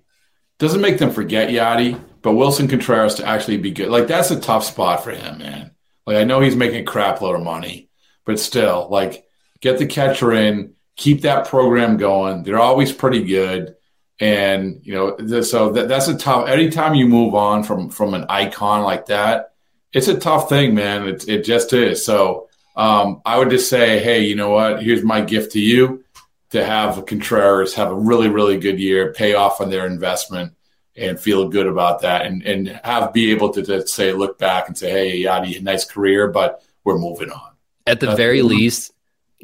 doesn't 0.64 0.82
make 0.82 0.98
them 0.98 1.12
forget 1.12 1.50
Yadi, 1.50 2.00
but 2.22 2.32
Willson 2.32 2.70
Contreras 2.70 3.16
to 3.16 3.26
actually 3.26 3.58
be 3.58 3.72
good. 3.72 3.90
Like 3.90 4.08
that's 4.08 4.32
a 4.32 4.40
tough 4.40 4.64
spot 4.64 5.04
for 5.04 5.12
him, 5.12 5.40
man. 5.40 5.72
Like 6.06 6.18
I 6.18 6.24
know 6.24 6.40
he's 6.40 6.56
making 6.56 6.82
a 6.82 6.86
crap 6.86 7.22
load 7.22 7.36
of 7.36 7.44
money, 7.44 7.90
but 8.26 8.40
still, 8.40 8.88
like 8.90 9.23
get 9.64 9.80
the 9.80 9.86
catcher 9.86 10.34
in, 10.34 10.74
keep 10.98 11.22
that 11.22 11.48
program 11.48 11.96
going. 11.96 12.44
They're 12.44 12.60
always 12.60 12.92
pretty 12.92 13.24
good. 13.24 13.76
And 14.20 14.82
you 14.84 14.94
know, 14.94 15.42
so 15.42 15.72
that, 15.72 15.88
that's 15.88 16.08
a 16.08 16.18
tough. 16.18 16.48
Anytime 16.48 16.94
you 16.94 17.08
move 17.08 17.34
on 17.34 17.64
from 17.64 17.90
from 17.90 18.14
an 18.14 18.26
icon 18.30 18.84
like 18.84 19.08
that, 19.08 19.54
it's 19.92 20.08
a 20.08 20.20
tough 20.20 20.50
thing, 20.50 20.76
man. 20.76 21.08
It 21.08 21.28
it 21.28 21.46
just 21.46 21.74
is. 21.74 22.06
So 22.06 22.50
um, 22.76 23.22
I 23.26 23.40
would 23.40 23.50
just 23.50 23.70
say, 23.70 24.00
hey, 24.00 24.22
you 24.22 24.36
know 24.36 24.52
what? 24.52 24.84
Here's 24.84 25.04
my 25.04 25.22
gift 25.22 25.54
to 25.54 25.60
you 25.60 26.04
to 26.52 26.64
have 26.64 27.06
Contreras 27.08 27.74
have 27.74 27.92
a 27.92 27.96
really 27.96 28.30
really 28.30 28.60
good 28.60 28.80
year, 28.80 29.14
pay 29.14 29.34
off 29.34 29.62
on 29.62 29.72
their 29.72 29.88
investment, 29.88 30.54
and 30.96 31.20
feel 31.20 31.50
good 31.50 31.68
about 31.68 32.02
that, 32.02 32.28
and 32.28 32.44
and 32.44 32.80
have 32.84 33.14
be 33.14 33.32
able 33.32 33.50
to, 33.54 33.64
to 33.64 33.88
say 33.88 34.14
look 34.14 34.38
back 34.38 34.68
and 34.68 34.78
say, 34.78 34.92
hey, 34.92 35.24
Yadi, 35.24 35.62
nice 35.64 35.86
career, 35.86 36.28
but 36.28 36.64
we're 36.84 37.00
moving 37.00 37.32
on. 37.32 37.50
At 37.88 38.00
the 38.00 38.16
very 38.16 38.44
least, 38.44 38.93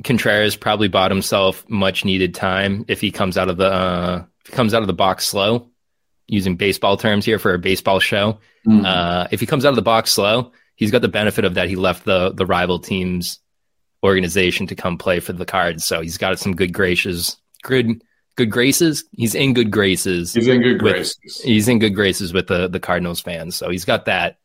Contreras 0.03 0.55
probably 0.55 0.87
bought 0.87 1.11
himself 1.11 1.67
much 1.69 2.05
needed 2.05 2.33
time 2.33 2.85
if 2.87 3.01
he 3.01 3.11
comes 3.11 3.37
out 3.37 3.49
of 3.49 3.57
the 3.57 3.71
uh, 3.71 4.25
if 4.41 4.51
he 4.51 4.55
comes 4.55 4.73
out 4.73 4.81
of 4.81 4.87
the 4.87 4.93
box 4.93 5.27
slow, 5.27 5.69
using 6.27 6.55
baseball 6.55 6.97
terms 6.97 7.25
here 7.25 7.39
for 7.39 7.53
a 7.53 7.59
baseball 7.59 7.99
show. 7.99 8.39
Mm-hmm. 8.67 8.85
Uh, 8.85 9.27
if 9.31 9.39
he 9.39 9.45
comes 9.45 9.65
out 9.65 9.69
of 9.69 9.75
the 9.75 9.81
box 9.81 10.11
slow, 10.11 10.51
he's 10.75 10.91
got 10.91 11.01
the 11.01 11.07
benefit 11.07 11.45
of 11.45 11.55
that 11.55 11.69
he 11.69 11.75
left 11.75 12.05
the 12.05 12.31
the 12.33 12.45
rival 12.45 12.79
team's 12.79 13.39
organization 14.03 14.67
to 14.67 14.75
come 14.75 14.97
play 14.97 15.19
for 15.19 15.33
the 15.33 15.45
Cards, 15.45 15.85
so 15.85 16.01
he's 16.01 16.17
got 16.17 16.39
some 16.39 16.55
good 16.55 16.73
graces, 16.73 17.37
good 17.63 18.01
good 18.35 18.49
graces. 18.49 19.03
He's 19.11 19.35
in 19.35 19.53
good 19.53 19.71
graces. 19.71 20.33
He's 20.33 20.47
in 20.47 20.61
good 20.61 20.81
with, 20.81 20.93
graces. 20.93 21.41
He's 21.43 21.67
in 21.67 21.79
good 21.79 21.95
graces 21.95 22.33
with 22.33 22.47
the 22.47 22.67
the 22.67 22.79
Cardinals 22.79 23.19
fans, 23.19 23.55
so 23.55 23.69
he's 23.69 23.85
got 23.85 24.05
that 24.05 24.37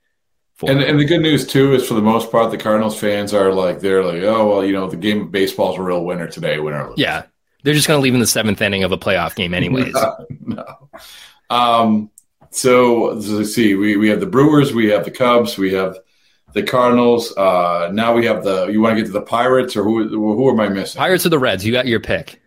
and, 0.62 0.81
and 0.81 1.01
the 1.01 1.05
good 1.05 1.21
news 1.21 1.47
too 1.47 1.75
is 1.75 1.87
for 1.87 1.95
the 1.95 2.03
most 2.03 2.31
part, 2.31 2.51
the 2.51 2.59
Cardinals 2.59 2.99
fans 2.99 3.35
are 3.35 3.53
like 3.53 3.81
they're 3.81 4.05
like, 4.05 4.23
oh 4.23 4.49
well, 4.49 4.64
you 4.64 4.73
know, 4.73 4.88
the 4.88 4.97
game 4.97 5.23
of 5.23 5.33
baseball 5.33 5.73
is 5.73 5.79
a 5.79 5.83
real 5.83 6.05
winner 6.05 6.29
today, 6.29 6.59
winner. 6.59 6.90
Yeah, 6.97 7.25
they're 7.62 7.75
just 7.75 7.88
going 7.88 7.99
to 7.99 8.03
leave 8.03 8.14
in 8.14 8.21
the 8.21 8.27
seventh 8.27 8.61
inning 8.61 8.85
of 8.85 8.93
a 8.93 8.99
playoff 8.99 9.35
game, 9.35 9.55
anyways. 9.55 9.95
no, 9.95 10.27
no. 10.40 10.90
Um, 11.51 12.11
so 12.51 13.14
let's 13.14 13.55
see, 13.55 13.75
we 13.75 13.97
we 13.97 14.09
have 14.09 14.21
the 14.21 14.27
Brewers, 14.27 14.73
we 14.73 14.90
have 14.90 15.05
the 15.05 15.11
Cubs, 15.11 15.59
we 15.59 15.73
have 15.75 15.99
the 16.55 16.62
Cardinals. 16.62 17.37
Uh, 17.37 17.90
now 17.93 18.14
we 18.14 18.25
have 18.27 18.45
the. 18.45 18.69
You 18.69 18.81
want 18.81 18.97
to 18.97 19.03
get 19.03 19.07
to 19.07 19.12
the 19.12 19.23
Pirates, 19.23 19.77
or 19.77 19.85
who? 19.85 20.09
Who 20.09 20.51
am 20.51 20.61
I 20.61 20.69
missing? 20.69 20.99
Pirates 20.99 21.27
or 21.27 21.29
the 21.29 21.38
Reds? 21.38 21.67
You 21.67 21.73
got 21.73 21.87
your 21.87 22.01
pick. 22.01 22.40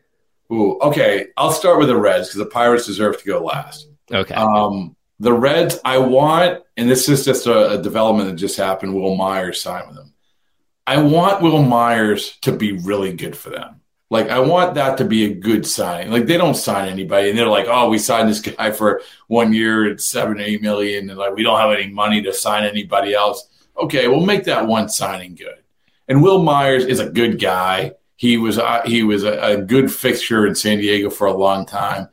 Ooh, 0.51 0.79
okay. 0.79 1.27
I'll 1.35 1.51
start 1.51 1.77
with 1.77 1.89
the 1.89 1.97
Reds 1.97 2.29
because 2.29 2.39
the 2.39 2.45
Pirates 2.45 2.85
deserve 2.85 3.19
to 3.21 3.25
go 3.25 3.43
last. 3.43 3.89
Okay. 4.11 4.33
Um, 4.33 4.95
the 5.19 5.33
Reds, 5.33 5.79
I 5.83 5.97
want, 5.97 6.63
and 6.75 6.89
this 6.89 7.09
is 7.09 7.25
just 7.25 7.47
a, 7.47 7.71
a 7.71 7.81
development 7.81 8.29
that 8.29 8.35
just 8.35 8.57
happened. 8.57 8.93
Wil 8.93 9.15
Myers 9.15 9.61
signed 9.61 9.87
with 9.87 9.97
them. 9.97 10.13
I 10.85 11.01
want 11.01 11.41
Wil 11.41 11.63
Myers 11.63 12.37
to 12.41 12.51
be 12.51 12.73
really 12.73 13.13
good 13.13 13.35
for 13.35 13.49
them. 13.49 13.81
Like 14.09 14.29
I 14.29 14.39
want 14.39 14.75
that 14.75 14.97
to 14.99 15.05
be 15.05 15.25
a 15.25 15.33
good 15.33 15.65
signing. 15.67 16.11
Like 16.11 16.27
they 16.27 16.37
don't 16.37 16.55
sign 16.55 16.87
anybody, 16.87 17.29
and 17.29 17.37
they're 17.37 17.47
like, 17.47 17.67
"Oh, 17.67 17.89
we 17.89 17.97
signed 17.97 18.29
this 18.29 18.39
guy 18.55 18.71
for 18.71 19.01
one 19.27 19.51
year 19.51 19.91
at 19.91 19.99
seven, 19.99 20.39
eight 20.39 20.61
million, 20.61 21.09
and 21.09 21.19
like 21.19 21.35
we 21.35 21.43
don't 21.43 21.59
have 21.59 21.71
any 21.71 21.91
money 21.91 22.21
to 22.21 22.31
sign 22.31 22.63
anybody 22.63 23.13
else." 23.13 23.49
Okay, 23.77 24.07
we'll 24.07 24.25
make 24.25 24.45
that 24.45 24.65
one 24.65 24.87
signing 24.87 25.35
good. 25.35 25.61
And 26.07 26.23
Wil 26.23 26.41
Myers 26.41 26.85
is 26.85 26.99
a 26.99 27.09
good 27.09 27.39
guy. 27.39 27.91
He 28.15 28.37
was 28.37 28.57
uh, 28.57 28.81
he 28.85 29.03
was 29.03 29.25
a, 29.25 29.39
a 29.41 29.57
good 29.61 29.91
fixture 29.91 30.47
in 30.47 30.55
San 30.55 30.77
Diego 30.77 31.09
for 31.09 31.27
a 31.27 31.33
long 31.33 31.65
time. 31.65 32.07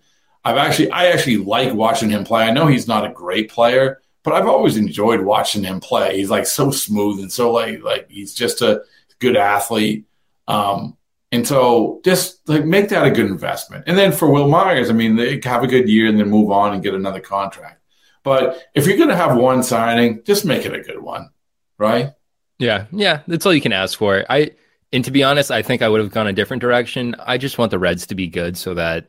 I've 0.45 0.57
actually 0.57 0.91
I 0.91 1.07
actually 1.07 1.39
like 1.39 1.73
watching 1.73 2.11
him 2.11 2.25
play. 2.25 2.45
I 2.45 2.53
know 2.53 2.67
he's 2.67 2.89
not 2.89 3.05
a 3.05 3.13
great 3.13 3.51
player, 3.51 4.03
but 4.23 4.35
I've 4.35 4.47
always 4.47 4.77
enjoyed 4.77 5.21
watching 5.21 5.65
him 5.65 5.81
play. 5.81 6.17
He's 6.19 6.31
like 6.31 6.47
so 6.47 6.71
smooth 6.71 7.21
and 7.21 7.33
so 7.33 7.51
like 7.53 7.83
like 7.83 8.11
he's 8.11 8.35
just 8.35 8.63
a 8.63 8.83
good 9.19 9.37
athlete. 9.37 10.07
Um, 10.47 10.97
and 11.33 11.47
so 11.47 12.01
just 12.05 12.49
like 12.49 12.65
make 12.65 12.91
that 12.91 13.07
a 13.07 13.11
good 13.11 13.27
investment. 13.27 13.85
And 13.87 13.99
then 13.99 14.13
for 14.13 14.31
Wil 14.31 14.49
Myers, 14.49 14.91
I 14.91 14.93
mean, 14.93 15.17
they 15.17 15.41
have 15.45 15.65
a 15.65 15.67
good 15.69 15.89
year 15.89 16.07
and 16.07 16.19
then 16.19 16.31
move 16.31 16.51
on 16.51 16.75
and 16.75 16.83
get 16.83 16.95
another 16.95 17.21
contract. 17.21 17.81
But 18.23 18.63
if 18.75 18.87
you're 18.87 18.97
going 18.97 19.09
to 19.09 19.17
have 19.17 19.37
one 19.37 19.63
signing, 19.63 20.23
just 20.25 20.45
make 20.45 20.65
it 20.65 20.73
a 20.73 20.81
good 20.81 21.01
one, 21.01 21.31
right? 21.77 22.13
Yeah, 22.59 22.87
yeah, 22.93 23.23
that's 23.27 23.45
all 23.45 23.53
you 23.53 23.61
can 23.61 23.73
ask 23.73 23.99
for. 23.99 24.25
I 24.31 24.53
and 24.93 25.05
to 25.05 25.11
be 25.11 25.25
honest, 25.25 25.51
I 25.51 25.63
think 25.63 25.83
I 25.83 25.89
would 25.89 26.01
have 26.01 26.13
gone 26.13 26.29
a 26.29 26.33
different 26.33 26.61
direction. 26.61 27.17
I 27.19 27.37
just 27.37 27.59
want 27.59 27.73
the 27.73 27.81
Reds 27.81 28.07
to 28.07 28.15
be 28.15 28.29
good 28.29 28.57
so 28.57 28.75
that 28.75 29.09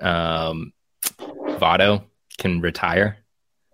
um, 0.00 0.72
Votto 1.18 2.02
can 2.38 2.60
retire 2.60 3.18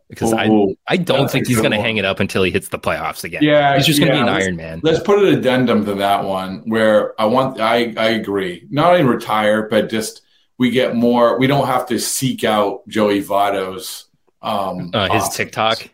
because 0.08 0.32
Ooh, 0.32 0.76
I 0.86 0.94
I 0.94 0.96
don't 0.98 1.30
think 1.30 1.46
he's 1.46 1.58
going 1.58 1.70
to 1.70 1.80
hang 1.80 1.96
it 1.96 2.04
up 2.04 2.20
until 2.20 2.42
he 2.42 2.50
hits 2.50 2.68
the 2.68 2.78
playoffs 2.78 3.24
again. 3.24 3.42
Yeah, 3.42 3.76
he's 3.76 3.86
just 3.86 3.98
going 3.98 4.12
to 4.12 4.18
yeah, 4.18 4.24
be 4.24 4.30
an 4.30 4.42
Iron 4.42 4.56
Man. 4.56 4.80
Let's 4.82 5.00
put 5.00 5.18
an 5.18 5.34
addendum 5.34 5.86
to 5.86 5.94
that 5.94 6.24
one 6.24 6.68
where 6.68 7.20
I 7.20 7.24
want 7.26 7.60
I 7.60 7.94
I 7.96 8.10
agree 8.10 8.66
not 8.70 8.92
only 8.92 9.04
retire 9.04 9.68
but 9.68 9.88
just 9.88 10.22
we 10.58 10.70
get 10.70 10.94
more. 10.94 11.38
We 11.38 11.46
don't 11.46 11.66
have 11.66 11.86
to 11.86 11.98
seek 11.98 12.44
out 12.44 12.86
Joey 12.88 13.22
Votto's 13.22 14.06
um, 14.42 14.90
uh, 14.92 15.08
his 15.08 15.28
TikTok. 15.30 15.88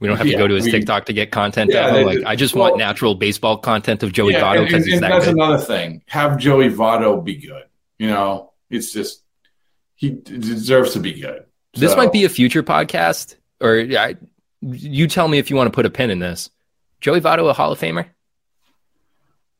We 0.00 0.08
don't 0.08 0.16
have 0.16 0.26
to 0.26 0.36
go 0.36 0.48
to 0.48 0.54
his 0.54 0.64
we, 0.64 0.72
TikTok 0.72 1.06
to 1.06 1.12
get 1.12 1.30
content. 1.30 1.70
Yeah, 1.72 1.92
they, 1.92 2.04
like 2.04 2.24
I 2.24 2.34
just 2.34 2.54
well, 2.54 2.70
want 2.70 2.78
natural 2.78 3.14
baseball 3.14 3.58
content 3.58 4.02
of 4.02 4.12
Joey 4.12 4.32
yeah, 4.32 4.42
Votto 4.42 4.64
because 4.64 4.84
that 4.86 5.00
that's 5.00 5.26
good. 5.26 5.34
another 5.34 5.58
thing. 5.58 6.02
Have 6.06 6.38
Joey 6.38 6.70
Votto 6.70 7.22
be 7.22 7.36
good. 7.36 7.64
You 7.98 8.08
know, 8.08 8.52
it's 8.68 8.92
just 8.92 9.19
he 10.00 10.08
deserves 10.10 10.94
to 10.94 10.98
be 10.98 11.12
good. 11.12 11.44
This 11.74 11.94
might 11.94 12.10
be 12.10 12.24
a 12.24 12.30
future 12.30 12.62
podcast, 12.62 13.36
or 13.60 13.86
I, 13.96 14.16
you 14.62 15.06
tell 15.06 15.28
me 15.28 15.38
if 15.38 15.50
you 15.50 15.56
want 15.56 15.66
to 15.68 15.74
put 15.74 15.84
a 15.84 15.90
pin 15.90 16.10
in 16.10 16.18
this. 16.18 16.48
Joey 17.02 17.20
Votto, 17.20 17.48
a 17.48 17.52
Hall 17.52 17.70
of 17.70 17.78
Famer? 17.78 18.06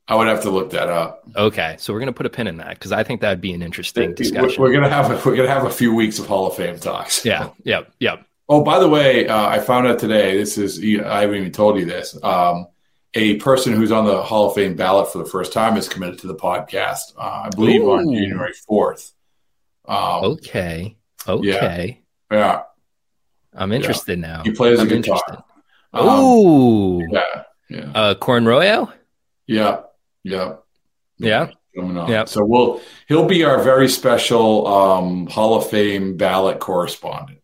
I 0.09 0.15
would 0.15 0.27
have 0.29 0.43
to 0.43 0.51
look 0.51 0.71
that 0.71 0.89
up. 0.89 1.25
Okay, 1.37 1.77
so 1.79 1.93
we're 1.93 2.01
gonna 2.01 2.15
put 2.15 2.25
a 2.25 2.31
pin 2.31 2.47
in 2.47 2.57
that 2.57 2.71
because 2.71 2.91
I 2.91 3.05
think 3.05 3.21
that'd 3.21 3.43
be 3.43 3.53
an 3.53 3.63
interesting 3.63 4.15
discussion. 4.15 4.61
We're, 4.61 4.71
we're, 4.71 4.75
gonna 4.75 4.89
have 4.89 5.11
a, 5.11 5.29
we're 5.29 5.37
gonna 5.37 5.49
have 5.49 5.67
a 5.67 5.71
few 5.71 5.95
weeks 5.95 6.19
of 6.19 6.27
Hall 6.27 6.47
of 6.47 6.57
Fame 6.57 6.79
talks. 6.79 7.25
Yeah, 7.25 7.51
yeah, 7.63 7.83
yeah. 8.01 8.17
Oh, 8.49 8.65
by 8.65 8.81
the 8.81 8.89
way, 8.89 9.29
uh, 9.29 9.47
I 9.47 9.61
found 9.61 9.87
out 9.87 9.99
today. 9.99 10.39
This 10.39 10.57
is 10.57 10.81
I 11.05 11.21
haven't 11.21 11.37
even 11.37 11.53
told 11.53 11.79
you 11.79 11.85
this. 11.85 12.19
Um, 12.25 12.67
a 13.13 13.37
person 13.37 13.75
who's 13.75 13.93
on 13.93 14.07
the 14.07 14.23
Hall 14.23 14.49
of 14.49 14.55
Fame 14.55 14.75
ballot 14.75 15.13
for 15.13 15.19
the 15.19 15.27
first 15.27 15.53
time 15.53 15.77
is 15.77 15.89
committed 15.89 16.19
to 16.21 16.27
the 16.27 16.35
podcast. 16.35 17.15
Uh, 17.17 17.43
I 17.45 17.51
believe 17.55 17.83
Ooh. 17.83 17.93
on 17.93 18.13
January 18.13 18.55
fourth. 18.67 19.13
Um, 19.91 20.25
okay. 20.25 20.97
Okay. 21.27 22.03
Yeah. 22.31 22.37
yeah. 22.39 22.63
I'm 23.53 23.73
interested 23.73 24.21
yeah. 24.21 24.27
now. 24.27 24.43
He 24.45 24.53
plays 24.53 24.79
I'm 24.79 24.87
a 24.87 24.91
guitar. 24.91 25.45
Um, 25.93 26.07
Ooh. 26.07 27.07
Yeah. 27.11 27.43
Yeah. 27.69 27.91
Uh, 27.95 28.15
Bronson 28.15 28.47
Arroyo? 28.47 28.93
Yeah. 29.47 29.81
Yeah. 30.23 30.57
Yeah. 31.19 31.51
Yeah. 31.75 32.25
So 32.27 32.45
we'll 32.45 32.81
he'll 33.09 33.27
be 33.27 33.45
our 33.45 33.63
very 33.63 33.89
special 33.89 34.67
um, 34.67 35.27
Hall 35.27 35.57
of 35.57 35.69
Fame 35.69 36.17
ballot 36.17 36.61
correspondent. 36.61 37.41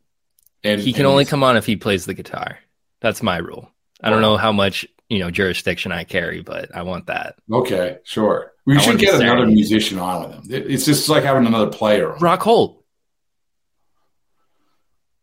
And 0.62 0.80
he 0.80 0.92
can 0.92 1.02
and 1.02 1.08
only 1.08 1.24
come 1.24 1.42
on 1.42 1.56
if 1.56 1.66
he 1.66 1.76
plays 1.76 2.06
the 2.06 2.14
guitar. 2.14 2.58
That's 3.00 3.22
my 3.22 3.38
rule. 3.38 3.70
I 4.00 4.10
don't 4.10 4.22
know 4.22 4.36
how 4.36 4.52
much 4.52 4.86
you 5.08 5.18
know 5.18 5.30
jurisdiction 5.30 5.92
I 5.92 6.04
carry, 6.04 6.42
but 6.42 6.74
I 6.74 6.82
want 6.82 7.06
that. 7.06 7.36
Okay, 7.50 7.98
sure. 8.04 8.52
We 8.66 8.76
I 8.76 8.80
should 8.80 8.98
get 8.98 9.20
another 9.20 9.46
musician 9.46 9.98
on 9.98 10.22
with 10.22 10.50
him. 10.50 10.70
It's 10.70 10.84
just 10.84 11.08
like 11.08 11.22
having 11.22 11.46
another 11.46 11.70
player. 11.70 12.12
On. 12.12 12.18
Brock 12.18 12.42
Holt. 12.42 12.84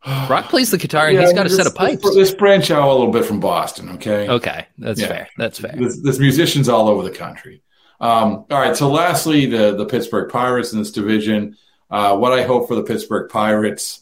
Rock 0.29 0.49
plays 0.49 0.71
the 0.71 0.77
guitar 0.77 1.07
and 1.07 1.15
yeah, 1.15 1.21
he's 1.21 1.33
got 1.33 1.45
a 1.45 1.49
set 1.49 1.67
of 1.67 1.75
pipes. 1.75 2.03
Let's, 2.03 2.15
let's, 2.15 2.33
branch 2.33 2.71
out 2.71 2.87
a 2.87 2.91
little 2.91 3.11
bit 3.11 3.25
from 3.25 3.39
Boston, 3.39 3.89
okay? 3.89 4.27
Okay, 4.27 4.67
that's 4.77 4.99
yeah. 4.99 5.07
fair. 5.07 5.29
That's 5.37 5.59
fair. 5.59 5.73
There's, 5.77 6.01
there's, 6.01 6.19
musicians 6.19 6.67
all 6.67 6.89
over 6.89 7.03
the 7.03 7.15
country. 7.15 7.61
Um, 8.01 8.45
all 8.49 8.59
right, 8.59 8.75
so 8.75 8.89
lastly, 8.89 9.45
the 9.45 9.75
the 9.75 9.85
Pittsburgh 9.85 10.29
Pirates 10.29 10.73
in 10.73 10.79
this 10.79 10.91
division. 10.91 11.57
Uh, 11.89 12.17
what 12.17 12.33
I 12.33 12.43
hope 12.43 12.67
for 12.67 12.75
the 12.75 12.83
Pittsburgh 12.83 13.29
Pirates 13.29 14.01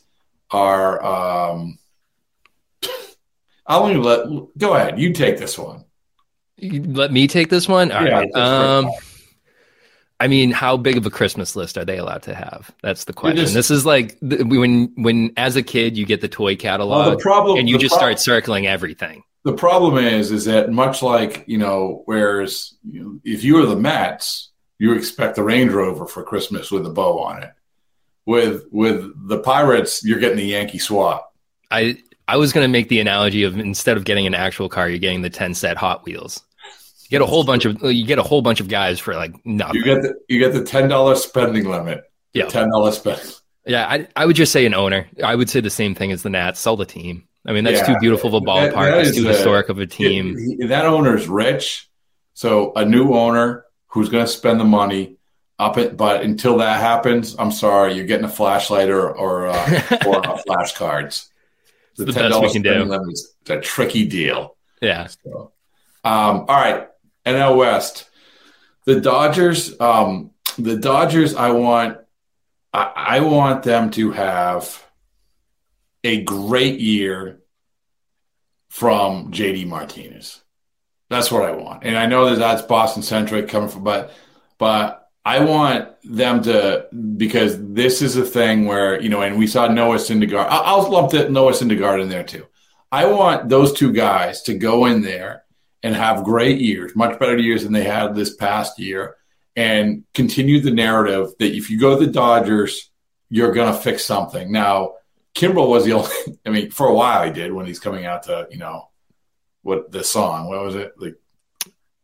are. 0.49 1.03
Um, 1.03 1.77
I'll 3.67 3.83
only 3.83 3.97
let 3.97 4.27
go 4.57 4.73
ahead. 4.73 4.99
You 4.99 5.13
take 5.13 5.37
this 5.37 5.57
one. 5.57 5.85
You 6.57 6.81
let 6.83 7.11
me 7.11 7.27
take 7.27 7.49
this 7.49 7.67
one. 7.67 7.91
All 7.91 8.03
yeah, 8.03 8.21
right. 8.21 8.35
Um, 8.35 8.89
I 10.21 10.27
mean, 10.27 10.51
how 10.51 10.77
big 10.77 10.97
of 10.97 11.05
a 11.07 11.09
Christmas 11.09 11.55
list 11.55 11.79
are 11.79 11.83
they 11.83 11.97
allowed 11.97 12.21
to 12.23 12.35
have? 12.35 12.69
That's 12.83 13.05
the 13.05 13.13
question. 13.13 13.37
Just, 13.37 13.55
this 13.55 13.71
is 13.71 13.87
like 13.87 14.19
when 14.21 14.93
when 14.95 15.33
as 15.35 15.55
a 15.55 15.63
kid 15.63 15.97
you 15.97 16.05
get 16.05 16.21
the 16.21 16.27
toy 16.27 16.55
catalog, 16.55 17.07
well, 17.07 17.17
the 17.17 17.23
problem, 17.23 17.57
and 17.57 17.67
you 17.67 17.79
just 17.79 17.93
problem, 17.93 18.17
start 18.17 18.19
circling 18.19 18.67
everything. 18.67 19.23
The 19.45 19.53
problem 19.53 19.97
is, 19.97 20.31
is 20.31 20.45
that 20.45 20.69
much 20.71 21.01
like 21.01 21.43
you 21.47 21.57
know, 21.57 22.03
whereas 22.05 22.75
you 22.83 23.03
know, 23.03 23.19
if 23.23 23.43
you 23.43 23.55
were 23.55 23.65
the 23.65 23.75
Mets, 23.75 24.51
you 24.77 24.93
expect 24.93 25.37
the 25.37 25.43
Range 25.43 25.71
Rover 25.71 26.05
for 26.05 26.21
Christmas 26.21 26.69
with 26.69 26.85
a 26.85 26.91
bow 26.91 27.17
on 27.19 27.41
it. 27.41 27.49
With 28.27 28.65
with 28.69 29.27
the 29.27 29.39
Pirates, 29.39 30.05
you're 30.05 30.19
getting 30.19 30.37
the 30.37 30.43
Yankee 30.43 30.77
swap. 30.77 31.33
I 31.71 31.97
I 32.27 32.37
was 32.37 32.53
going 32.53 32.63
to 32.63 32.71
make 32.71 32.89
the 32.89 32.99
analogy 32.99 33.41
of 33.41 33.57
instead 33.57 33.97
of 33.97 34.03
getting 34.03 34.27
an 34.27 34.35
actual 34.35 34.69
car, 34.69 34.87
you're 34.87 34.99
getting 34.99 35.23
the 35.23 35.31
10 35.31 35.55
set 35.55 35.77
Hot 35.77 36.05
Wheels. 36.05 36.43
You 37.11 37.19
get 37.19 37.23
a 37.23 37.25
whole 37.25 37.43
bunch 37.43 37.65
of 37.65 37.83
you 37.83 38.05
get 38.05 38.19
a 38.19 38.23
whole 38.23 38.41
bunch 38.41 38.61
of 38.61 38.69
guys 38.69 38.97
for 38.97 39.13
like 39.15 39.35
nothing. 39.45 39.75
You 39.75 39.83
get 39.83 40.01
the 40.01 40.15
you 40.29 40.39
get 40.39 40.53
the 40.53 40.63
ten 40.63 40.87
dollars 40.87 41.21
spending 41.21 41.69
limit. 41.69 42.05
Yeah, 42.33 42.45
ten 42.45 42.69
dollars 42.69 42.99
spending. 42.99 43.25
Yeah, 43.65 43.85
I 43.85 44.07
I 44.15 44.25
would 44.25 44.37
just 44.37 44.53
say 44.53 44.65
an 44.65 44.73
owner. 44.73 45.07
I 45.21 45.35
would 45.35 45.49
say 45.49 45.59
the 45.59 45.69
same 45.69 45.93
thing 45.93 46.13
as 46.13 46.23
the 46.23 46.29
Nats. 46.29 46.61
Sell 46.61 46.77
the 46.77 46.85
team. 46.85 47.27
I 47.45 47.51
mean, 47.51 47.65
that's 47.65 47.79
yeah, 47.79 47.95
too 47.95 47.99
beautiful 47.99 48.33
of 48.33 48.41
a 48.41 48.45
ballpark. 48.45 48.71
That, 48.71 48.91
that 48.91 49.07
it's 49.07 49.17
too 49.17 49.27
a, 49.27 49.33
historic 49.33 49.67
of 49.67 49.79
a 49.79 49.85
team. 49.85 50.37
It, 50.37 50.67
that 50.67 50.85
owner's 50.85 51.27
rich, 51.27 51.89
so 52.33 52.71
a 52.77 52.85
new 52.85 53.13
owner 53.13 53.65
who's 53.87 54.07
going 54.07 54.23
to 54.23 54.31
spend 54.31 54.61
the 54.61 54.65
money 54.65 55.17
up 55.59 55.77
it. 55.77 55.97
But 55.97 56.21
until 56.21 56.59
that 56.59 56.79
happens, 56.79 57.35
I'm 57.37 57.51
sorry, 57.51 57.93
you're 57.93 58.05
getting 58.05 58.25
a 58.25 58.29
flashlight 58.29 58.89
or 58.89 59.11
or 59.11 59.47
uh, 59.47 59.53
or 60.07 60.21
flashcards. 60.47 61.27
The, 61.97 62.05
the 62.05 62.13
best 62.13 62.41
we 62.41 62.53
can 62.53 62.61
do. 62.61 63.09
Is 63.09 63.35
a 63.49 63.59
tricky 63.59 64.07
deal. 64.07 64.55
Yeah. 64.81 65.07
So, 65.07 65.51
um, 66.05 66.45
all 66.47 66.55
right, 66.55 66.87
NL 67.25 67.57
West. 67.57 68.09
The 68.85 68.99
Dodgers. 68.99 69.79
Um, 69.79 70.31
the 70.57 70.77
Dodgers. 70.77 71.35
I 71.35 71.51
want. 71.51 71.97
I, 72.73 72.91
I 72.95 73.19
want 73.19 73.63
them 73.63 73.91
to 73.91 74.11
have 74.11 74.85
a 76.03 76.21
great 76.23 76.79
year 76.79 77.41
from 78.69 79.31
JD 79.31 79.67
Martinez. 79.67 80.41
That's 81.09 81.31
what 81.31 81.43
I 81.43 81.51
want, 81.51 81.83
and 81.83 81.97
I 81.97 82.05
know 82.05 82.29
that 82.29 82.39
that's 82.39 82.61
Boston 82.61 83.03
centric 83.03 83.49
coming 83.49 83.69
from, 83.69 83.83
but 83.83 84.13
but 84.57 85.09
I 85.25 85.43
want 85.43 85.89
them 86.03 86.41
to 86.43 86.87
because 87.17 87.57
this 87.73 88.01
is 88.01 88.15
a 88.15 88.23
thing 88.23 88.65
where 88.65 88.99
you 89.01 89.09
know, 89.09 89.21
and 89.21 89.37
we 89.37 89.45
saw 89.45 89.67
Noah 89.67 89.97
Syndergaard. 89.97 90.47
I'll, 90.49 90.83
I'll 90.83 90.89
lump 90.89 91.11
the 91.11 91.29
Noah 91.29 91.51
Syndergaard 91.51 92.01
in 92.01 92.09
there 92.09 92.23
too. 92.23 92.47
I 92.91 93.05
want 93.05 93.49
those 93.49 93.73
two 93.73 93.93
guys 93.93 94.41
to 94.43 94.53
go 94.53 94.85
in 94.85 95.01
there 95.01 95.43
and 95.83 95.95
have 95.95 96.23
great 96.23 96.59
years, 96.59 96.95
much 96.95 97.19
better 97.19 97.37
years 97.37 97.63
than 97.63 97.73
they 97.73 97.83
had 97.83 98.15
this 98.15 98.35
past 98.35 98.79
year, 98.79 99.17
and 99.55 100.03
continue 100.13 100.59
the 100.59 100.71
narrative 100.71 101.31
that 101.39 101.55
if 101.55 101.69
you 101.69 101.79
go 101.79 101.97
to 101.97 102.05
the 102.05 102.11
Dodgers, 102.11 102.89
you're 103.29 103.53
going 103.53 103.73
to 103.73 103.79
fix 103.79 104.05
something. 104.05 104.51
Now, 104.51 104.93
Kimbrel 105.33 105.69
was 105.69 105.85
the 105.85 105.93
only. 105.93 106.09
I 106.45 106.49
mean, 106.49 106.71
for 106.71 106.87
a 106.87 106.93
while 106.93 107.25
he 107.25 107.31
did 107.31 107.51
when 107.51 107.65
he's 107.65 107.79
coming 107.79 108.05
out 108.05 108.23
to 108.23 108.47
you 108.51 108.57
know 108.57 108.89
what 109.63 109.91
the 109.91 110.03
song. 110.03 110.47
What 110.47 110.63
was 110.63 110.75
it 110.75 110.93
like? 110.97 111.15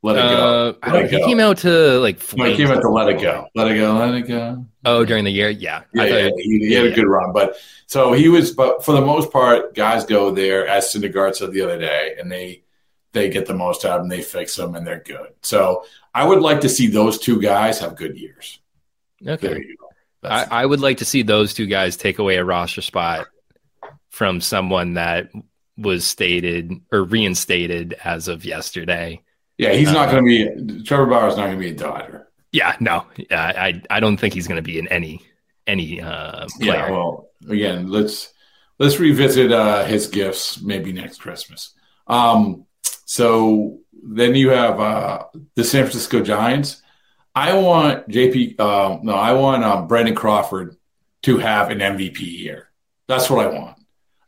Let 0.04 0.16
it 0.16 0.20
go. 0.20 0.78
Uh, 0.82 0.92
let 0.92 1.06
it 1.06 1.12
he 1.12 1.18
go. 1.18 1.26
came 1.26 1.40
out 1.40 1.58
to 1.60 2.00
like. 2.00 2.22
No, 2.36 2.46
he 2.46 2.56
came 2.56 2.68
out 2.68 2.82
to 2.82 2.90
let 2.90 3.10
it 3.10 3.20
go. 3.20 3.48
Let 3.56 3.70
it 3.70 3.76
go. 3.76 3.94
Let 3.96 4.14
it 4.14 4.28
go. 4.28 4.66
Oh, 4.86 5.04
during 5.04 5.26
the 5.26 5.32
year, 5.32 5.50
yeah, 5.50 5.84
yeah, 5.94 6.06
yeah 6.06 6.30
he, 6.38 6.60
he, 6.60 6.74
had 6.74 6.86
a 6.86 6.92
good 6.92 7.08
run, 7.08 7.34
but 7.34 7.58
so 7.88 8.14
he 8.14 8.30
was. 8.30 8.52
But 8.52 8.86
for 8.86 8.94
the 8.94 9.02
most 9.02 9.32
part, 9.32 9.74
guys 9.76 10.06
go 10.06 10.32
there, 10.32 10.68
as 10.68 10.86
Syndergaard 10.86 11.36
said 11.36 11.52
the 11.52 11.62
other 11.62 11.80
day, 11.80 12.16
and 12.18 12.32
they 12.32 12.64
they 13.18 13.30
get 13.30 13.46
the 13.46 13.54
most 13.54 13.86
out 13.86 13.98
of 13.98 14.02
them. 14.04 14.10
They 14.10 14.22
fix 14.22 14.56
them, 14.56 14.76
and 14.76 14.86
they're 14.86 15.04
good. 15.06 15.34
So 15.42 15.86
I 16.14 16.26
would 16.26 16.40
like 16.40 16.62
to 16.62 16.70
see 16.70 16.88
those 16.88 17.20
two 17.20 17.42
guys 17.42 17.80
have 17.80 17.96
good 17.96 18.18
years. 18.18 18.60
Okay. 19.26 19.64
I, 20.24 20.46
I 20.50 20.66
would 20.66 20.80
like 20.80 20.98
to 20.98 21.06
see 21.06 21.24
those 21.24 21.54
two 21.54 21.68
guys 21.68 21.98
take 21.98 22.20
away 22.20 22.38
a 22.38 22.44
roster 22.44 22.82
spot 22.82 23.28
from 24.10 24.42
someone 24.42 24.96
that 24.96 25.32
was 25.78 26.06
stated 26.06 26.74
or 26.92 27.04
reinstated 27.04 27.96
as 28.04 28.28
of 28.28 28.46
yesterday. 28.46 29.22
Yeah, 29.58 29.74
he's 29.74 29.92
not 29.92 30.12
going 30.12 30.24
to 30.24 30.76
be 30.76 30.84
Trevor 30.84 31.08
Bauer's 31.08 31.36
not 31.38 31.48
going 31.48 31.58
to 31.58 31.64
be 31.64 31.72
a 31.72 31.76
Dodger. 31.76 32.28
Yeah, 32.52 32.76
no, 32.80 33.06
yeah, 33.18 33.54
I 33.56 33.82
I 33.90 34.00
don't 34.00 34.18
think 34.18 34.34
he's 34.34 34.48
going 34.48 34.58
to 34.58 34.62
be 34.62 34.80
in 34.80 34.88
any 34.88 35.22
any 35.66 36.02
uh, 36.02 36.48
player. 36.60 36.74
Yeah, 36.74 36.92
well, 36.92 37.30
again, 37.50 37.90
let's 37.90 38.34
let's 38.80 39.00
revisit 39.00 39.52
uh, 39.52 39.84
his 39.86 40.08
gifts 40.08 40.62
maybe 40.62 40.94
next 40.94 41.22
Christmas. 41.22 41.74
Um, 42.06 42.67
so 43.08 43.80
then 44.04 44.36
you 44.36 44.50
have 44.50 44.80
uh, 44.80 45.24
the 45.56 45.64
San 45.64 45.86
Francisco 45.86 46.22
Giants. 46.22 46.84
I 47.34 47.54
want 47.58 48.08
JP. 48.10 48.60
Uh, 48.60 49.00
no, 49.02 49.14
I 49.16 49.32
want 49.32 49.64
um, 49.64 49.88
Brandon 49.88 50.14
Crawford 50.14 50.76
to 51.24 51.38
have 51.38 51.72
an 51.72 51.80
MVP 51.80 52.20
year. 52.20 52.70
That's 53.08 53.30
what 53.30 53.46
I 53.46 53.50
want. 53.50 53.78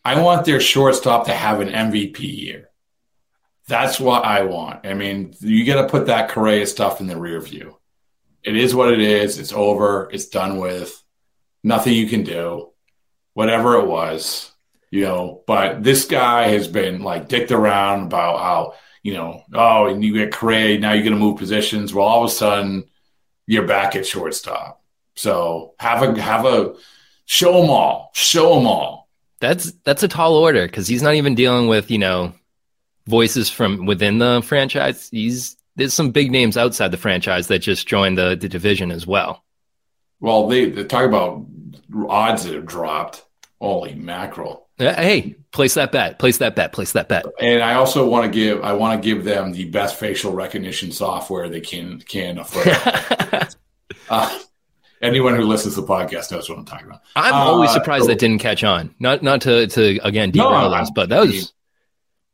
I 0.06 0.22
want 0.22 0.46
their 0.46 0.62
shortstop 0.62 1.26
to 1.26 1.34
have 1.34 1.60
an 1.60 1.68
MVP 1.68 2.20
year. 2.20 2.70
That's 3.68 4.00
what 4.00 4.24
I 4.24 4.44
want. 4.44 4.88
I 4.88 4.94
mean, 4.94 5.36
you 5.42 5.66
got 5.66 5.82
to 5.82 5.90
put 5.90 6.08
that 6.08 6.30
Correa 6.30 6.66
stuff 6.66 7.02
in 7.02 7.08
the 7.08 7.18
rear 7.18 7.42
view. 7.42 7.78
It 8.44 8.56
is 8.56 8.74
what 8.74 8.94
it 8.94 9.02
is. 9.02 9.38
It's 9.40 9.52
over. 9.52 10.10
It's 10.12 10.30
done 10.30 10.58
with. 10.58 11.04
Nothing 11.64 11.94
you 11.94 12.08
can 12.08 12.24
do. 12.24 12.70
Whatever 13.34 13.76
it 13.76 13.88
was, 13.88 14.52
you 14.92 15.02
know. 15.02 15.44
But 15.48 15.84
this 15.84 16.06
guy 16.06 16.48
has 16.48 16.68
been 16.68 17.02
like 17.02 17.28
dicked 17.28 17.52
around 17.52 18.04
about 18.04 18.40
how 18.40 18.74
you 19.04 19.14
know, 19.14 19.44
oh, 19.54 19.88
and 19.88 20.04
you 20.04 20.14
get 20.14 20.34
Correa 20.34 20.80
now. 20.80 20.94
You're 20.94 21.04
going 21.04 21.14
to 21.14 21.20
move 21.20 21.38
positions. 21.38 21.94
Well, 21.94 22.06
all 22.06 22.24
of 22.24 22.30
a 22.30 22.34
sudden, 22.34 22.86
you're 23.48 23.68
back 23.68 23.96
at 23.96 24.06
shortstop. 24.06 24.82
So 25.16 25.74
have 25.80 26.02
a 26.04 26.22
have 26.22 26.46
a 26.46 26.76
show 27.26 27.62
them 27.62 27.70
all. 27.70 28.12
Show 28.14 28.56
them 28.56 28.68
all. 28.68 29.10
That's 29.40 29.72
that's 29.84 30.04
a 30.04 30.08
tall 30.08 30.36
order 30.36 30.66
because 30.66 30.88
he's 30.88 31.02
not 31.02 31.16
even 31.16 31.36
dealing 31.36 31.68
with 31.68 31.90
you 31.92 31.98
know 31.98 32.34
voices 33.08 33.50
from 33.50 33.86
within 33.86 34.20
the 34.20 34.42
franchise. 34.46 35.10
He's 35.10 35.58
there's 35.76 35.94
some 35.94 36.12
big 36.12 36.32
names 36.32 36.58
outside 36.58 36.92
the 36.92 36.98
franchise 36.98 37.48
that 37.48 37.60
just 37.60 37.88
joined 37.88 38.18
the, 38.18 38.36
the 38.36 38.50
division 38.50 38.92
as 38.92 39.08
well. 39.08 39.44
Well, 40.20 40.48
they, 40.48 40.70
they 40.70 40.84
talk 40.84 41.06
about 41.06 41.46
odds 42.10 42.44
that 42.44 42.54
have 42.54 42.66
dropped. 42.66 43.26
Holy 43.62 43.96
mackerel! 43.96 44.69
Hey, 44.80 45.36
place 45.52 45.74
that 45.74 45.92
bet. 45.92 46.20
Place 46.20 46.38
that 46.38 46.56
bet. 46.56 46.72
Place 46.72 46.94
that 46.94 47.10
bet. 47.10 47.26
And 47.40 47.62
I 47.62 47.74
also 47.76 48.08
want 48.08 48.26
to 48.26 48.32
give 48.32 48.64
I 48.64 48.74
want 48.74 49.02
to 49.02 49.06
give 49.06 49.26
them 49.26 49.52
the 49.52 49.66
best 49.66 49.98
facial 49.98 50.34
recognition 50.34 50.92
software 50.92 51.50
they 51.50 51.60
can 51.60 52.00
can 52.00 52.40
afford. 52.40 52.68
uh, 54.10 54.40
anyone 55.02 55.36
who 55.36 55.44
listens 55.44 55.76
to 55.76 55.82
the 55.82 55.88
podcast 55.88 56.32
knows 56.32 56.50
what 56.50 56.58
I'm 56.58 56.66
talking 56.66 56.88
about. 56.88 57.02
I'm 57.16 57.34
uh, 57.34 57.38
always 57.38 57.72
surprised 57.74 58.06
so, 58.06 58.10
that 58.10 58.20
didn't 58.20 58.40
catch 58.40 58.64
on. 58.64 58.96
Not 59.00 59.22
not 59.22 59.42
to 59.42 59.68
to 59.68 60.00
again 60.04 60.32
derail 60.32 60.70
no, 60.70 60.76
us, 60.76 60.90
but 60.90 61.10
that 61.10 61.22
was 61.22 61.54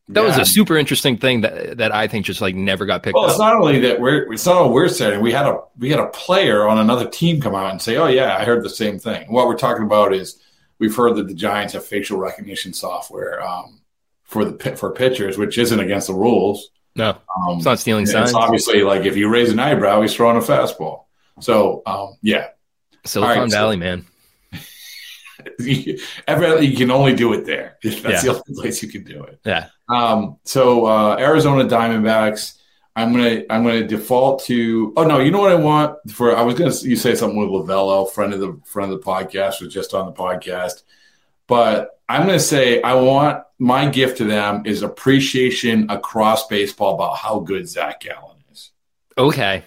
that 0.09 0.21
yeah. 0.21 0.27
was 0.27 0.37
a 0.37 0.45
super 0.45 0.77
interesting 0.77 1.17
thing 1.17 1.41
that 1.41 1.77
that 1.77 1.91
I 1.91 2.07
think 2.07 2.27
just 2.27 2.41
like 2.41 2.53
never 2.53 2.85
got 2.85 3.01
picked 3.01 3.15
well, 3.15 3.25
up. 3.25 3.31
it's 3.31 3.39
not 3.39 3.55
only 3.55 3.79
that 3.79 3.99
we're 3.99 4.31
it's 4.31 4.45
not 4.45 4.61
what 4.65 4.71
we're 4.71 4.87
saying. 4.87 5.19
We 5.19 5.31
had 5.31 5.47
a 5.47 5.57
we 5.79 5.89
had 5.89 5.99
a 5.99 6.07
player 6.07 6.67
on 6.67 6.77
another 6.77 7.09
team 7.09 7.41
come 7.41 7.55
out 7.55 7.71
and 7.71 7.81
say, 7.81 7.97
"Oh 7.97 8.07
yeah, 8.07 8.37
I 8.37 8.45
heard 8.45 8.63
the 8.63 8.69
same 8.69 8.99
thing." 8.99 9.31
What 9.31 9.47
we're 9.47 9.57
talking 9.57 9.83
about 9.83 10.13
is 10.13 10.39
we've 10.80 10.95
heard 10.95 11.15
that 11.15 11.28
the 11.28 11.34
Giants 11.34 11.73
have 11.73 11.86
facial 11.86 12.17
recognition 12.17 12.73
software 12.73 13.41
um, 13.45 13.82
for 14.23 14.45
the 14.45 14.76
for 14.76 14.91
pitchers, 14.91 15.38
which 15.38 15.57
isn't 15.57 15.80
against 15.80 16.07
the 16.07 16.13
rules. 16.13 16.69
No, 16.95 17.09
um, 17.09 17.57
it's 17.57 17.65
not 17.65 17.80
stealing 17.80 18.05
signs. 18.05 18.30
It's 18.30 18.38
obviously 18.38 18.84
like 18.84 19.05
if 19.05 19.17
you 19.17 19.30
raise 19.30 19.51
an 19.51 19.59
eyebrow, 19.59 20.01
he's 20.01 20.13
throwing 20.13 20.38
a 20.38 20.41
fastball. 20.41 21.03
So 21.39 21.82
um, 21.86 22.17
yeah, 22.21 22.49
Silicon 23.05 23.43
right, 23.43 23.51
Valley, 23.51 23.76
so, 23.76 23.80
man. 23.80 24.05
you 25.59 26.76
can 26.76 26.91
only 26.91 27.15
do 27.15 27.34
it 27.34 27.45
there. 27.45 27.78
That's 27.84 28.03
yeah. 28.03 28.21
the 28.21 28.30
only 28.30 28.61
place 28.61 28.82
you 28.82 28.89
can 28.89 29.03
do 29.03 29.23
it. 29.23 29.39
Yeah. 29.45 29.67
Um, 29.89 30.38
so 30.43 30.86
uh, 30.86 31.17
Arizona 31.19 31.65
Diamondbacks. 31.65 32.55
I'm 32.95 33.11
gonna 33.11 33.43
I'm 33.49 33.63
gonna 33.63 33.85
default 33.85 34.43
to. 34.45 34.93
Oh 34.95 35.03
no, 35.03 35.19
you 35.19 35.31
know 35.31 35.41
what 35.41 35.51
I 35.51 35.55
want 35.55 36.11
for? 36.11 36.35
I 36.35 36.41
was 36.43 36.55
gonna 36.55 36.73
you 36.89 36.95
say 36.95 37.13
something 37.15 37.37
with 37.37 37.49
Lovullo, 37.49 38.09
friend 38.09 38.33
of 38.33 38.39
the 38.39 38.59
friend 38.65 38.91
of 38.91 38.99
the 38.99 39.05
podcast, 39.05 39.61
was 39.61 39.73
just 39.73 39.93
on 39.93 40.05
the 40.05 40.13
podcast. 40.13 40.83
But 41.47 41.99
I'm 42.07 42.25
gonna 42.25 42.39
say 42.39 42.81
I 42.81 42.93
want 42.95 43.43
my 43.59 43.89
gift 43.89 44.17
to 44.19 44.23
them 44.25 44.63
is 44.65 44.81
appreciation 44.81 45.89
across 45.89 46.47
baseball 46.47 46.95
about 46.95 47.17
how 47.17 47.39
good 47.39 47.67
Zach 47.67 48.01
Gallen 48.01 48.37
is. 48.51 48.71
Okay. 49.17 49.63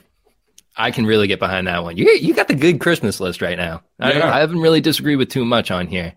I 0.76 0.92
can 0.92 1.04
really 1.04 1.26
get 1.26 1.40
behind 1.40 1.66
that 1.66 1.82
one. 1.82 1.96
You 1.96 2.08
you 2.10 2.32
got 2.32 2.48
the 2.48 2.54
good 2.54 2.80
Christmas 2.80 3.20
list 3.20 3.42
right 3.42 3.58
now. 3.58 3.82
Yeah. 4.00 4.06
I, 4.06 4.36
I 4.36 4.40
haven't 4.40 4.60
really 4.60 4.80
disagreed 4.80 5.18
with 5.18 5.28
too 5.28 5.44
much 5.44 5.70
on 5.70 5.86
here. 5.86 6.14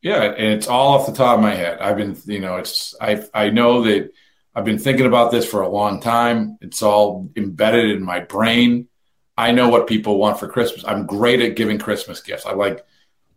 Yeah, 0.00 0.22
and 0.22 0.52
it's 0.52 0.68
all 0.68 0.98
off 0.98 1.06
the 1.06 1.12
top 1.12 1.38
of 1.38 1.42
my 1.42 1.54
head. 1.54 1.80
I've 1.80 1.96
been, 1.96 2.16
you 2.26 2.38
know, 2.38 2.56
it's 2.56 2.94
I 3.00 3.24
I 3.34 3.50
know 3.50 3.82
that 3.84 4.12
I've 4.54 4.64
been 4.64 4.78
thinking 4.78 5.06
about 5.06 5.30
this 5.30 5.44
for 5.48 5.62
a 5.62 5.68
long 5.68 6.00
time. 6.00 6.58
It's 6.60 6.82
all 6.82 7.30
embedded 7.36 7.90
in 7.90 8.04
my 8.04 8.20
brain. 8.20 8.88
I 9.36 9.50
know 9.50 9.68
what 9.68 9.88
people 9.88 10.18
want 10.18 10.38
for 10.38 10.46
Christmas. 10.46 10.84
I'm 10.86 11.06
great 11.06 11.40
at 11.40 11.56
giving 11.56 11.78
Christmas 11.78 12.20
gifts. 12.20 12.46
I 12.46 12.52
like 12.52 12.84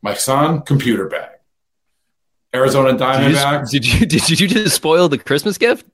my 0.01 0.13
son 0.13 0.61
computer 0.61 1.07
bag. 1.07 1.31
Arizona 2.53 2.93
Diamondbacks. 2.93 3.71
Did 3.71 3.85
you, 3.85 4.05
did 4.05 4.29
you 4.29 4.35
did 4.35 4.39
you 4.39 4.47
just 4.47 4.75
spoil 4.75 5.09
the 5.09 5.17
Christmas 5.17 5.57
gift? 5.57 5.85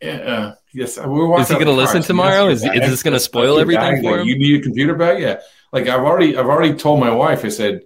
Yeah. 0.00 0.16
Uh, 0.16 0.54
yes, 0.72 0.98
we're 0.98 1.40
Is 1.40 1.48
he 1.48 1.54
going 1.54 1.66
to 1.66 1.72
listen 1.72 2.02
tomorrow? 2.02 2.48
Is, 2.48 2.64
is 2.64 2.80
this 2.80 3.02
going 3.02 3.12
to 3.12 3.20
spoil 3.20 3.58
everything 3.58 4.02
for 4.02 4.18
him? 4.18 4.26
You 4.26 4.38
need 4.38 4.60
a 4.60 4.62
computer 4.62 4.94
bag, 4.94 5.20
yeah. 5.20 5.40
Like 5.72 5.86
I've 5.86 6.00
already, 6.00 6.36
I've 6.36 6.46
already 6.46 6.74
told 6.74 7.00
my 7.00 7.10
wife. 7.10 7.44
I 7.44 7.48
said, 7.48 7.82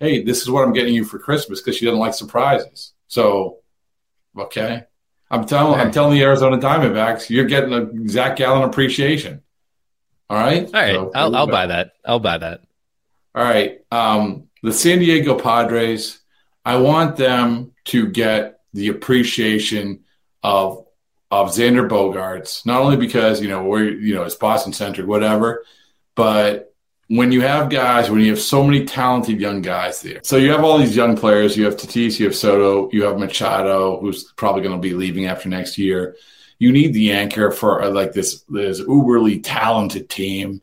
"Hey, 0.00 0.24
this 0.24 0.42
is 0.42 0.50
what 0.50 0.64
I'm 0.64 0.72
getting 0.72 0.94
you 0.94 1.04
for 1.04 1.18
Christmas 1.18 1.60
because 1.60 1.76
she 1.76 1.84
doesn't 1.84 2.00
like 2.00 2.14
surprises." 2.14 2.94
So, 3.06 3.58
okay. 4.36 4.84
I'm 5.30 5.46
telling 5.46 5.80
I'm 5.80 5.90
telling 5.90 6.12
the 6.18 6.22
Arizona 6.24 6.58
Diamondbacks, 6.58 7.28
you're 7.28 7.44
getting 7.44 7.72
a 7.72 8.08
Zach 8.08 8.36
Gallen 8.36 8.62
appreciation. 8.62 9.42
All 10.30 10.38
right. 10.38 10.64
All 10.66 10.72
right. 10.72 10.94
So, 10.94 11.12
I'll, 11.14 11.36
I'll 11.36 11.46
buy 11.46 11.66
that. 11.66 11.92
I'll 12.04 12.20
buy 12.20 12.38
that. 12.38 12.62
All 13.34 13.44
right. 13.44 13.80
Um, 13.90 14.48
the 14.62 14.72
San 14.72 14.98
Diego 14.98 15.38
Padres, 15.38 16.18
I 16.64 16.76
want 16.76 17.16
them 17.16 17.72
to 17.86 18.08
get 18.08 18.60
the 18.72 18.88
appreciation 18.88 20.00
of 20.42 20.84
of 21.30 21.50
Xander 21.50 21.86
Bogaerts, 21.88 22.64
not 22.64 22.80
only 22.80 22.96
because 22.96 23.40
you 23.42 23.48
know 23.48 23.64
we're 23.64 23.90
you 23.90 24.14
know 24.14 24.22
it's 24.22 24.34
Boston 24.34 24.72
centric, 24.72 25.06
whatever, 25.06 25.64
but 26.14 26.67
when 27.08 27.32
you 27.32 27.40
have 27.40 27.70
guys, 27.70 28.10
when 28.10 28.20
you 28.20 28.30
have 28.30 28.40
so 28.40 28.62
many 28.62 28.84
talented 28.84 29.40
young 29.40 29.62
guys 29.62 30.02
there, 30.02 30.20
so 30.22 30.36
you 30.36 30.50
have 30.52 30.62
all 30.62 30.78
these 30.78 30.94
young 30.94 31.16
players. 31.16 31.56
You 31.56 31.64
have 31.64 31.76
Tatis, 31.76 32.18
you 32.18 32.26
have 32.26 32.36
Soto, 32.36 32.90
you 32.92 33.04
have 33.04 33.18
Machado, 33.18 33.98
who's 33.98 34.32
probably 34.32 34.62
going 34.62 34.74
to 34.74 34.80
be 34.80 34.94
leaving 34.94 35.26
after 35.26 35.48
next 35.48 35.78
year. 35.78 36.16
You 36.58 36.70
need 36.70 36.92
the 36.92 37.12
anchor 37.12 37.50
for 37.50 37.82
uh, 37.82 37.90
like 37.90 38.12
this 38.12 38.42
this 38.48 38.80
uberly 38.82 39.40
talented 39.42 40.08
team. 40.08 40.60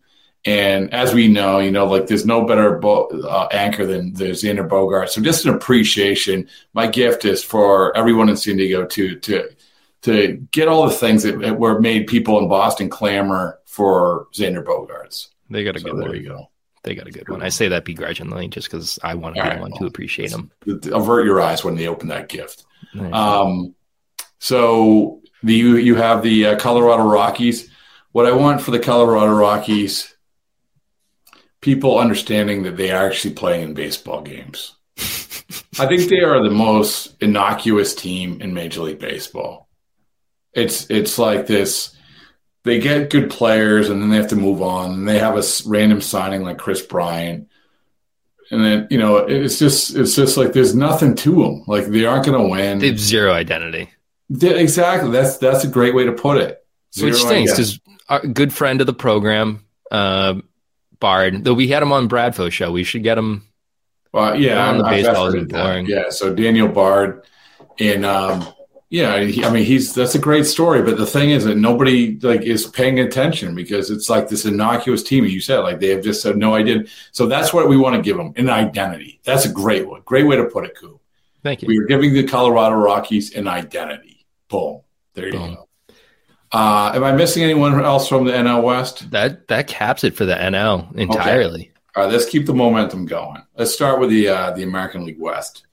And 0.47 0.93
as 0.93 1.11
we 1.15 1.27
know, 1.27 1.57
you 1.57 1.71
know, 1.71 1.87
like 1.87 2.05
there's 2.05 2.27
no 2.27 2.45
better 2.45 2.77
bo- 2.77 3.07
uh, 3.07 3.47
anchor 3.51 3.87
than 3.87 4.13
the 4.13 4.25
Xander 4.25 4.69
Bogart. 4.69 5.09
So 5.09 5.21
just 5.21 5.45
an 5.45 5.55
appreciation. 5.55 6.47
My 6.73 6.85
gift 6.85 7.25
is 7.25 7.43
for 7.43 7.97
everyone 7.97 8.29
in 8.29 8.37
San 8.37 8.57
Diego 8.57 8.85
to 8.85 9.15
to 9.15 9.49
to 10.03 10.33
get 10.51 10.67
all 10.67 10.87
the 10.87 10.93
things 10.93 11.23
that 11.23 11.57
were 11.57 11.79
made 11.81 12.05
people 12.05 12.37
in 12.37 12.47
Boston 12.47 12.89
clamor 12.89 13.59
for 13.65 14.27
Xander 14.31 14.63
Bogaerts. 14.63 15.29
They 15.49 15.63
got 15.63 15.75
a 15.75 15.79
so 15.79 15.91
good 15.91 16.01
there 16.01 16.09
one. 16.09 16.17
you 16.17 16.27
go. 16.29 16.49
They 16.83 16.95
got 16.95 17.07
a 17.07 17.11
good 17.11 17.27
one. 17.27 17.41
I 17.41 17.49
say 17.49 17.67
that 17.69 17.83
begrudgingly 17.83 18.47
just 18.47 18.69
because 18.69 18.99
I 19.03 19.15
want 19.15 19.35
to 19.35 19.43
be 19.43 19.49
the 19.49 19.61
one 19.61 19.71
to 19.73 19.85
appreciate 19.85 20.31
them. 20.31 20.51
Avert 20.67 21.25
your 21.25 21.41
eyes 21.41 21.63
when 21.63 21.75
they 21.75 21.87
open 21.87 22.09
that 22.09 22.29
gift. 22.29 22.63
Um, 23.11 23.73
so 24.39 25.21
the 25.41 25.53
you 25.53 25.77
you 25.77 25.95
have 25.95 26.21
the 26.21 26.47
uh, 26.47 26.59
Colorado 26.59 27.03
Rockies. 27.03 27.69
What 28.11 28.25
I 28.25 28.31
want 28.31 28.61
for 28.61 28.71
the 28.71 28.79
Colorado 28.79 29.33
Rockies, 29.33 30.15
people 31.59 31.97
understanding 31.97 32.63
that 32.63 32.77
they 32.77 32.91
are 32.91 33.07
actually 33.07 33.33
playing 33.33 33.63
in 33.63 33.73
baseball 33.73 34.21
games. 34.21 34.75
I 34.97 35.87
think 35.87 36.09
they 36.09 36.21
are 36.21 36.41
the 36.43 36.51
most 36.51 37.15
innocuous 37.21 37.93
team 37.93 38.41
in 38.41 38.53
Major 38.53 38.81
League 38.81 38.99
Baseball. 38.99 39.67
It's 40.53 40.89
it's 40.89 41.17
like 41.17 41.47
this. 41.47 41.94
They 42.66 42.80
get 42.80 43.11
good 43.11 43.30
players 43.30 43.89
and 43.89 44.01
then 44.01 44.09
they 44.09 44.18
have 44.18 44.30
to 44.30 44.36
move 44.36 44.61
on. 44.61 44.91
And 44.91 45.07
they 45.07 45.20
have 45.20 45.38
a 45.38 45.43
random 45.68 46.01
signing 46.01 46.41
like 46.41 46.57
Kris 46.57 46.82
Bryant, 46.82 47.47
and 48.51 48.66
then 48.66 48.88
you 48.89 48.97
know 48.97 49.18
it's 49.18 49.59
just 49.59 49.95
it's 49.95 50.16
just 50.16 50.36
like 50.36 50.53
there's 50.53 50.76
nothing 50.76 51.16
to 51.16 51.43
them. 51.43 51.63
Like 51.68 51.86
they 51.86 52.05
aren't 52.05 52.26
going 52.26 52.41
to 52.41 52.49
win. 52.49 52.80
They 52.80 52.88
have 52.88 52.99
zero 52.99 53.32
identity. 53.32 53.91
Yeah, 54.30 54.51
exactly. 54.51 55.11
That's 55.11 55.38
that's 55.38 55.63
a 55.63 55.68
great 55.68 55.93
way 55.93 56.05
to 56.05 56.11
put 56.11 56.38
it. 56.38 56.66
Zero 56.93 57.11
Which 57.11 57.22
stinks 57.22 57.51
because 57.51 57.80
a 58.09 58.28
good 58.28 58.51
friend 58.51 58.82
of 58.82 58.88
the 58.88 58.93
program, 58.93 59.63
uh, 59.91 60.41
Bard. 60.99 61.43
Though 61.43 61.53
we 61.53 61.68
had 61.68 61.84
him 61.84 61.91
on 61.91 62.09
Bradfo 62.09 62.51
show, 62.51 62.72
we 62.72 62.84
should 62.84 63.03
get 63.03 63.18
him. 63.18 63.47
Well, 64.11 64.39
yeah, 64.39 64.70
on 64.70 64.80
the 64.80 64.86
baseball 64.86 65.32
boring. 65.45 65.86
Yeah, 65.86 66.09
so 66.09 66.34
Daniel 66.34 66.68
Bard, 66.70 67.28
and 67.80 68.05
um, 68.05 68.47
yeah, 68.89 69.19
he, 69.21 69.43
I 69.43 69.51
mean 69.51 69.65
he's 69.65 69.93
that's 69.93 70.15
a 70.15 70.19
great 70.19 70.45
story. 70.45 70.81
But 70.83 70.97
the 70.97 71.05
thing 71.05 71.31
is 71.31 71.43
that 71.45 71.55
nobody 71.55 72.19
like 72.19 72.41
is 72.41 72.67
paying 72.67 72.99
attention 72.99 73.55
because 73.55 73.89
it's 73.89 74.09
like 74.09 74.29
this 74.29 74.45
innocuous 74.45 75.01
team. 75.01 75.25
You 75.25 75.41
said 75.41 75.59
like 75.59 75.79
they 75.79 75.89
have 75.89 76.03
just 76.03 76.21
said 76.21 76.38
no 76.38 76.53
idea. 76.53 76.83
So 77.11 77.25
that's 77.25 77.53
what 77.53 77.67
we 77.67 77.77
want 77.77 77.95
to 77.95 78.01
give 78.01 78.17
them 78.17 78.33
an 78.36 78.49
identity. 78.49 79.19
That's 79.23 79.45
a 79.45 79.51
great 79.51 79.88
one. 79.88 80.01
Great 80.05 80.27
way 80.27 80.36
to 80.36 80.45
put 80.45 80.65
it, 80.65 80.75
Coop. 80.77 81.01
Thank 81.43 81.61
you. 81.61 81.67
We 81.67 81.79
are 81.79 81.86
giving 81.86 82.13
the 82.13 82.23
Colorado 82.23 82.75
Rockies 82.75 83.36
an 83.36 83.47
identity. 83.47 84.25
Boom. 84.49 84.81
There 85.13 85.27
you 85.27 85.31
Boom. 85.31 85.55
go. 85.55 85.67
Uh, 86.51 86.91
am 86.93 87.03
I 87.03 87.11
missing 87.11 87.43
anyone 87.43 87.83
else 87.83 88.07
from 88.07 88.25
the 88.25 88.31
NL 88.31 88.63
West? 88.63 89.09
That 89.11 89.47
that 89.47 89.67
caps 89.67 90.03
it 90.03 90.15
for 90.15 90.25
the 90.25 90.36
NL 90.36 90.95
entirely. 90.95 91.61
Okay. 91.61 91.71
All 91.95 92.03
right, 92.03 92.11
let's 92.11 92.25
keep 92.25 92.45
the 92.45 92.53
momentum 92.53 93.05
going. 93.05 93.41
Let's 93.57 93.73
start 93.73 93.99
with 93.99 94.09
the 94.09 94.27
uh, 94.29 94.51
the 94.51 94.63
American 94.63 95.05
League 95.05 95.19
West. 95.19 95.65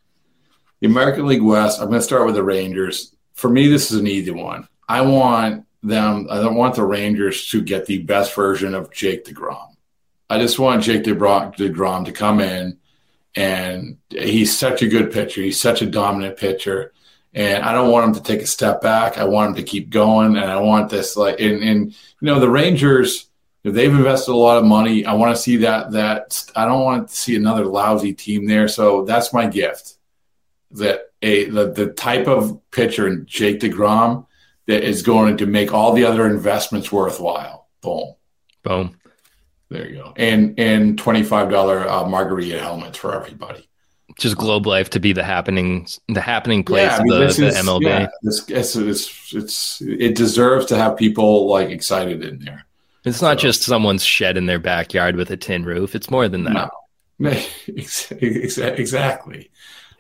The 0.83 0.89
American 0.89 1.27
League 1.27 1.43
West. 1.43 1.81
I'm 1.81 1.87
going 1.87 2.01
to 2.01 2.05
start 2.05 2.27
with 2.27 2.35
the 2.35 2.43
Rangers. 2.43 3.15
For 3.35 3.49
me, 3.49 3.69
this 3.69 3.93
is 3.93 4.01
an 4.01 4.09
easy 4.09 4.33
one. 4.33 4.69
I 4.89 5.01
want 5.03 5.65
them. 5.83 6.27
I 6.29 6.41
don't 6.41 6.57
want 6.57 6.75
the 6.75 6.85
Rangers 6.85 7.49
to 7.51 7.63
get 7.63 7.87
the 7.87 8.03
best 8.03 8.35
version 8.35 8.75
of 8.75 8.93
Jake 8.93 9.25
Degrom. 9.25 9.77
I 10.29 10.39
just 10.39 10.59
want 10.59 10.83
Jake 10.83 11.05
Degrom 11.05 12.05
to 12.05 12.13
come 12.13 12.41
in, 12.41 12.79
and 13.37 13.99
he's 14.11 14.59
such 14.59 14.83
a 14.83 14.89
good 14.89 15.13
pitcher. 15.13 15.41
He's 15.41 15.61
such 15.61 15.83
a 15.83 15.87
dominant 15.87 16.37
pitcher 16.37 16.93
and 17.35 17.63
I 17.63 17.73
don't 17.73 17.91
want 17.91 18.09
him 18.09 18.15
to 18.15 18.23
take 18.23 18.43
a 18.43 18.47
step 18.47 18.83
back. 18.83 19.19
I 19.19 19.25
want 19.25 19.51
him 19.51 19.55
to 19.57 19.63
keep 19.63 19.91
going, 19.91 20.37
and 20.37 20.51
I 20.51 20.61
want 20.61 20.91
this 20.91 21.17
like 21.17 21.41
and, 21.41 21.63
you 21.63 21.95
know 22.21 22.41
the 22.41 22.51
Rangers. 22.51 23.29
They've 23.65 23.95
invested 23.95 24.33
a 24.33 24.37
lot 24.37 24.59
of 24.59 24.65
money. 24.65 25.07
I 25.07 25.15
want 25.15 25.37
to 25.37 25.41
see 25.41 25.59
that. 25.59 25.93
That 25.93 26.51
I 26.57 26.67
don't 26.67 26.83
want 26.83 27.09
to 27.09 27.15
see 27.15 27.37
another 27.37 27.65
lousy 27.65 28.13
team 28.13 28.47
there. 28.47 28.67
So 28.69 29.05
that's 29.05 29.33
my 29.33 29.47
gift. 29.47 29.95
That 30.73 31.11
a 31.23 31.49
the, 31.49 31.71
the 31.73 31.87
type 31.89 32.27
of 32.27 32.61
pitcher 32.71 33.07
in 33.07 33.27
Jake 33.27 33.61
Degrom 33.61 34.27
that 34.67 34.85
is 34.85 35.03
going 35.03 35.37
to 35.39 35.47
make 35.47 35.73
all 35.73 35.93
the 35.93 36.05
other 36.05 36.27
investments 36.27 36.91
worthwhile. 36.91 37.69
Boom, 37.81 38.15
boom. 38.63 38.97
There 39.69 39.89
you 39.89 39.97
go. 39.97 40.13
And 40.17 40.59
and 40.59 40.99
twenty 40.99 41.23
five 41.23 41.51
dollar 41.51 41.89
uh, 41.89 42.07
margarita 42.07 42.59
helmets 42.59 42.99
for 42.99 43.15
everybody 43.15 43.69
just 44.19 44.37
globe 44.37 44.67
life 44.67 44.91
to 44.91 45.01
be 45.01 45.13
the 45.13 45.23
happening 45.23 45.87
the 46.09 46.21
happening 46.21 46.65
place 46.65 46.83
yeah, 46.83 46.97
I 46.99 47.03
mean, 47.03 47.13
of 47.13 47.19
the, 47.19 47.47
is, 47.47 47.55
the 47.55 47.61
MLB. 47.61 47.83
Yeah, 47.83 48.09
this, 48.23 48.49
it's, 48.49 48.77
it's, 48.77 49.35
it's 49.35 49.83
it 49.83 50.15
deserves 50.15 50.67
to 50.67 50.77
have 50.77 50.97
people 50.97 51.49
like 51.49 51.71
excited 51.71 52.23
in 52.23 52.39
there. 52.41 52.67
It's 53.05 53.23
not 53.23 53.39
so. 53.39 53.43
just 53.43 53.63
someone's 53.63 54.05
shed 54.05 54.37
in 54.37 54.47
their 54.47 54.59
backyard 54.59 55.17
with 55.17 55.31
a 55.31 55.37
tin 55.37 55.65
roof. 55.65 55.95
It's 55.95 56.11
more 56.11 56.29
than 56.29 56.45
that. 56.45 56.71
No. 57.19 57.31
exactly. 58.21 59.51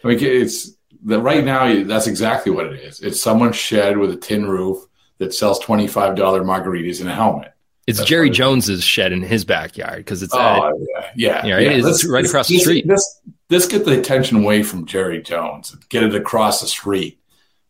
I 0.05 0.09
mean, 0.09 0.18
it's 0.20 0.72
the 1.05 1.20
right 1.20 1.44
now. 1.44 1.84
That's 1.84 2.07
exactly 2.07 2.53
what 2.53 2.66
it 2.66 2.80
is. 2.80 3.00
It's 3.00 3.20
someone's 3.20 3.57
shed 3.57 3.98
with 3.98 4.11
a 4.11 4.16
tin 4.16 4.48
roof 4.48 4.84
that 5.18 5.34
sells 5.34 5.59
twenty 5.59 5.86
five 5.86 6.16
dollar 6.16 6.42
margaritas 6.42 7.00
in 7.00 7.09
a 7.09 7.14
helmet. 7.14 7.53
It's 7.86 7.98
That's 7.98 8.09
Jerry 8.09 8.30
Jones's 8.30 8.84
shed 8.84 9.12
in 9.12 9.22
his 9.22 9.44
backyard 9.44 9.98
because 9.98 10.22
it's 10.22 10.34
oh 10.34 10.38
at, 10.38 10.74
yeah 11.16 11.44
yeah, 11.44 11.59
yeah, 11.59 11.68
right? 11.68 11.84
it's 11.84 12.07
right 12.07 12.24
across 12.24 12.48
the 12.48 12.59
street. 12.59 12.86
This, 12.86 13.20
this 13.48 13.66
get 13.66 13.84
the 13.84 13.98
attention 13.98 14.38
away 14.38 14.62
from 14.62 14.86
Jerry 14.86 15.20
Jones 15.20 15.72
and 15.72 15.88
get 15.88 16.05
it 16.05 16.14
across 16.14 16.61
the 16.61 16.68
street 16.68 17.20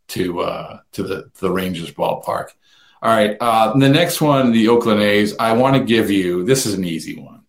to 0.09 0.41
uh, 0.41 0.81
to 0.93 1.03
the 1.03 1.31
the 1.41 1.51
Rangers 1.51 1.91
ballpark. 1.91 2.49
All 3.03 3.11
right, 3.11 3.37
uh, 3.41 3.77
the 3.77 3.89
next 3.89 4.21
one, 4.21 4.53
the 4.53 4.69
Oakland 4.69 5.03
A's. 5.03 5.35
I 5.39 5.53
want 5.53 5.77
to 5.77 5.83
give 5.83 6.11
you. 6.11 6.45
This 6.45 6.67
is 6.67 6.75
an 6.75 6.85
easy 6.85 7.19
one. 7.19 7.43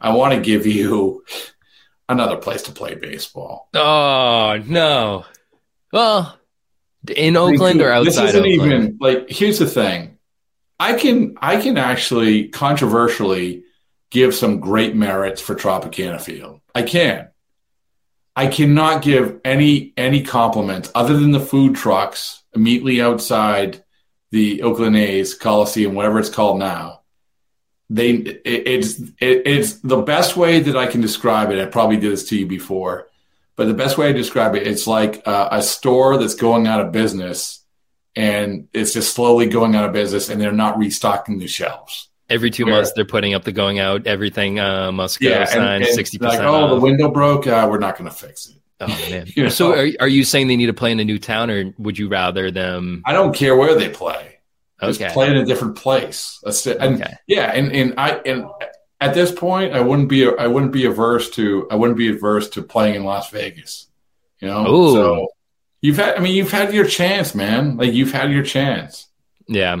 I 0.00 0.12
want 0.14 0.34
to 0.34 0.40
give 0.40 0.66
you 0.66 1.24
another 2.10 2.36
place 2.36 2.62
to 2.62 2.72
play 2.72 2.94
baseball. 2.94 3.68
Oh 3.74 4.62
no! 4.66 5.24
Well, 5.92 6.38
in 7.16 7.36
Oakland 7.36 7.80
or 7.80 7.90
outside? 7.90 8.26
This 8.26 8.34
isn't 8.34 8.46
Oakland? 8.46 8.72
even 8.72 8.98
like. 9.00 9.30
Here's 9.30 9.58
the 9.58 9.66
thing. 9.66 10.18
I 10.78 10.94
can 10.94 11.36
I 11.40 11.60
can 11.60 11.78
actually 11.78 12.48
controversially 12.48 13.64
give 14.10 14.34
some 14.34 14.60
great 14.60 14.94
merits 14.94 15.40
for 15.40 15.54
Tropicana 15.54 16.20
Field. 16.20 16.60
I 16.74 16.82
can. 16.82 17.28
I 18.36 18.46
cannot 18.46 19.02
give 19.02 19.40
any 19.44 19.92
any 19.96 20.22
compliments 20.22 20.90
other 20.94 21.16
than 21.16 21.30
the 21.30 21.40
food 21.40 21.76
trucks 21.76 22.42
immediately 22.54 23.00
outside 23.00 23.84
the 24.30 24.62
Oakland 24.62 24.96
A's 24.96 25.34
Coliseum, 25.34 25.94
whatever 25.94 26.18
it's 26.18 26.28
called 26.28 26.58
now. 26.58 26.99
They 27.90 28.10
it, 28.12 28.42
it's 28.44 29.00
it, 29.20 29.42
it's 29.46 29.74
the 29.80 30.00
best 30.00 30.36
way 30.36 30.60
that 30.60 30.76
I 30.76 30.86
can 30.86 31.00
describe 31.00 31.50
it. 31.50 31.60
I 31.60 31.66
probably 31.66 31.96
did 31.96 32.12
this 32.12 32.28
to 32.28 32.38
you 32.38 32.46
before, 32.46 33.08
but 33.56 33.66
the 33.66 33.74
best 33.74 33.98
way 33.98 34.08
I 34.08 34.12
describe 34.12 34.54
it, 34.54 34.66
it's 34.66 34.86
like 34.86 35.22
a 35.26 35.60
store 35.62 36.16
that's 36.16 36.34
going 36.34 36.66
out 36.66 36.80
of 36.80 36.92
business 36.92 37.60
and 38.16 38.68
it's 38.72 38.92
just 38.92 39.14
slowly 39.14 39.46
going 39.46 39.74
out 39.74 39.84
of 39.84 39.92
business 39.92 40.28
and 40.28 40.40
they're 40.40 40.52
not 40.52 40.78
restocking 40.78 41.38
the 41.38 41.46
shelves. 41.46 42.08
Every 42.28 42.50
two 42.50 42.64
Where, 42.64 42.76
months, 42.76 42.92
they're 42.92 43.04
putting 43.04 43.34
up 43.34 43.44
the 43.44 43.52
going 43.52 43.80
out, 43.80 44.06
everything 44.06 44.60
uh, 44.60 44.92
must 44.92 45.20
go 45.20 45.28
yeah, 45.28 45.44
sign, 45.46 45.82
60%. 45.82 46.20
Like, 46.20 46.38
oh, 46.40 46.54
off. 46.54 46.70
the 46.70 46.80
window 46.80 47.10
broke. 47.10 47.46
Uh, 47.46 47.66
we're 47.68 47.78
not 47.78 47.98
going 47.98 48.08
to 48.08 48.14
fix 48.16 48.48
it. 48.48 48.56
Oh, 48.80 48.86
man. 49.10 49.26
you 49.34 49.44
know? 49.44 49.48
So 49.48 49.72
are, 49.72 49.88
are 49.98 50.08
you 50.08 50.22
saying 50.22 50.46
they 50.46 50.56
need 50.56 50.66
to 50.66 50.72
play 50.72 50.92
in 50.92 51.00
a 51.00 51.04
new 51.04 51.18
town 51.18 51.50
or 51.50 51.74
would 51.78 51.98
you 51.98 52.08
rather 52.08 52.50
them? 52.50 53.02
I 53.04 53.12
don't 53.12 53.34
care 53.34 53.56
where 53.56 53.74
they 53.74 53.88
play. 53.88 54.29
Okay. 54.82 54.92
Just 54.92 55.14
play 55.14 55.30
in 55.30 55.36
a 55.36 55.44
different 55.44 55.76
place. 55.76 56.40
And, 56.44 57.02
okay. 57.02 57.14
Yeah. 57.26 57.52
And, 57.52 57.72
and 57.72 57.94
I, 57.98 58.20
and 58.26 58.46
at 59.00 59.14
this 59.14 59.32
point, 59.32 59.74
I 59.74 59.80
wouldn't 59.80 60.08
be, 60.08 60.26
I 60.26 60.46
wouldn't 60.46 60.72
be 60.72 60.86
averse 60.86 61.30
to, 61.30 61.66
I 61.70 61.76
wouldn't 61.76 61.98
be 61.98 62.08
adverse 62.08 62.50
to 62.50 62.62
playing 62.62 62.94
in 62.94 63.04
Las 63.04 63.30
Vegas. 63.30 63.88
You 64.40 64.48
know, 64.48 64.66
Ooh. 64.66 64.92
so 64.92 65.28
You've 65.82 65.96
had, 65.96 66.16
I 66.16 66.20
mean, 66.20 66.34
you've 66.34 66.50
had 66.50 66.74
your 66.74 66.84
chance, 66.84 67.34
man. 67.34 67.78
Like 67.78 67.94
you've 67.94 68.12
had 68.12 68.30
your 68.30 68.42
chance. 68.42 69.08
Yeah. 69.48 69.80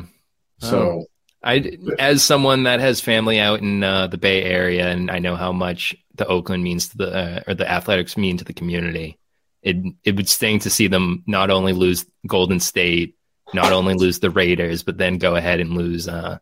So, 0.56 1.00
um, 1.00 1.04
I, 1.42 1.76
as 1.98 2.22
someone 2.22 2.62
that 2.62 2.80
has 2.80 3.02
family 3.02 3.38
out 3.38 3.60
in 3.60 3.82
uh, 3.84 4.06
the 4.06 4.16
Bay 4.16 4.42
Area, 4.42 4.88
and 4.88 5.10
I 5.10 5.18
know 5.18 5.36
how 5.36 5.52
much 5.52 5.94
the 6.14 6.26
Oakland 6.26 6.64
means 6.64 6.88
to 6.88 6.96
the 6.96 7.14
uh, 7.14 7.42
or 7.46 7.54
the 7.54 7.70
athletics 7.70 8.16
mean 8.16 8.38
to 8.38 8.44
the 8.44 8.54
community. 8.54 9.18
it 9.62 9.76
it 10.04 10.16
would 10.16 10.28
sting 10.28 10.58
to 10.60 10.70
see 10.70 10.86
them 10.86 11.22
not 11.26 11.50
only 11.50 11.72
lose 11.72 12.06
Golden 12.26 12.60
State, 12.60 13.16
not 13.52 13.72
only 13.72 13.94
lose 13.94 14.20
the 14.20 14.30
Raiders, 14.30 14.82
but 14.82 14.98
then 14.98 15.18
go 15.18 15.36
ahead 15.36 15.60
and 15.60 15.74
lose 15.74 16.08
uh, 16.08 16.38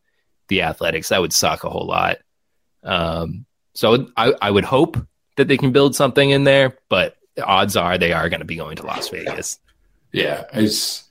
the 0.48 0.62
Athletics. 0.62 1.08
That 1.08 1.20
would 1.20 1.32
suck 1.32 1.64
a 1.64 1.70
whole 1.70 1.86
lot. 1.86 2.18
Um, 2.82 3.46
so 3.74 4.08
I, 4.16 4.34
I 4.40 4.50
would 4.50 4.64
hope 4.64 4.96
that 5.36 5.48
they 5.48 5.56
can 5.56 5.72
build 5.72 5.94
something 5.94 6.30
in 6.30 6.44
there, 6.44 6.76
but 6.88 7.16
odds 7.42 7.76
are 7.76 7.98
they 7.98 8.12
are 8.12 8.28
going 8.28 8.40
to 8.40 8.46
be 8.46 8.56
going 8.56 8.76
to 8.76 8.86
Las 8.86 9.08
Vegas. 9.08 9.58
Yeah, 10.12 10.44
it's 10.52 11.04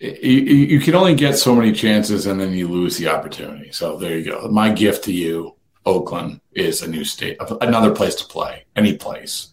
you, 0.00 0.10
you 0.10 0.80
can 0.80 0.94
only 0.96 1.14
get 1.14 1.38
so 1.38 1.54
many 1.54 1.72
chances, 1.72 2.26
and 2.26 2.40
then 2.40 2.52
you 2.52 2.66
lose 2.66 2.96
the 2.96 3.08
opportunity. 3.08 3.70
So 3.72 3.96
there 3.96 4.18
you 4.18 4.24
go. 4.24 4.48
My 4.48 4.72
gift 4.72 5.04
to 5.04 5.12
you, 5.12 5.54
Oakland, 5.86 6.40
is 6.52 6.82
a 6.82 6.88
new 6.88 7.04
state, 7.04 7.36
another 7.60 7.94
place 7.94 8.16
to 8.16 8.24
play, 8.26 8.64
any 8.74 8.96
place. 8.96 9.51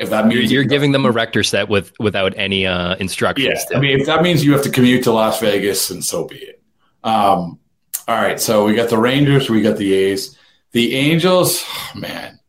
If 0.00 0.08
that 0.08 0.26
means 0.26 0.50
you're, 0.50 0.62
you're 0.62 0.68
giving 0.68 0.92
them 0.92 1.04
a 1.04 1.10
Erector 1.10 1.44
set 1.44 1.68
with 1.68 1.92
without 2.00 2.32
any 2.38 2.66
uh, 2.66 2.96
instructions. 2.96 3.60
Yeah, 3.70 3.76
I 3.76 3.80
mean, 3.80 4.00
if 4.00 4.06
that 4.06 4.22
means 4.22 4.42
you 4.42 4.52
have 4.52 4.62
to 4.62 4.70
commute 4.70 5.04
to 5.04 5.12
Las 5.12 5.40
Vegas, 5.40 5.90
and 5.90 6.02
so 6.02 6.24
be 6.24 6.36
it. 6.36 6.62
Um, 7.04 7.58
all 8.08 8.16
right, 8.16 8.40
so 8.40 8.64
we 8.64 8.74
got 8.74 8.88
the 8.88 8.96
Rangers, 8.96 9.50
we 9.50 9.60
got 9.60 9.76
the 9.76 9.92
A's, 9.92 10.38
the 10.72 10.96
Angels. 10.96 11.62
Oh, 11.68 11.92
man, 11.96 12.40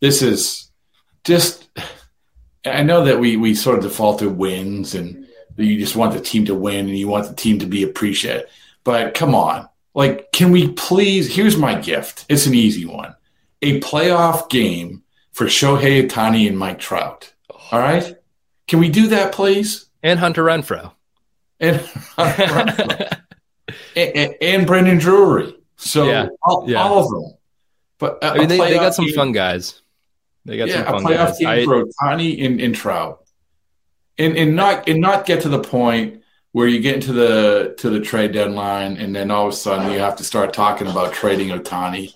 this 0.00 0.22
is 0.22 0.72
just. 1.22 1.68
I 2.66 2.82
know 2.82 3.04
that 3.04 3.20
we 3.20 3.36
we 3.36 3.54
sort 3.54 3.78
of 3.78 3.84
default 3.84 4.18
to 4.18 4.28
wins, 4.28 4.96
and 4.96 5.24
you 5.56 5.78
just 5.78 5.94
want 5.94 6.14
the 6.14 6.20
team 6.20 6.46
to 6.46 6.54
win, 6.56 6.88
and 6.88 6.98
you 6.98 7.06
want 7.06 7.28
the 7.28 7.34
team 7.34 7.60
to 7.60 7.66
be 7.66 7.84
appreciated. 7.84 8.46
But 8.82 9.14
come 9.14 9.36
on, 9.36 9.68
like, 9.94 10.32
can 10.32 10.50
we 10.50 10.72
please? 10.72 11.32
Here's 11.32 11.56
my 11.56 11.80
gift. 11.80 12.26
It's 12.28 12.46
an 12.46 12.54
easy 12.54 12.86
one: 12.86 13.14
a 13.62 13.80
playoff 13.80 14.50
game 14.50 15.04
for 15.38 15.44
Shohei 15.44 16.04
Ohtani 16.04 16.48
and 16.48 16.58
Mike 16.58 16.80
Trout. 16.80 17.32
Oh, 17.48 17.60
all 17.70 17.78
right. 17.78 18.16
Can 18.66 18.80
we 18.80 18.88
do 18.88 19.06
that, 19.06 19.30
please? 19.30 19.88
And 20.02 20.18
Hunter 20.18 20.42
Renfroe. 20.42 20.90
And, 21.60 21.76
Hunter 21.76 22.42
Renfroe. 22.42 23.18
and, 23.94 24.16
and, 24.16 24.34
and, 24.42 24.66
Brandon 24.66 24.98
Drury. 24.98 25.54
So 25.76 26.08
yeah. 26.08 26.26
All, 26.42 26.64
yeah. 26.68 26.82
all, 26.82 27.04
of 27.04 27.10
them. 27.10 27.38
But 28.00 28.18
I 28.20 28.36
mean, 28.36 28.48
they, 28.48 28.58
they, 28.58 28.74
got 28.74 28.94
some 28.94 29.04
game, 29.04 29.14
fun 29.14 29.30
guys. 29.30 29.80
They 30.44 30.56
got 30.56 30.66
yeah, 30.66 30.82
some 30.82 30.86
fun 30.86 31.04
a 31.04 31.06
playoff 31.06 31.26
guys. 31.26 31.38
game 31.38 31.48
I, 31.48 31.64
for 31.64 31.84
Ohtani 31.84 32.44
and, 32.44 32.60
and 32.60 32.74
Trout. 32.74 33.24
And, 34.18 34.36
and 34.36 34.56
not 34.56 34.88
and 34.88 35.00
not 35.00 35.24
get 35.24 35.42
to 35.42 35.48
the 35.48 35.60
point 35.60 36.22
where 36.50 36.66
you 36.66 36.80
get 36.80 36.96
into 36.96 37.12
the 37.12 37.76
to 37.78 37.90
the 37.90 38.00
trade 38.00 38.32
deadline 38.32 38.96
and 38.96 39.14
then 39.14 39.30
all 39.30 39.46
of 39.46 39.52
a 39.52 39.56
sudden 39.56 39.92
you 39.92 40.00
have 40.00 40.16
to 40.16 40.24
start 40.24 40.52
talking 40.52 40.88
about 40.88 41.12
trading 41.12 41.50
Ohtani. 41.50 42.14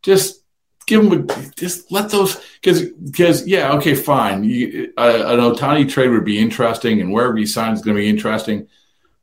Just 0.00 0.41
give 0.86 1.08
them 1.08 1.28
a, 1.28 1.50
just 1.56 1.90
let 1.90 2.10
those 2.10 2.40
because 2.60 2.82
because 2.82 3.46
yeah 3.46 3.72
okay 3.72 3.94
fine 3.94 4.44
you, 4.44 4.92
uh, 4.96 5.24
an 5.26 5.38
Ohtani 5.38 5.88
trade 5.88 6.08
would 6.08 6.24
be 6.24 6.38
interesting 6.38 7.00
and 7.00 7.12
wherever 7.12 7.36
he 7.36 7.46
signs 7.46 7.78
is 7.78 7.84
going 7.84 7.96
to 7.96 8.02
be 8.02 8.08
interesting, 8.08 8.68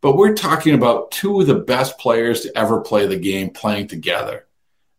but 0.02 0.16
we're 0.16 0.36
talking 0.36 0.74
about 0.74 1.12
two 1.12 1.42
of 1.42 1.48
the 1.48 1.56
best 1.56 1.98
players 1.98 2.42
to 2.42 2.58
ever 2.58 2.82
play 2.82 3.08
the 3.08 3.18
game 3.18 3.50
playing 3.50 3.88
together, 3.88 4.48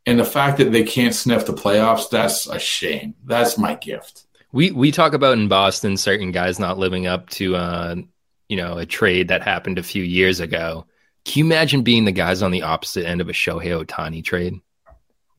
and 0.06 0.18
the 0.18 0.24
fact 0.24 0.58
that 0.58 0.72
they 0.72 0.82
can't 0.82 1.14
sniff 1.14 1.46
the 1.46 1.52
playoffs 1.52 2.10
that's 2.10 2.46
a 2.46 2.58
shame. 2.58 3.14
That's 3.24 3.58
my 3.58 3.74
gift. 3.74 4.24
We 4.52 4.70
we 4.70 4.90
talk 4.90 5.12
about 5.14 5.38
in 5.38 5.48
Boston 5.48 5.96
certain 5.96 6.32
guys 6.32 6.58
not 6.58 6.78
living 6.78 7.06
up 7.06 7.30
to 7.30 7.56
uh, 7.56 7.96
you 8.48 8.56
know 8.56 8.78
a 8.78 8.86
trade 8.86 9.28
that 9.28 9.42
happened 9.42 9.78
a 9.78 9.82
few 9.82 10.02
years 10.02 10.40
ago. 10.40 10.86
Can 11.24 11.40
you 11.40 11.44
imagine 11.44 11.82
being 11.82 12.04
the 12.06 12.12
guys 12.12 12.42
on 12.42 12.50
the 12.50 12.62
opposite 12.62 13.06
end 13.06 13.20
of 13.20 13.28
a 13.28 13.32
Shohei 13.32 13.84
Ohtani 13.84 14.24
trade? 14.24 14.54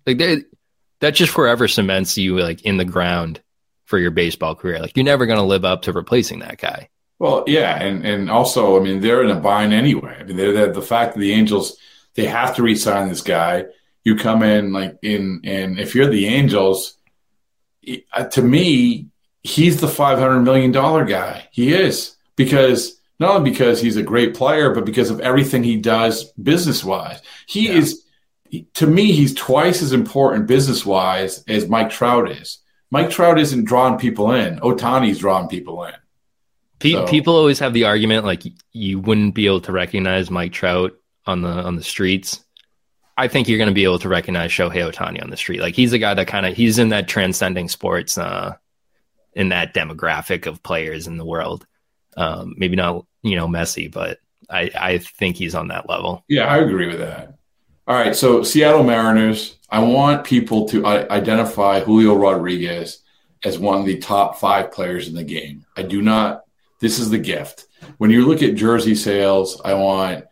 Like 0.05 0.17
they 0.17 0.43
that 1.01 1.11
just 1.11 1.33
forever 1.33 1.67
cements 1.67 2.17
you 2.17 2.37
like 2.39 2.61
in 2.63 2.77
the 2.77 2.85
ground 2.85 3.41
for 3.85 3.99
your 3.99 4.11
baseball 4.11 4.55
career. 4.55 4.79
Like 4.79 4.95
you're 4.95 5.03
never 5.03 5.25
going 5.25 5.39
to 5.39 5.45
live 5.45 5.65
up 5.65 5.83
to 5.83 5.93
replacing 5.93 6.39
that 6.39 6.57
guy. 6.57 6.89
Well, 7.19 7.43
yeah, 7.45 7.79
and 7.79 8.03
and 8.03 8.31
also, 8.31 8.79
I 8.79 8.83
mean, 8.83 9.01
they're 9.01 9.21
in 9.21 9.29
a 9.29 9.39
bind 9.39 9.73
anyway. 9.73 10.17
I 10.19 10.23
mean, 10.23 10.37
they're, 10.37 10.53
they're, 10.53 10.73
the 10.73 10.81
fact 10.81 11.13
that 11.13 11.19
the 11.19 11.33
Angels 11.33 11.77
they 12.15 12.25
have 12.25 12.55
to 12.55 12.63
re-sign 12.63 13.09
this 13.09 13.21
guy. 13.21 13.65
You 14.03 14.15
come 14.15 14.41
in 14.41 14.73
like 14.73 14.97
in, 15.03 15.41
and 15.43 15.79
if 15.79 15.93
you're 15.93 16.09
the 16.09 16.25
Angels, 16.25 16.97
uh, 18.13 18.23
to 18.23 18.41
me, 18.41 19.09
he's 19.43 19.79
the 19.79 19.87
five 19.87 20.17
hundred 20.17 20.41
million 20.41 20.71
dollar 20.71 21.05
guy. 21.05 21.47
He 21.51 21.73
is 21.73 22.15
because 22.35 22.99
not 23.19 23.35
only 23.35 23.51
because 23.51 23.79
he's 23.79 23.97
a 23.97 24.03
great 24.03 24.33
player, 24.33 24.73
but 24.73 24.85
because 24.85 25.11
of 25.11 25.19
everything 25.19 25.63
he 25.63 25.77
does 25.77 26.31
business 26.31 26.83
wise. 26.83 27.21
He 27.45 27.67
yeah. 27.67 27.75
is 27.75 28.00
to 28.73 28.87
me, 28.87 29.11
he's 29.11 29.33
twice 29.33 29.81
as 29.81 29.93
important 29.93 30.47
business 30.47 30.85
wise 30.85 31.43
as 31.47 31.67
Mike 31.67 31.89
Trout 31.89 32.31
is. 32.31 32.59
Mike 32.89 33.09
Trout 33.09 33.39
isn't 33.39 33.65
drawing 33.65 33.97
people 33.97 34.31
in. 34.31 34.59
Ohtani's 34.59 35.19
drawing 35.19 35.47
people 35.47 35.83
in. 35.85 35.93
so. 36.81 37.07
People 37.07 37.35
always 37.35 37.59
have 37.59 37.73
the 37.73 37.85
argument 37.85 38.25
like 38.25 38.43
you 38.73 38.99
wouldn't 38.99 39.35
be 39.35 39.45
able 39.45 39.61
to 39.61 39.71
recognize 39.71 40.29
Mike 40.29 40.51
Trout 40.51 40.93
on 41.25 41.41
the 41.41 41.49
on 41.49 41.75
the 41.75 41.83
streets. 41.83 42.43
I 43.17 43.27
think 43.27 43.47
you're 43.47 43.59
going 43.59 43.69
to 43.69 43.73
be 43.73 43.83
able 43.83 43.99
to 43.99 44.09
recognize 44.09 44.51
Shohei 44.51 44.91
Ohtani 44.91 45.21
on 45.21 45.29
the 45.29 45.37
street. 45.37 45.61
Like 45.61 45.75
he's 45.75 45.93
a 45.93 45.99
guy 45.99 46.13
that 46.13 46.27
kind 46.27 46.45
of 46.45 46.55
he's 46.55 46.79
in 46.79 46.89
that 46.89 47.07
transcending 47.07 47.69
sports, 47.69 48.17
uh, 48.17 48.55
in 49.33 49.49
that 49.49 49.73
demographic 49.73 50.47
of 50.47 50.63
players 50.63 51.07
in 51.07 51.17
the 51.17 51.25
world. 51.25 51.65
Um, 52.17 52.55
maybe 52.57 52.75
not 52.75 53.05
you 53.21 53.35
know 53.35 53.47
Messi, 53.47 53.91
but 53.91 54.19
I 54.49 54.71
I 54.75 54.97
think 54.97 55.37
he's 55.37 55.55
on 55.55 55.69
that 55.69 55.87
level. 55.87 56.25
Yeah, 56.27 56.45
I 56.45 56.57
agree 56.57 56.87
with 56.87 56.99
that. 56.99 57.35
All 57.87 57.95
right, 57.95 58.15
so 58.15 58.43
Seattle 58.43 58.83
Mariners. 58.83 59.57
I 59.69 59.79
want 59.79 60.25
people 60.25 60.67
to 60.69 60.85
identify 60.85 61.79
Julio 61.79 62.15
Rodriguez 62.15 62.99
as 63.43 63.57
one 63.57 63.79
of 63.79 63.85
the 63.85 63.97
top 63.97 64.37
five 64.37 64.71
players 64.71 65.07
in 65.07 65.15
the 65.15 65.23
game. 65.23 65.65
I 65.77 65.83
do 65.83 66.01
not. 66.01 66.43
This 66.79 66.99
is 66.99 67.09
the 67.09 67.17
gift. 67.17 67.67
When 67.97 68.11
you 68.11 68.25
look 68.25 68.43
at 68.43 68.55
jersey 68.55 68.95
sales, 68.95 69.61
I 69.63 69.73
want 69.73 70.25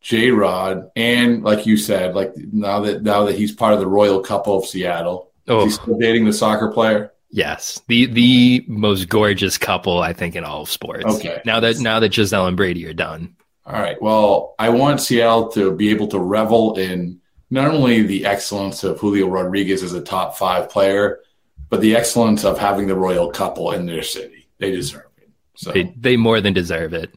J 0.00 0.30
Rod 0.30 0.90
and, 0.96 1.42
like 1.42 1.66
you 1.66 1.76
said, 1.76 2.14
like 2.14 2.32
now 2.36 2.80
that 2.80 3.02
now 3.02 3.24
that 3.24 3.36
he's 3.36 3.52
part 3.52 3.74
of 3.74 3.80
the 3.80 3.86
royal 3.86 4.20
couple 4.20 4.56
of 4.56 4.64
Seattle, 4.64 5.32
oh. 5.48 5.64
he's 5.64 5.74
still 5.74 5.98
dating 5.98 6.24
the 6.24 6.32
soccer 6.32 6.70
player. 6.70 7.12
Yes, 7.30 7.80
the 7.88 8.06
the 8.06 8.64
most 8.68 9.08
gorgeous 9.08 9.58
couple 9.58 10.00
I 10.00 10.12
think 10.12 10.34
in 10.34 10.44
all 10.44 10.62
of 10.62 10.70
sports. 10.70 11.04
Okay. 11.04 11.42
Now 11.44 11.60
that 11.60 11.78
now 11.78 12.00
that 12.00 12.12
Gisele 12.12 12.46
and 12.46 12.56
Brady 12.56 12.86
are 12.86 12.94
done. 12.94 13.36
All 13.68 13.78
right. 13.78 14.00
Well, 14.00 14.54
I 14.58 14.70
want 14.70 15.02
Seattle 15.02 15.52
to 15.52 15.72
be 15.72 15.90
able 15.90 16.08
to 16.08 16.18
revel 16.18 16.78
in 16.78 17.20
not 17.50 17.68
only 17.68 18.02
the 18.02 18.24
excellence 18.24 18.82
of 18.82 18.98
Julio 18.98 19.28
Rodriguez 19.28 19.82
as 19.82 19.92
a 19.92 20.00
top 20.00 20.38
five 20.38 20.70
player, 20.70 21.20
but 21.68 21.82
the 21.82 21.94
excellence 21.94 22.46
of 22.46 22.58
having 22.58 22.86
the 22.86 22.94
royal 22.94 23.30
couple 23.30 23.72
in 23.72 23.84
their 23.84 24.02
city. 24.02 24.48
They 24.56 24.70
deserve 24.70 25.10
it. 25.18 25.28
So 25.54 25.72
they, 25.72 25.92
they 25.98 26.16
more 26.16 26.40
than 26.40 26.54
deserve 26.54 26.94
it. 26.94 27.14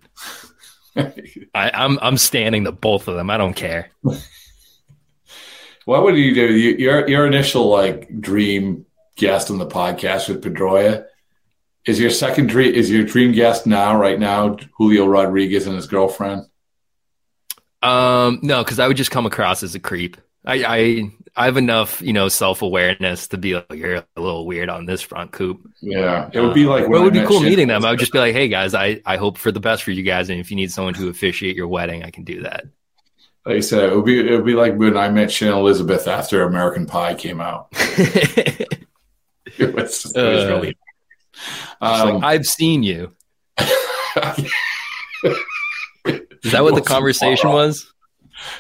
I, 1.56 1.72
I'm 1.74 1.97
I'm 2.02 2.18
standing 2.18 2.66
the 2.66 2.74
both 2.74 3.08
of 3.08 3.16
them. 3.16 3.30
I 3.30 3.38
don't 3.38 3.54
care. 3.54 3.89
what 4.02 6.04
would 6.04 6.18
you 6.18 6.36
do? 6.36 6.54
You, 6.54 6.76
your 6.76 7.08
your 7.08 7.26
initial 7.26 7.70
like 7.70 8.20
dream 8.20 8.86
guest 9.16 9.52
on 9.52 9.58
the 9.58 9.68
podcast 9.68 10.28
with 10.28 10.43
Pedroia 10.43 11.06
is 11.86 12.00
your 12.00 12.10
second 12.10 12.48
dream 12.48 12.74
is 12.74 12.92
your 12.92 13.04
dream 13.04 13.32
guest 13.32 13.66
now 13.66 13.98
right 13.98 14.20
now 14.20 14.56
Julio 14.78 15.08
Rodriguez 15.08 15.68
and 15.68 15.76
his 15.76 15.88
girlfriend? 15.88 16.46
Um, 17.82 18.40
no, 18.44 18.64
because 18.64 18.80
I 18.80 18.88
would 18.88 18.98
just 18.98 19.12
come 19.12 19.26
across 19.26 19.64
as 19.64 19.74
a 19.74 19.80
creep. 19.80 20.18
I 20.46 20.64
I, 20.64 21.12
I 21.36 21.46
have 21.46 21.58
enough, 21.58 22.02
you 22.02 22.14
know, 22.14 22.30
self 22.30 22.62
awareness 22.62 23.30
to 23.30 23.38
be 23.38 23.56
like 23.56 23.74
you're 23.74 23.96
a 23.96 24.22
little 24.22 24.46
weird 24.46 24.70
on 24.70 24.86
this 24.86 25.02
front 25.02 25.32
coop. 25.32 25.68
Yeah, 25.82 26.30
it 26.32 26.40
would 26.40 26.54
be 26.54 26.66
like. 26.66 26.84
Uh, 26.84 26.94
it 26.94 27.00
would 27.02 27.14
be 27.14 27.26
cool 27.26 27.42
meeting 27.42 27.68
them. 27.68 27.84
I 27.84 27.92
would 27.92 28.00
just 28.00 28.12
be 28.12 28.20
like, 28.20 28.34
hey 28.34 28.48
guys, 28.48 28.74
I 28.74 29.02
I 29.06 29.18
hope 29.18 29.38
for 29.38 29.52
the 29.52 29.60
best 29.60 29.84
for 29.84 29.92
you 29.92 30.04
guys, 30.04 30.30
and 30.30 30.40
if 30.40 30.52
you 30.52 30.58
need 30.58 30.72
someone 30.72 30.94
to 30.96 31.10
officiate 31.10 31.56
your 31.56 31.68
wedding, 31.68 32.04
I 32.04 32.12
can 32.12 32.24
do 32.24 32.42
that. 32.44 32.66
Like 33.46 33.58
I 33.58 33.60
said, 33.62 33.92
it 33.92 33.96
would 33.96 34.06
be 34.06 34.20
it 34.20 34.36
would 34.36 34.46
be 34.46 34.54
like 34.54 34.76
when 34.76 34.96
I 34.96 35.10
met 35.10 35.32
Shannon 35.32 35.58
Elizabeth 35.58 36.08
after 36.08 36.44
American 36.44 36.86
Pie 36.86 37.16
came 37.16 37.42
out. 37.42 37.70
it 37.74 38.78
was, 39.58 40.06
it 40.06 40.22
was 40.22 40.44
uh, 40.44 40.48
really 40.48 40.78
um, 41.82 42.16
like, 42.16 42.24
I've 42.24 42.46
seen 42.46 42.84
you. 42.84 43.16
Is 46.44 46.52
that 46.52 46.64
what 46.64 46.76
the 46.76 46.82
conversation 46.82 47.52
was? 47.52 47.92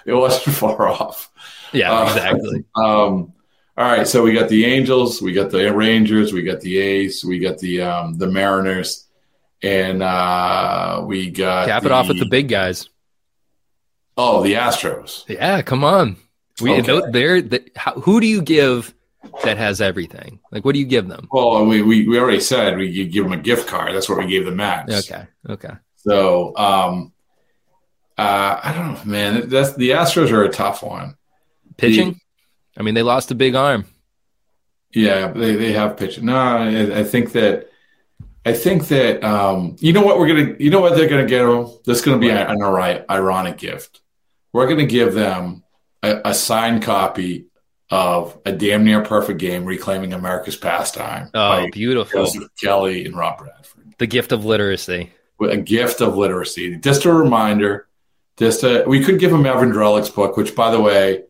It 0.05 0.13
wasn't 0.13 0.55
far 0.57 0.87
off. 0.87 1.31
Yeah, 1.73 1.91
uh, 1.91 2.07
exactly. 2.07 2.65
Um, 2.75 3.33
all 3.77 3.87
right, 3.87 4.07
so 4.07 4.21
we 4.21 4.33
got 4.33 4.49
the 4.49 4.65
Angels, 4.65 5.21
we 5.21 5.31
got 5.31 5.49
the 5.49 5.73
Rangers, 5.73 6.33
we 6.33 6.43
got 6.43 6.59
the 6.59 6.77
A's, 6.77 7.23
we 7.23 7.39
got 7.39 7.57
the 7.59 7.81
um, 7.81 8.17
the 8.17 8.27
Mariners, 8.27 9.07
and 9.63 10.03
uh, 10.03 11.01
we 11.05 11.31
got 11.31 11.67
cap 11.67 11.83
it 11.83 11.87
the, 11.87 11.93
off 11.93 12.09
with 12.09 12.19
the 12.19 12.27
big 12.29 12.49
guys. 12.49 12.89
Oh, 14.17 14.43
the 14.43 14.53
Astros. 14.53 15.27
Yeah, 15.27 15.61
come 15.61 15.83
on. 15.83 16.17
We 16.61 16.73
okay. 16.73 17.01
they're, 17.11 17.41
they're, 17.41 17.61
who 17.95 18.19
do 18.19 18.27
you 18.27 18.41
give 18.41 18.93
that 19.43 19.57
has 19.57 19.81
everything? 19.81 20.39
Like, 20.51 20.65
what 20.65 20.73
do 20.73 20.79
you 20.79 20.85
give 20.85 21.07
them? 21.07 21.27
Well, 21.31 21.65
we, 21.65 21.81
we, 21.81 22.07
we 22.07 22.19
already 22.19 22.39
said 22.39 22.77
we 22.77 23.07
give 23.07 23.23
them 23.23 23.33
a 23.33 23.37
gift 23.37 23.67
card. 23.67 23.93
That's 23.93 24.09
what 24.09 24.17
we 24.17 24.27
gave 24.27 24.45
the 24.45 24.51
Mets. 24.51 25.09
Okay. 25.09 25.27
Okay. 25.49 25.73
So, 25.95 26.55
um, 26.57 27.13
uh, 28.17 28.59
I 28.63 28.73
don't 28.73 28.93
know, 28.93 29.11
man. 29.11 29.49
That's 29.49 29.73
the 29.73 29.91
Astros 29.91 30.31
are 30.31 30.43
a 30.43 30.49
tough 30.49 30.83
one. 30.83 31.15
Pitching. 31.77 32.13
The, 32.13 32.19
I 32.77 32.83
mean, 32.83 32.93
they 32.93 33.03
lost 33.03 33.31
a 33.31 33.35
big 33.35 33.55
arm. 33.55 33.85
Yeah, 34.93 35.31
they, 35.31 35.55
they 35.55 35.71
have 35.71 35.97
pitching. 35.97 36.25
No, 36.25 36.35
I, 36.35 36.99
I 36.99 37.03
think 37.03 37.31
that 37.31 37.71
I 38.45 38.53
think 38.53 38.87
that 38.87 39.23
um, 39.23 39.75
you 39.79 39.93
know 39.93 40.01
what 40.01 40.17
we're 40.17 40.27
gonna, 40.27 40.55
you 40.59 40.69
know 40.69 40.81
what 40.81 40.95
they're 40.95 41.07
gonna 41.07 41.25
get 41.25 41.45
them. 41.45 41.67
This 41.85 41.99
is 41.99 42.03
gonna 42.03 42.17
be 42.17 42.29
an, 42.29 42.37
an 42.37 43.05
ironic 43.09 43.57
gift. 43.57 44.01
We're 44.51 44.67
gonna 44.67 44.85
give 44.85 45.13
them 45.13 45.63
a, 46.01 46.21
a, 46.25 46.33
signed 46.33 46.81
copy 46.83 47.45
of 47.91 48.39
a 48.45 48.51
damn 48.51 48.83
near 48.83 49.03
perfect 49.03 49.39
game, 49.39 49.65
reclaiming 49.65 50.13
America's 50.13 50.55
pastime. 50.55 51.29
Oh, 51.33 51.67
beautiful! 51.71 52.23
Joseph 52.23 52.49
Kelly 52.59 53.05
and 53.05 53.15
Rob 53.15 53.37
Bradford. 53.37 53.93
The 53.99 54.07
gift 54.07 54.31
of 54.31 54.45
literacy. 54.45 55.11
A 55.41 55.57
gift 55.57 56.01
of 56.01 56.15
literacy. 56.15 56.77
Just 56.77 57.05
a 57.05 57.13
reminder. 57.13 57.87
Just 58.37 58.63
a, 58.63 58.83
we 58.87 59.03
could 59.03 59.19
give 59.19 59.31
him 59.31 59.45
Evan 59.45 59.71
Drellich's 59.71 60.09
book, 60.09 60.37
which, 60.37 60.55
by 60.55 60.71
the 60.71 60.79
way, 60.79 61.23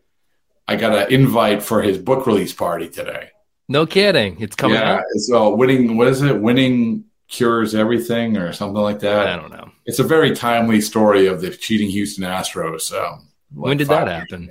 I 0.68 0.76
got 0.76 0.94
an 0.94 1.12
invite 1.12 1.62
for 1.62 1.82
his 1.82 1.98
book 1.98 2.26
release 2.26 2.52
party 2.52 2.88
today. 2.88 3.30
No 3.68 3.86
kidding. 3.86 4.40
It's 4.40 4.54
coming 4.54 4.78
yeah, 4.78 4.94
out. 4.94 5.04
So 5.16 5.54
winning, 5.54 5.96
what 5.96 6.08
is 6.08 6.22
it? 6.22 6.40
Winning 6.40 7.04
cures 7.28 7.74
everything 7.74 8.36
or 8.36 8.52
something 8.52 8.80
like 8.80 9.00
that. 9.00 9.28
I 9.28 9.36
don't 9.36 9.50
know. 9.50 9.70
It's 9.86 9.98
a 9.98 10.04
very 10.04 10.34
timely 10.34 10.80
story 10.80 11.26
of 11.26 11.40
the 11.40 11.50
cheating 11.50 11.88
Houston 11.90 12.24
Astros. 12.24 12.92
Um, 12.92 13.28
like 13.54 13.64
when 13.64 13.76
did 13.78 13.88
that 13.88 14.08
happen? 14.08 14.50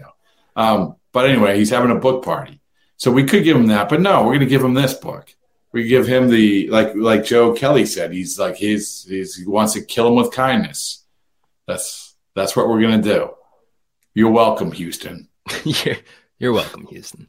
Um, 0.55 0.95
but 1.11 1.29
anyway, 1.29 1.57
he's 1.57 1.69
having 1.69 1.91
a 1.91 1.99
book 1.99 2.23
party. 2.23 2.61
So 2.97 3.11
we 3.11 3.23
could 3.23 3.43
give 3.43 3.57
him 3.57 3.67
that, 3.67 3.89
but 3.89 4.01
no, 4.01 4.21
we're 4.21 4.33
going 4.33 4.41
to 4.41 4.45
give 4.45 4.63
him 4.63 4.73
this 4.73 4.93
book. 4.93 5.33
We 5.73 5.87
give 5.87 6.05
him 6.05 6.29
the 6.29 6.69
like 6.69 6.93
like 6.95 7.23
Joe 7.23 7.53
Kelly 7.53 7.85
said. 7.85 8.11
He's 8.11 8.37
like 8.37 8.57
he's, 8.57 9.05
his 9.09 9.35
he 9.35 9.47
wants 9.47 9.73
to 9.73 9.81
kill 9.81 10.07
him 10.07 10.15
with 10.15 10.31
kindness. 10.31 11.05
That's 11.65 12.15
that's 12.35 12.55
what 12.55 12.67
we're 12.67 12.81
going 12.81 13.01
to 13.01 13.09
do. 13.09 13.31
You're 14.13 14.31
welcome, 14.31 14.71
Houston. 14.73 15.29
you're, 15.63 15.95
you're 16.37 16.53
welcome, 16.53 16.85
Houston. 16.87 17.27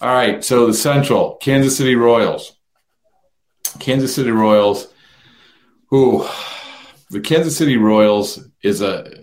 All 0.00 0.14
right. 0.14 0.44
So 0.44 0.66
the 0.66 0.74
Central, 0.74 1.36
Kansas 1.36 1.76
City 1.76 1.94
Royals. 1.94 2.54
Kansas 3.78 4.14
City 4.14 4.30
Royals, 4.30 4.88
who 5.86 6.26
the 7.10 7.20
Kansas 7.20 7.56
City 7.56 7.76
Royals 7.76 8.40
is 8.62 8.82
a 8.82 9.21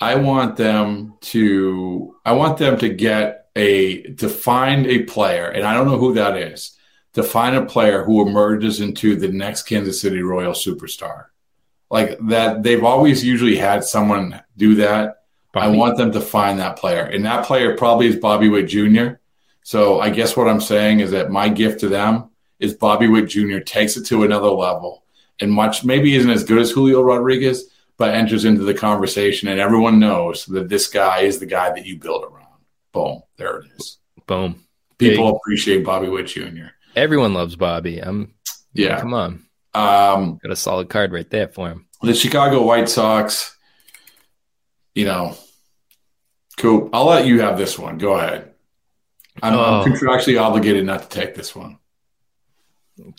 I 0.00 0.14
want 0.14 0.56
them 0.56 1.14
to 1.20 2.16
I 2.24 2.32
want 2.32 2.58
them 2.58 2.78
to 2.78 2.88
get 2.88 3.48
a 3.56 4.02
to 4.14 4.28
find 4.28 4.86
a 4.86 5.02
player, 5.04 5.48
and 5.48 5.64
I 5.64 5.74
don't 5.74 5.86
know 5.86 5.98
who 5.98 6.14
that 6.14 6.36
is, 6.36 6.76
to 7.14 7.22
find 7.22 7.56
a 7.56 7.66
player 7.66 8.04
who 8.04 8.26
emerges 8.26 8.80
into 8.80 9.16
the 9.16 9.28
next 9.28 9.64
Kansas 9.64 10.00
City 10.00 10.22
Royal 10.22 10.52
superstar. 10.52 11.26
Like 11.90 12.18
that 12.28 12.62
they've 12.62 12.84
always 12.84 13.24
usually 13.24 13.56
had 13.56 13.84
someone 13.84 14.40
do 14.56 14.76
that. 14.76 15.16
Bobby. 15.52 15.66
I 15.66 15.76
want 15.76 15.96
them 15.98 16.12
to 16.12 16.20
find 16.20 16.60
that 16.60 16.76
player. 16.76 17.02
And 17.02 17.24
that 17.24 17.44
player 17.44 17.76
probably 17.76 18.06
is 18.06 18.16
Bobby 18.16 18.48
Witt 18.48 18.68
Jr. 18.68 19.14
So 19.64 20.00
I 20.00 20.10
guess 20.10 20.36
what 20.36 20.48
I'm 20.48 20.60
saying 20.60 21.00
is 21.00 21.10
that 21.10 21.30
my 21.30 21.48
gift 21.48 21.80
to 21.80 21.88
them 21.88 22.30
is 22.60 22.74
Bobby 22.74 23.08
Witt 23.08 23.28
Jr. 23.28 23.58
takes 23.58 23.96
it 23.96 24.06
to 24.06 24.22
another 24.22 24.48
level 24.48 25.04
and 25.40 25.50
much 25.50 25.84
maybe 25.84 26.14
isn't 26.14 26.30
as 26.30 26.44
good 26.44 26.58
as 26.58 26.70
Julio 26.70 27.02
Rodriguez, 27.02 27.68
but 28.00 28.14
enters 28.14 28.46
into 28.46 28.62
the 28.62 28.72
conversation 28.72 29.46
and 29.48 29.60
everyone 29.60 29.98
knows 29.98 30.46
that 30.46 30.70
this 30.70 30.86
guy 30.86 31.20
is 31.20 31.38
the 31.38 31.44
guy 31.44 31.68
that 31.68 31.84
you 31.84 31.98
build 31.98 32.24
around. 32.24 32.46
Boom. 32.92 33.20
There 33.36 33.58
it 33.58 33.66
is. 33.76 33.98
Boom. 34.26 34.64
People 34.96 35.26
Big. 35.26 35.34
appreciate 35.34 35.84
Bobby 35.84 36.08
Witt 36.08 36.28
Jr. 36.28 36.68
Everyone 36.96 37.34
loves 37.34 37.56
Bobby. 37.56 37.98
I'm 37.98 38.32
yeah. 38.72 38.98
Come 39.00 39.12
on. 39.12 39.44
Um, 39.74 40.40
got 40.42 40.50
a 40.50 40.56
solid 40.56 40.88
card 40.88 41.12
right 41.12 41.28
there 41.28 41.48
for 41.48 41.68
him. 41.68 41.88
The 42.00 42.14
Chicago 42.14 42.62
White 42.62 42.88
Sox, 42.88 43.54
you 44.94 45.04
know, 45.04 45.36
cool. 46.56 46.88
I'll 46.94 47.04
let 47.04 47.26
you 47.26 47.42
have 47.42 47.58
this 47.58 47.78
one. 47.78 47.98
Go 47.98 48.14
ahead. 48.14 48.54
I'm, 49.42 49.52
oh. 49.52 49.82
I'm 49.82 49.92
contractually 49.92 50.40
obligated 50.40 50.86
not 50.86 51.02
to 51.02 51.08
take 51.10 51.34
this 51.34 51.54
one. 51.54 51.76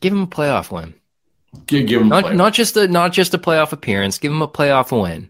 Give 0.01 0.11
him 0.11 0.23
a 0.23 0.27
playoff 0.27 0.71
win. 0.71 0.95
Give, 1.65 1.85
give 1.85 2.01
him 2.01 2.09
not, 2.09 2.35
not 2.35 2.53
just 2.53 2.77
a 2.77 2.87
not 2.87 3.11
just 3.11 3.33
a 3.33 3.37
playoff 3.37 3.73
appearance. 3.73 4.17
Give 4.17 4.31
him 4.31 4.41
a 4.41 4.47
playoff 4.47 4.97
win. 4.99 5.29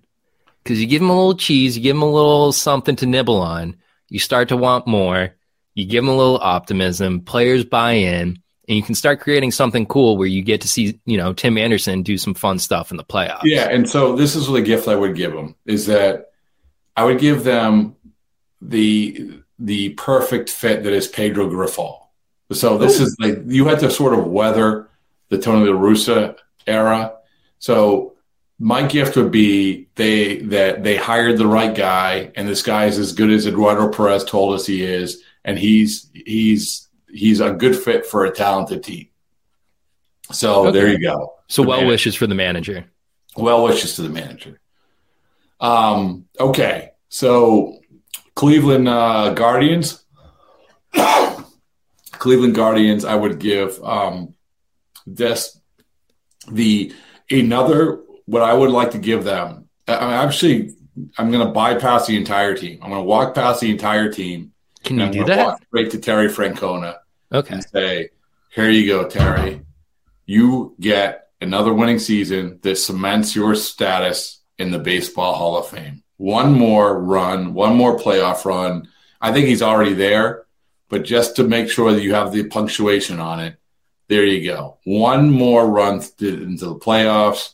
Because 0.64 0.80
you 0.80 0.86
give 0.86 1.02
him 1.02 1.10
a 1.10 1.16
little 1.16 1.36
cheese, 1.36 1.76
you 1.76 1.84
give 1.84 1.96
him 1.96 2.04
a 2.04 2.12
little 2.12 2.52
something 2.52 2.96
to 2.98 3.08
nibble 3.08 3.42
on. 3.42 3.78
You 4.10 4.20
start 4.20 4.50
to 4.50 4.58
want 4.58 4.86
more. 4.86 5.34
You 5.74 5.86
give 5.86 6.04
him 6.04 6.10
a 6.10 6.16
little 6.16 6.38
optimism. 6.38 7.22
Players 7.22 7.66
buy 7.66 7.94
in, 7.94 8.40
and 8.68 8.78
you 8.78 8.84
can 8.84 8.94
start 8.94 9.22
creating 9.22 9.52
something 9.52 9.88
cool 9.88 10.18
where 10.18 10.28
you 10.28 10.44
get 10.44 10.62
to 10.62 10.68
see 10.68 11.00
you 11.06 11.18
know 11.18 11.34
Tim 11.34 11.58
Anderson 11.58 12.04
do 12.04 12.18
some 12.20 12.36
fun 12.36 12.60
stuff 12.60 12.92
in 12.92 12.98
the 12.98 13.04
playoffs. 13.04 13.42
Yeah, 13.44 13.70
and 13.70 13.90
so 13.90 14.16
this 14.16 14.36
is 14.36 14.48
the 14.48 14.62
gift 14.62 14.88
I 14.88 14.96
would 14.96 15.16
give 15.16 15.34
them 15.34 15.56
is 15.66 15.88
that 15.88 16.32
I 16.96 17.06
would 17.06 17.20
give 17.20 17.44
them 17.44 17.96
the 18.62 19.42
the 19.58 19.90
perfect 19.90 20.52
fit 20.52 20.84
that 20.84 20.94
is 20.94 21.08
Pedro 21.08 21.50
Grifol. 21.50 21.98
So 22.52 22.78
this 22.78 23.00
Ooh. 23.00 23.04
is 23.04 23.18
like 23.20 23.40
you 23.48 23.66
had 23.66 23.80
to 23.80 23.90
sort 23.90 24.14
of 24.14 24.28
weather 24.28 24.91
the 25.32 25.40
Tony 25.40 25.68
La 25.68 25.80
Russa 25.80 26.36
era. 26.68 27.14
So 27.58 28.14
my 28.60 28.86
gift 28.86 29.16
would 29.16 29.32
be 29.32 29.88
they 29.96 30.40
that 30.40 30.84
they 30.84 30.98
hired 30.98 31.38
the 31.40 31.48
right 31.48 31.74
guy, 31.74 32.32
and 32.36 32.48
this 32.48 32.62
guy 32.62 32.86
is 32.86 33.00
as 33.00 33.14
good 33.14 33.32
as 33.32 33.48
Eduardo 33.48 33.90
Perez 33.90 34.24
told 34.24 34.54
us 34.54 34.68
he 34.68 34.84
is, 34.84 35.24
and 35.44 35.58
he's 35.58 36.12
he's 36.14 36.90
he's 37.10 37.40
a 37.40 37.54
good 37.54 37.76
fit 37.76 38.06
for 38.06 38.26
a 38.26 38.32
talented 38.32 38.84
team. 38.84 39.08
So 40.32 40.68
okay. 40.68 40.80
there 40.80 40.90
you 40.90 41.02
go. 41.02 41.34
So 41.48 41.64
the 41.64 41.70
well 41.70 41.78
manager. 41.78 41.92
wishes 41.92 42.16
for 42.16 42.28
the 42.28 42.36
manager. 42.36 42.86
Well 43.36 43.64
wishes 43.64 43.96
to 43.96 44.04
the 44.04 44.10
manager. 44.10 44.60
Um, 45.60 46.26
okay, 46.40 46.92
so 47.10 47.80
Cleveland 48.36 48.88
uh, 48.88 49.34
Guardians. 49.34 50.04
Cleveland 52.12 52.54
Guardians, 52.54 53.06
I 53.06 53.16
would 53.16 53.40
give 53.40 53.82
um, 53.84 54.36
this 55.06 55.60
the 56.50 56.94
another 57.30 58.02
what 58.26 58.42
I 58.42 58.54
would 58.54 58.72
like 58.72 58.92
to 58.92 58.98
give 58.98 59.24
them. 59.24 59.70
I'm 59.88 60.28
actually 60.28 60.74
I'm 61.18 61.32
going 61.32 61.46
to 61.46 61.52
bypass 61.52 62.08
the 62.08 62.18
entire 62.18 62.56
team. 62.56 62.80
I'm 62.82 62.90
going 62.90 63.02
to 63.02 63.08
walk 63.08 63.36
past 63.36 63.62
the 63.62 63.72
entire 63.72 64.12
team. 64.12 64.52
Can 64.84 65.00
you 65.00 65.10
do 65.10 65.26
that? 65.26 65.46
Walk 65.46 65.62
straight 65.68 65.92
to 65.92 66.00
Terry 66.00 66.28
Francona. 66.28 66.98
Okay. 67.32 67.56
And 67.56 67.64
say, 67.64 68.10
here 68.54 68.70
you 68.70 68.88
go, 68.88 69.08
Terry. 69.08 69.62
You 70.26 70.76
get 70.80 71.30
another 71.40 71.74
winning 71.74 72.00
season 72.00 72.60
that 72.62 72.78
cements 72.78 73.36
your 73.36 73.56
status 73.56 74.42
in 74.58 74.72
the 74.72 74.80
Baseball 74.80 75.34
Hall 75.34 75.58
of 75.58 75.68
Fame. 75.68 76.04
One 76.18 76.54
more 76.54 77.00
run, 77.02 77.54
one 77.54 77.76
more 77.76 77.98
playoff 77.98 78.46
run. 78.46 78.88
I 79.20 79.32
think 79.32 79.48
he's 79.48 79.62
already 79.62 79.94
there, 79.94 80.46
but 80.90 81.04
just 81.04 81.36
to 81.38 81.44
make 81.44 81.70
sure 81.70 81.94
that 81.94 82.04
you 82.04 82.14
have 82.14 82.32
the 82.32 82.44
punctuation 82.44 83.20
on 83.20 83.40
it, 83.40 83.58
there 84.12 84.26
you 84.26 84.46
go. 84.46 84.78
One 84.84 85.30
more 85.30 85.66
run 85.66 86.02
into 86.20 86.66
the 86.66 86.76
playoffs. 86.76 87.54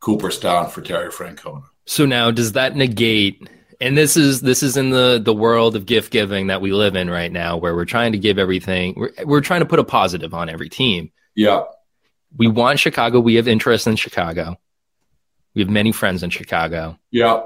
Cooperstown 0.00 0.70
for 0.70 0.80
Terry 0.80 1.10
Francona. 1.10 1.64
So 1.84 2.06
now, 2.06 2.30
does 2.30 2.52
that 2.52 2.74
negate? 2.74 3.50
And 3.82 3.96
this 3.96 4.16
is 4.16 4.40
this 4.40 4.62
is 4.62 4.78
in 4.78 4.90
the 4.90 5.20
the 5.22 5.34
world 5.34 5.76
of 5.76 5.84
gift 5.84 6.10
giving 6.10 6.46
that 6.46 6.62
we 6.62 6.72
live 6.72 6.96
in 6.96 7.10
right 7.10 7.30
now, 7.30 7.58
where 7.58 7.74
we're 7.74 7.84
trying 7.84 8.12
to 8.12 8.18
give 8.18 8.38
everything. 8.38 8.94
We're 8.96 9.10
we're 9.24 9.40
trying 9.42 9.60
to 9.60 9.66
put 9.66 9.78
a 9.78 9.84
positive 9.84 10.32
on 10.32 10.48
every 10.48 10.70
team. 10.70 11.12
Yeah, 11.34 11.64
we 12.34 12.48
want 12.48 12.80
Chicago. 12.80 13.20
We 13.20 13.34
have 13.34 13.46
interest 13.46 13.86
in 13.86 13.96
Chicago. 13.96 14.56
We 15.54 15.60
have 15.60 15.70
many 15.70 15.92
friends 15.92 16.22
in 16.22 16.30
Chicago. 16.30 16.98
Yeah. 17.10 17.42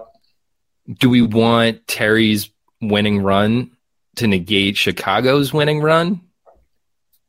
Do 0.88 1.10
we 1.10 1.22
want 1.22 1.86
Terry's 1.88 2.50
winning 2.80 3.20
run 3.20 3.72
to 4.16 4.28
negate 4.28 4.76
Chicago's 4.76 5.52
winning 5.52 5.80
run? 5.80 6.20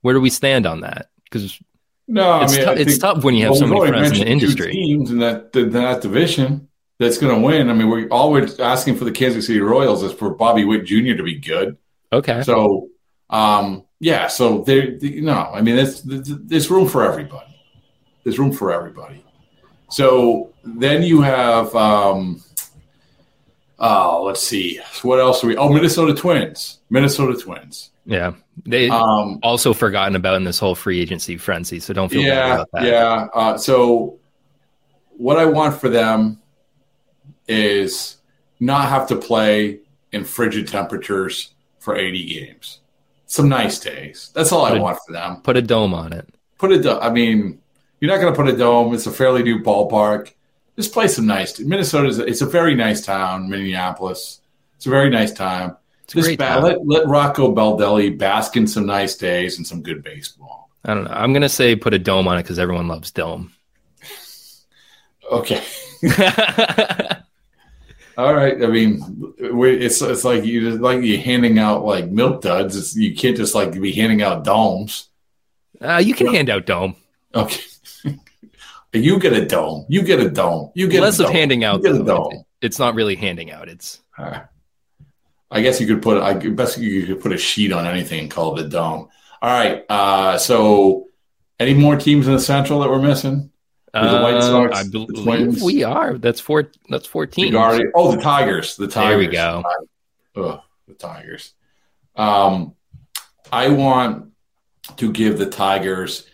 Where 0.01 0.13
do 0.13 0.21
we 0.21 0.29
stand 0.29 0.65
on 0.65 0.81
that? 0.81 1.09
Because 1.23 1.59
no, 2.07 2.41
it's, 2.41 2.53
I 2.53 2.65
mean, 2.65 2.75
t- 2.75 2.81
it's 2.81 2.97
tough 2.97 3.23
when 3.23 3.35
you 3.35 3.43
have 3.43 3.51
well, 3.51 3.59
so 3.59 3.67
many 3.67 3.87
friends 3.87 4.11
in 4.11 4.25
the 4.25 4.31
industry. 4.31 4.71
Teams 4.71 5.11
in 5.11 5.19
that 5.19 5.55
in 5.55 5.71
that 5.71 6.01
division 6.01 6.67
that's 6.97 7.17
going 7.17 7.33
to 7.35 7.41
win. 7.41 7.69
I 7.69 7.73
mean, 7.73 7.89
we're 7.89 8.07
all 8.09 8.31
we're 8.31 8.47
asking 8.59 8.97
for 8.97 9.05
the 9.05 9.11
Kansas 9.11 9.47
City 9.47 9.61
Royals 9.61 10.03
is 10.03 10.13
for 10.13 10.31
Bobby 10.31 10.65
Witt 10.65 10.85
Jr. 10.85 11.15
to 11.15 11.23
be 11.23 11.35
good. 11.35 11.77
Okay. 12.11 12.41
So, 12.43 12.89
um, 13.29 13.85
yeah. 13.99 14.27
So 14.27 14.63
there, 14.63 14.89
you 14.95 15.21
know, 15.21 15.51
I 15.53 15.61
mean, 15.61 15.75
there's 15.75 16.01
there's 16.03 16.69
room 16.69 16.87
for 16.87 17.03
everybody. 17.03 17.45
There's 18.23 18.39
room 18.39 18.51
for 18.51 18.71
everybody. 18.73 19.23
So 19.89 20.53
then 20.63 21.03
you 21.03 21.21
have, 21.21 21.75
um, 21.75 22.43
oh, 23.79 24.23
let's 24.23 24.41
see, 24.41 24.79
what 25.01 25.19
else 25.19 25.43
are 25.43 25.47
we? 25.47 25.57
Oh, 25.57 25.69
Minnesota 25.69 26.13
Twins. 26.13 26.79
Minnesota 26.89 27.39
Twins. 27.39 27.89
Yeah, 28.05 28.33
they 28.65 28.89
um, 28.89 29.39
also 29.43 29.73
forgotten 29.73 30.15
about 30.15 30.35
in 30.35 30.43
this 30.43 30.59
whole 30.59 30.75
free 30.75 30.99
agency 30.99 31.37
frenzy. 31.37 31.79
So 31.79 31.93
don't 31.93 32.09
feel 32.09 32.21
yeah, 32.21 32.35
bad 32.35 32.53
about 32.53 32.67
that. 32.73 32.83
Yeah. 32.83 33.27
Uh, 33.33 33.57
so 33.57 34.19
what 35.17 35.37
I 35.37 35.45
want 35.45 35.79
for 35.79 35.89
them 35.89 36.41
is 37.47 38.17
not 38.59 38.89
have 38.89 39.07
to 39.07 39.15
play 39.15 39.79
in 40.11 40.23
frigid 40.23 40.67
temperatures 40.67 41.53
for 41.79 41.95
80 41.95 42.25
games. 42.25 42.79
Some 43.25 43.47
nice 43.47 43.79
days. 43.79 44.31
That's 44.33 44.51
all 44.51 44.65
put 44.65 44.75
I 44.75 44.77
a, 44.77 44.81
want 44.81 44.99
for 45.05 45.13
them. 45.13 45.41
Put 45.41 45.57
a 45.57 45.61
dome 45.61 45.93
on 45.93 46.13
it. 46.13 46.27
Put 46.57 46.71
a 46.71 46.81
dome. 46.81 46.99
I 47.01 47.09
mean, 47.09 47.59
you're 47.99 48.11
not 48.11 48.19
going 48.19 48.33
to 48.33 48.37
put 48.37 48.51
a 48.51 48.57
dome. 48.57 48.93
It's 48.93 49.05
a 49.05 49.11
fairly 49.11 49.43
new 49.43 49.59
ballpark. 49.59 50.33
Just 50.75 50.93
play 50.93 51.07
some 51.07 51.27
nice. 51.27 51.59
Minnesota's. 51.59 52.19
It's 52.19 52.41
a 52.41 52.45
very 52.45 52.73
nice 52.73 53.05
town. 53.05 53.49
Minneapolis. 53.49 54.41
It's 54.77 54.85
a 54.85 54.89
very 54.89 55.09
nice 55.09 55.31
time. 55.31 55.75
Just 56.09 56.37
ba- 56.37 56.59
let, 56.61 56.85
let 56.85 57.07
Rocco 57.07 57.53
Baldelli 57.53 58.17
bask 58.17 58.57
in 58.57 58.67
some 58.67 58.85
nice 58.85 59.15
days 59.15 59.57
and 59.57 59.65
some 59.65 59.81
good 59.81 60.03
baseball. 60.03 60.69
I 60.85 60.93
don't 60.93 61.03
know. 61.05 61.11
I'm 61.11 61.33
gonna 61.33 61.49
say 61.49 61.75
put 61.75 61.93
a 61.93 61.99
dome 61.99 62.27
on 62.27 62.37
it 62.37 62.43
because 62.43 62.59
everyone 62.59 62.87
loves 62.87 63.11
dome. 63.11 63.51
Okay. 65.31 65.63
All 68.17 68.33
right. 68.33 68.61
I 68.61 68.67
mean, 68.67 69.33
it's 69.37 70.01
it's 70.01 70.23
like 70.23 70.43
you 70.43 70.71
like 70.77 71.03
you 71.03 71.19
handing 71.19 71.59
out 71.59 71.85
like 71.85 72.09
milk 72.09 72.41
duds. 72.41 72.75
It's, 72.75 72.95
you 72.95 73.15
can't 73.15 73.37
just 73.37 73.53
like 73.53 73.79
be 73.79 73.93
handing 73.93 74.21
out 74.21 74.43
domes. 74.43 75.09
Uh, 75.79 76.01
you 76.03 76.13
can 76.13 76.27
well, 76.27 76.35
hand 76.35 76.49
out 76.49 76.65
dome. 76.65 76.95
Okay. 77.35 77.61
you 78.93 79.19
get 79.19 79.33
a 79.33 79.45
dome. 79.45 79.85
You 79.87 80.01
get 80.01 80.19
a 80.19 80.29
dome. 80.29 80.71
You 80.73 80.87
get 80.87 81.01
less 81.01 81.19
of 81.19 81.29
handing 81.29 81.63
out. 81.63 81.83
You 81.83 81.93
get 81.93 82.01
a 82.01 82.03
dome. 82.03 82.43
It's 82.61 82.79
not 82.79 82.95
really 82.95 83.15
handing 83.15 83.51
out. 83.51 83.69
It's. 83.69 84.01
I 85.51 85.61
guess 85.61 85.81
you 85.81 85.87
could 85.87 86.01
put. 86.01 86.21
I 86.21 86.33
best 86.33 86.77
you 86.77 87.05
could 87.05 87.21
put 87.21 87.31
a 87.31 87.37
sheet 87.37 87.71
on 87.71 87.85
anything 87.85 88.19
and 88.19 88.31
call 88.31 88.57
it 88.57 88.65
a 88.65 88.69
dome. 88.69 89.09
All 89.41 89.49
right. 89.49 89.83
Uh, 89.89 90.37
so, 90.37 91.07
any 91.59 91.73
more 91.73 91.95
teams 91.95 92.27
in 92.27 92.33
the 92.33 92.39
Central 92.39 92.81
that 92.81 92.89
we're 92.89 93.01
missing? 93.01 93.51
Uh, 93.93 94.17
the 94.17 94.21
White 94.21 94.41
Sox, 94.41 94.77
I 94.77 94.87
believe 94.87 95.61
we 95.63 95.83
are. 95.83 96.17
That's 96.17 96.39
four. 96.39 96.71
That's 96.89 97.07
fourteen. 97.07 97.55
Oh, 97.55 98.15
the 98.15 98.21
Tigers. 98.21 98.75
The 98.75 98.87
Tigers. 98.87 99.09
There 99.09 99.17
we 99.17 99.27
go. 99.27 99.63
Oh, 100.35 100.61
the 100.87 100.93
Tigers. 100.93 101.53
Um, 102.15 102.75
I 103.51 103.69
want 103.69 104.31
to 104.97 105.11
give 105.11 105.39
the 105.39 105.47
Tigers. 105.47 106.27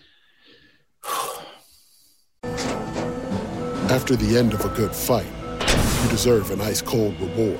After 3.88 4.16
the 4.16 4.38
end 4.38 4.54
of 4.54 4.66
a 4.66 4.70
good 4.70 4.94
fight, 4.94 5.28
you 6.04 6.10
deserve 6.10 6.52
an 6.52 6.60
ice 6.60 6.82
cold 6.82 7.18
reward. 7.22 7.60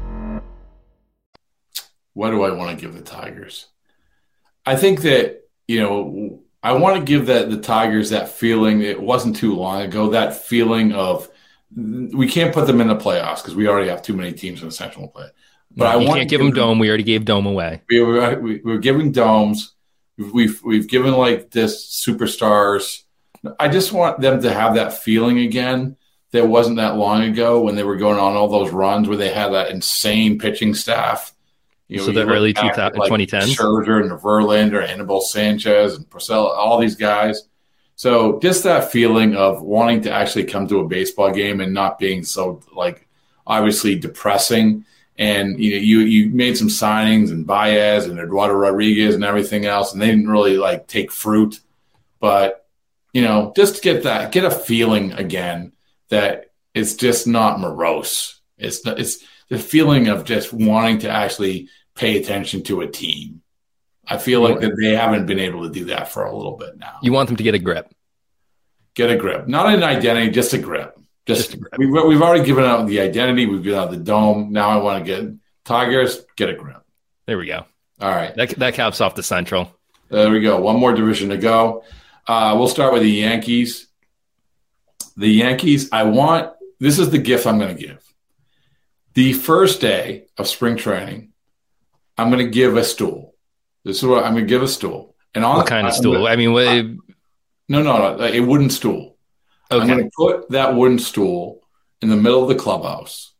What 2.13 2.31
do 2.31 2.43
I 2.43 2.51
want 2.51 2.77
to 2.77 2.81
give 2.81 2.93
the 2.93 3.01
Tigers? 3.01 3.67
I 4.65 4.75
think 4.75 5.01
that, 5.01 5.47
you 5.67 5.81
know, 5.81 6.43
I 6.61 6.73
want 6.73 6.97
to 6.97 7.03
give 7.03 7.27
that 7.27 7.49
the 7.49 7.59
Tigers 7.59 8.09
that 8.09 8.29
feeling. 8.29 8.81
It 8.81 9.01
wasn't 9.01 9.35
too 9.35 9.55
long 9.55 9.81
ago, 9.81 10.09
that 10.09 10.35
feeling 10.35 10.93
of 10.93 11.29
we 11.75 12.27
can't 12.27 12.53
put 12.53 12.67
them 12.67 12.81
in 12.81 12.89
the 12.89 12.95
playoffs 12.95 13.37
because 13.37 13.55
we 13.55 13.67
already 13.67 13.89
have 13.89 14.01
too 14.01 14.15
many 14.15 14.33
teams 14.33 14.61
in 14.61 14.67
the 14.67 14.73
Central 14.73 15.07
play 15.07 15.29
but 15.75 15.85
no, 15.85 15.99
I 15.99 16.01
you 16.01 16.07
can't 16.13 16.29
give 16.29 16.39
them 16.39 16.51
dome. 16.51 16.79
We 16.79 16.89
already 16.89 17.03
gave 17.03 17.25
dome 17.25 17.45
away. 17.45 17.81
We 17.89 18.01
were, 18.01 18.39
we, 18.39 18.61
we're 18.63 18.77
giving 18.77 19.11
domes. 19.11 19.73
We've 20.17 20.61
we've 20.63 20.87
given 20.87 21.13
like 21.13 21.51
this 21.51 22.03
superstars. 22.05 23.03
I 23.59 23.69
just 23.69 23.91
want 23.91 24.19
them 24.19 24.41
to 24.41 24.53
have 24.53 24.75
that 24.75 24.93
feeling 24.93 25.39
again. 25.39 25.97
That 26.31 26.47
wasn't 26.47 26.77
that 26.77 26.95
long 26.95 27.23
ago 27.23 27.61
when 27.61 27.75
they 27.75 27.83
were 27.83 27.97
going 27.97 28.17
on 28.17 28.35
all 28.35 28.47
those 28.47 28.71
runs 28.71 29.07
where 29.07 29.17
they 29.17 29.33
had 29.33 29.49
that 29.49 29.69
insane 29.69 30.39
pitching 30.39 30.73
staff. 30.73 31.33
You 31.91 31.97
know, 31.97 32.05
so 32.05 32.11
the 32.13 32.25
early 32.25 32.53
2000, 32.53 32.97
like 32.97 33.11
2010s, 33.11 33.53
Scherzer 33.53 34.01
and 34.01 34.11
Verlander, 34.11 34.87
Anibal 34.87 35.19
Sanchez, 35.19 35.95
and 35.95 36.09
Porcello, 36.09 36.55
all 36.55 36.79
these 36.79 36.95
guys. 36.95 37.43
So 37.97 38.39
just 38.39 38.63
that 38.63 38.93
feeling 38.93 39.35
of 39.35 39.61
wanting 39.61 40.01
to 40.03 40.11
actually 40.11 40.45
come 40.45 40.67
to 40.69 40.79
a 40.79 40.87
baseball 40.87 41.31
game 41.31 41.59
and 41.59 41.73
not 41.73 41.99
being 41.99 42.23
so 42.23 42.61
like 42.73 43.07
obviously 43.45 43.99
depressing 43.99 44.85
and 45.17 45.59
you 45.59 45.71
know 45.71 45.81
you 45.81 45.99
you 45.99 46.29
made 46.29 46.57
some 46.57 46.69
signings 46.69 47.29
and 47.29 47.45
Baez 47.45 48.05
and 48.05 48.19
Eduardo 48.19 48.53
Rodriguez 48.53 49.13
and 49.13 49.23
everything 49.25 49.65
else, 49.65 49.91
and 49.91 50.01
they 50.01 50.07
didn't 50.07 50.29
really 50.29 50.57
like 50.57 50.87
take 50.87 51.11
fruit. 51.11 51.59
But 52.21 52.65
you 53.11 53.21
know, 53.21 53.51
just 53.53 53.83
get 53.83 54.03
that 54.03 54.31
get 54.31 54.45
a 54.45 54.51
feeling 54.51 55.11
again 55.11 55.73
that 56.07 56.51
it's 56.73 56.95
just 56.95 57.27
not 57.27 57.59
morose. 57.59 58.39
It's 58.57 58.79
it's 58.87 59.23
the 59.49 59.59
feeling 59.59 60.07
of 60.07 60.23
just 60.23 60.53
wanting 60.53 60.99
to 60.99 61.09
actually 61.09 61.67
pay 61.95 62.19
attention 62.19 62.63
to 62.63 62.81
a 62.81 62.87
team. 62.87 63.41
I 64.07 64.17
feel 64.17 64.41
like 64.41 64.59
that 64.61 64.75
they 64.81 64.95
haven't 64.95 65.25
been 65.25 65.39
able 65.39 65.63
to 65.63 65.69
do 65.69 65.85
that 65.85 66.09
for 66.09 66.25
a 66.25 66.35
little 66.35 66.57
bit 66.57 66.77
now. 66.77 66.99
You 67.01 67.13
want 67.13 67.27
them 67.27 67.37
to 67.37 67.43
get 67.43 67.55
a 67.55 67.59
grip. 67.59 67.93
Get 68.93 69.09
a 69.09 69.15
grip, 69.15 69.47
not 69.47 69.73
an 69.73 69.83
identity, 69.83 70.31
just 70.31 70.53
a 70.53 70.57
grip. 70.57 70.97
Just, 71.25 71.51
just 71.51 71.63
we've, 71.77 71.89
we've 71.89 72.21
already 72.21 72.43
given 72.43 72.65
out 72.65 72.87
the 72.87 72.99
identity. 72.99 73.45
We've 73.45 73.63
given 73.63 73.79
out 73.79 73.91
the 73.91 73.97
dome. 73.97 74.51
Now 74.51 74.69
I 74.69 74.77
want 74.77 75.05
to 75.05 75.05
get 75.05 75.33
Tigers. 75.63 76.25
Get 76.35 76.49
a 76.49 76.55
grip. 76.55 76.83
There 77.25 77.37
we 77.37 77.47
go. 77.47 77.65
All 78.01 78.09
right. 78.09 78.35
That 78.35 78.49
that 78.57 78.73
caps 78.73 78.99
off 78.99 79.15
the 79.15 79.23
Central. 79.23 79.73
There 80.09 80.29
we 80.31 80.41
go. 80.41 80.59
One 80.59 80.77
more 80.77 80.93
division 80.93 81.29
to 81.29 81.37
go. 81.37 81.83
Uh, 82.27 82.55
we'll 82.57 82.67
start 82.67 82.91
with 82.91 83.03
the 83.03 83.09
Yankees. 83.09 83.87
The 85.15 85.29
Yankees. 85.29 85.89
I 85.91 86.03
want. 86.03 86.53
This 86.79 86.97
is 86.97 87.11
the 87.11 87.19
gift 87.19 87.45
I'm 87.45 87.59
going 87.59 87.75
to 87.75 87.81
give. 87.81 88.03
The 89.13 89.33
first 89.33 89.79
day 89.79 90.25
of 90.37 90.47
spring 90.47 90.77
training, 90.77 91.30
I'm 92.21 92.29
going 92.29 92.45
to 92.45 92.51
give 92.51 92.77
a 92.77 92.83
stool. 92.83 93.35
This 93.83 93.97
is 93.97 94.05
what 94.05 94.23
I'm 94.23 94.33
going 94.33 94.45
to 94.45 94.49
give 94.49 94.61
a 94.61 94.67
stool. 94.67 95.15
And 95.33 95.43
on 95.43 95.57
what 95.57 95.67
kind 95.67 95.87
of 95.87 95.93
stool? 95.93 96.13
Gonna, 96.13 96.25
I 96.25 96.35
mean, 96.35 96.53
what, 96.53 96.67
uh, 96.67 96.83
no, 97.67 97.81
no, 97.81 98.15
no, 98.15 98.23
a 98.23 98.39
wooden 98.41 98.69
stool. 98.69 99.17
Okay. 99.71 99.81
I'm 99.81 99.87
going 99.87 100.03
to 100.03 100.11
put 100.15 100.51
that 100.51 100.75
wooden 100.75 100.99
stool 100.99 101.61
in 102.01 102.09
the 102.09 102.15
middle 102.15 102.43
of 102.43 102.49
the 102.49 102.55
clubhouse. 102.55 103.33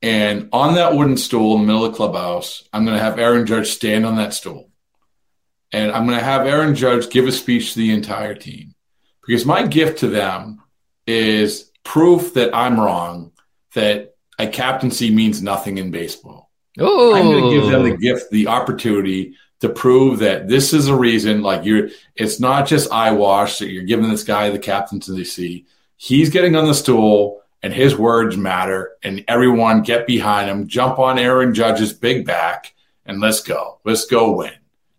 And 0.00 0.48
on 0.52 0.74
that 0.74 0.94
wooden 0.94 1.16
stool 1.16 1.56
in 1.56 1.62
the 1.62 1.66
middle 1.66 1.84
of 1.84 1.92
the 1.92 1.96
clubhouse, 1.96 2.66
I'm 2.72 2.84
going 2.84 2.96
to 2.96 3.02
have 3.02 3.18
Aaron 3.18 3.46
Judge 3.46 3.68
stand 3.68 4.06
on 4.06 4.16
that 4.16 4.34
stool. 4.34 4.70
And 5.72 5.92
I'm 5.92 6.06
going 6.06 6.18
to 6.18 6.24
have 6.24 6.46
Aaron 6.46 6.74
Judge 6.74 7.10
give 7.10 7.26
a 7.26 7.32
speech 7.32 7.72
to 7.72 7.80
the 7.80 7.92
entire 7.92 8.34
team. 8.34 8.74
Because 9.26 9.44
my 9.44 9.66
gift 9.66 9.98
to 10.00 10.08
them 10.08 10.62
is 11.06 11.70
proof 11.82 12.34
that 12.34 12.54
I'm 12.54 12.78
wrong, 12.78 13.32
that 13.74 14.14
a 14.38 14.46
captaincy 14.46 15.10
means 15.10 15.42
nothing 15.42 15.78
in 15.78 15.90
baseball. 15.90 16.43
Oh. 16.78 17.14
I'm 17.14 17.24
going 17.24 17.44
to 17.44 17.50
give 17.50 17.70
them 17.70 17.82
the 17.84 17.96
gift, 17.96 18.30
the 18.30 18.48
opportunity 18.48 19.34
to 19.60 19.68
prove 19.68 20.18
that 20.18 20.48
this 20.48 20.72
is 20.72 20.88
a 20.88 20.96
reason 20.96 21.42
like 21.42 21.64
you're 21.64 21.88
it's 22.16 22.38
not 22.38 22.66
just 22.66 22.92
eyewash 22.92 23.58
that 23.58 23.70
you're 23.70 23.84
giving 23.84 24.10
this 24.10 24.24
guy 24.24 24.50
the 24.50 24.58
captaincy 24.58 25.64
he's 25.96 26.28
getting 26.28 26.54
on 26.54 26.66
the 26.66 26.74
stool 26.74 27.40
and 27.62 27.72
his 27.72 27.96
words 27.96 28.36
matter 28.36 28.92
and 29.02 29.24
everyone 29.26 29.80
get 29.80 30.06
behind 30.06 30.50
him 30.50 30.66
jump 30.66 30.98
on 30.98 31.18
aaron 31.18 31.54
judge's 31.54 31.94
big 31.94 32.26
back 32.26 32.74
and 33.06 33.20
let's 33.20 33.40
go. 33.40 33.80
Let's 33.84 34.06
go 34.06 34.32
win. 34.32 34.52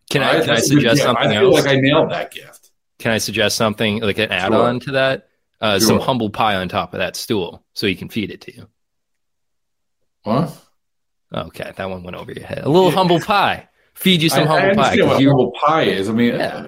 Can 0.09 0.21
i, 0.21 0.39
can 0.41 0.51
I 0.51 0.59
suggest 0.59 1.01
something 1.01 1.27
i 1.27 1.39
feel 1.39 1.55
else? 1.55 1.65
like 1.65 1.75
i 1.75 1.79
nailed 1.79 2.11
that 2.11 2.31
gift. 2.31 2.71
Can 2.99 3.11
i 3.11 3.17
suggest 3.17 3.57
something 3.57 4.01
like 4.01 4.19
an 4.19 4.31
add-on 4.31 4.79
sure. 4.79 4.85
to 4.85 4.91
that? 4.93 5.27
Uh, 5.61 5.79
sure. 5.79 5.87
some 5.87 5.99
humble 5.99 6.29
pie 6.29 6.55
on 6.55 6.69
top 6.69 6.93
of 6.93 6.99
that 6.99 7.15
stool 7.15 7.63
so 7.73 7.87
he 7.87 7.95
can 7.95 8.09
feed 8.09 8.29
it 8.29 8.41
to 8.41 8.55
you. 8.55 8.67
What 10.23 10.55
okay 11.33 11.71
that 11.75 11.89
one 11.89 12.03
went 12.03 12.15
over 12.15 12.31
your 12.31 12.45
head 12.45 12.59
a 12.63 12.69
little 12.69 12.89
yeah. 12.89 12.95
humble 12.95 13.19
pie 13.19 13.67
feed 13.95 14.21
you 14.21 14.29
some 14.29 14.43
I, 14.43 14.45
humble 14.45 14.81
I 14.81 14.83
pie. 14.83 15.03
What 15.03 15.21
you, 15.21 15.29
humble 15.29 15.51
pie 15.51 15.83
is. 15.83 16.09
I 16.09 16.13
mean, 16.13 16.35
yeah. 16.35 16.67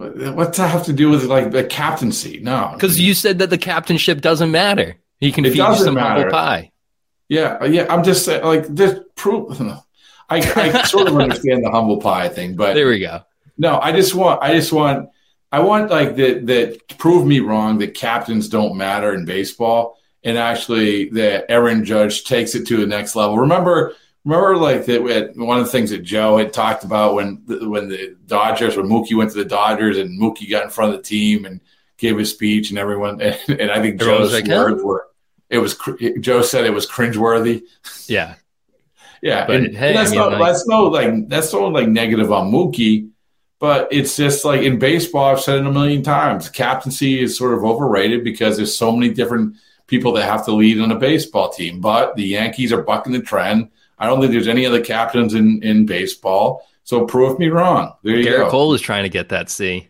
Uh, 0.00 0.32
what's 0.32 0.58
that 0.58 0.70
have 0.70 0.84
to 0.86 0.92
do 0.92 1.10
with 1.10 1.24
like 1.24 1.50
the 1.52 1.64
captaincy? 1.64 2.40
No, 2.40 2.70
because 2.74 3.00
you 3.00 3.14
said 3.14 3.38
that 3.38 3.50
the 3.50 3.58
captainship 3.58 4.20
doesn't 4.20 4.50
matter. 4.50 4.96
He 5.20 5.30
can 5.32 5.44
it 5.44 5.50
feed 5.50 5.58
you 5.58 5.76
some 5.76 5.94
matter. 5.94 6.22
humble 6.22 6.30
pie. 6.30 6.72
Yeah, 7.28 7.58
uh, 7.60 7.66
yeah. 7.66 7.86
I'm 7.92 8.02
just 8.02 8.24
saying, 8.24 8.44
like 8.44 8.66
this 8.66 8.98
proof. 9.14 9.60
I, 10.30 10.40
I 10.40 10.82
sort 10.82 11.08
of 11.08 11.16
understand 11.16 11.64
the 11.64 11.70
humble 11.70 12.02
pie 12.02 12.28
thing, 12.28 12.54
but 12.54 12.74
there 12.74 12.88
we 12.88 13.00
go. 13.00 13.22
No, 13.56 13.80
I 13.80 13.92
just 13.92 14.14
want, 14.14 14.42
I 14.42 14.52
just 14.52 14.74
want, 14.74 15.08
I 15.50 15.60
want 15.60 15.90
like 15.90 16.16
that 16.16 16.46
that 16.46 16.98
prove 16.98 17.26
me 17.26 17.40
wrong 17.40 17.78
that 17.78 17.94
captains 17.94 18.50
don't 18.50 18.76
matter 18.76 19.14
in 19.14 19.24
baseball, 19.24 19.98
and 20.28 20.36
actually 20.36 21.08
that 21.10 21.50
Aaron 21.50 21.84
Judge 21.86 22.24
takes 22.24 22.54
it 22.54 22.66
to 22.66 22.76
the 22.76 22.86
next 22.86 23.16
level. 23.16 23.38
Remember 23.38 23.94
remember 24.24 24.58
like 24.58 24.84
that 24.84 25.32
one 25.36 25.58
of 25.58 25.64
the 25.64 25.72
things 25.72 25.90
that 25.90 26.02
Joe 26.02 26.36
had 26.36 26.52
talked 26.52 26.84
about 26.84 27.14
when 27.14 27.42
the, 27.46 27.66
when 27.68 27.88
the 27.88 28.14
Dodgers 28.26 28.76
when 28.76 28.86
Mookie 28.86 29.16
went 29.16 29.30
to 29.30 29.38
the 29.38 29.44
Dodgers 29.48 29.96
and 29.96 30.20
Mookie 30.20 30.50
got 30.50 30.64
in 30.64 30.70
front 30.70 30.94
of 30.94 30.98
the 30.98 31.02
team 31.02 31.46
and 31.46 31.62
gave 31.96 32.18
a 32.18 32.26
speech 32.26 32.68
and 32.68 32.78
everyone 32.78 33.20
and, 33.22 33.38
and 33.48 33.70
I 33.70 33.80
think 33.80 34.00
Joe's 34.00 34.32
like, 34.32 34.46
words 34.46 34.82
were 34.82 35.06
it 35.48 35.58
was 35.58 35.78
Joe 36.20 36.42
said 36.42 36.66
it 36.66 36.74
was 36.74 36.86
cringeworthy. 36.86 37.62
Yeah, 38.06 38.36
yeah. 39.20 39.46
But, 39.46 39.56
and, 39.56 39.76
hey, 39.76 39.88
and 39.88 39.98
that's 39.98 40.10
I 40.10 40.12
mean, 40.12 40.20
not 40.20 40.32
like- 40.32 40.52
that's 40.52 40.66
no 40.66 40.84
like 40.84 41.28
that's 41.28 41.52
not 41.52 41.72
like 41.72 41.88
negative 41.88 42.32
on 42.32 42.50
Mookie, 42.50 43.10
but 43.58 43.88
it's 43.90 44.16
just 44.16 44.46
like 44.46 44.62
in 44.62 44.78
baseball. 44.78 45.26
I've 45.26 45.40
said 45.40 45.58
it 45.58 45.66
a 45.66 45.72
million 45.72 46.02
times. 46.02 46.48
Captaincy 46.48 47.20
is 47.20 47.36
sort 47.36 47.52
of 47.52 47.64
overrated 47.64 48.24
because 48.24 48.56
there's 48.56 48.76
so 48.76 48.92
many 48.92 49.12
different 49.12 49.56
people 49.88 50.12
that 50.12 50.24
have 50.24 50.44
to 50.44 50.52
lead 50.52 50.80
on 50.80 50.92
a 50.92 50.98
baseball 50.98 51.50
team. 51.50 51.80
But 51.80 52.14
the 52.14 52.22
Yankees 52.22 52.72
are 52.72 52.82
bucking 52.82 53.12
the 53.12 53.20
trend. 53.20 53.70
I 53.98 54.06
don't 54.06 54.20
think 54.20 54.30
there's 54.30 54.46
any 54.46 54.64
other 54.64 54.82
captains 54.82 55.34
in 55.34 55.60
in 55.64 55.84
baseball. 55.84 56.62
So 56.84 57.04
prove 57.04 57.38
me 57.38 57.48
wrong. 57.48 57.94
There 58.04 58.16
you 58.16 58.22
Garrett 58.22 58.46
go. 58.46 58.50
Cole 58.50 58.74
is 58.74 58.80
trying 58.80 59.02
to 59.02 59.08
get 59.08 59.30
that 59.30 59.50
C. 59.50 59.88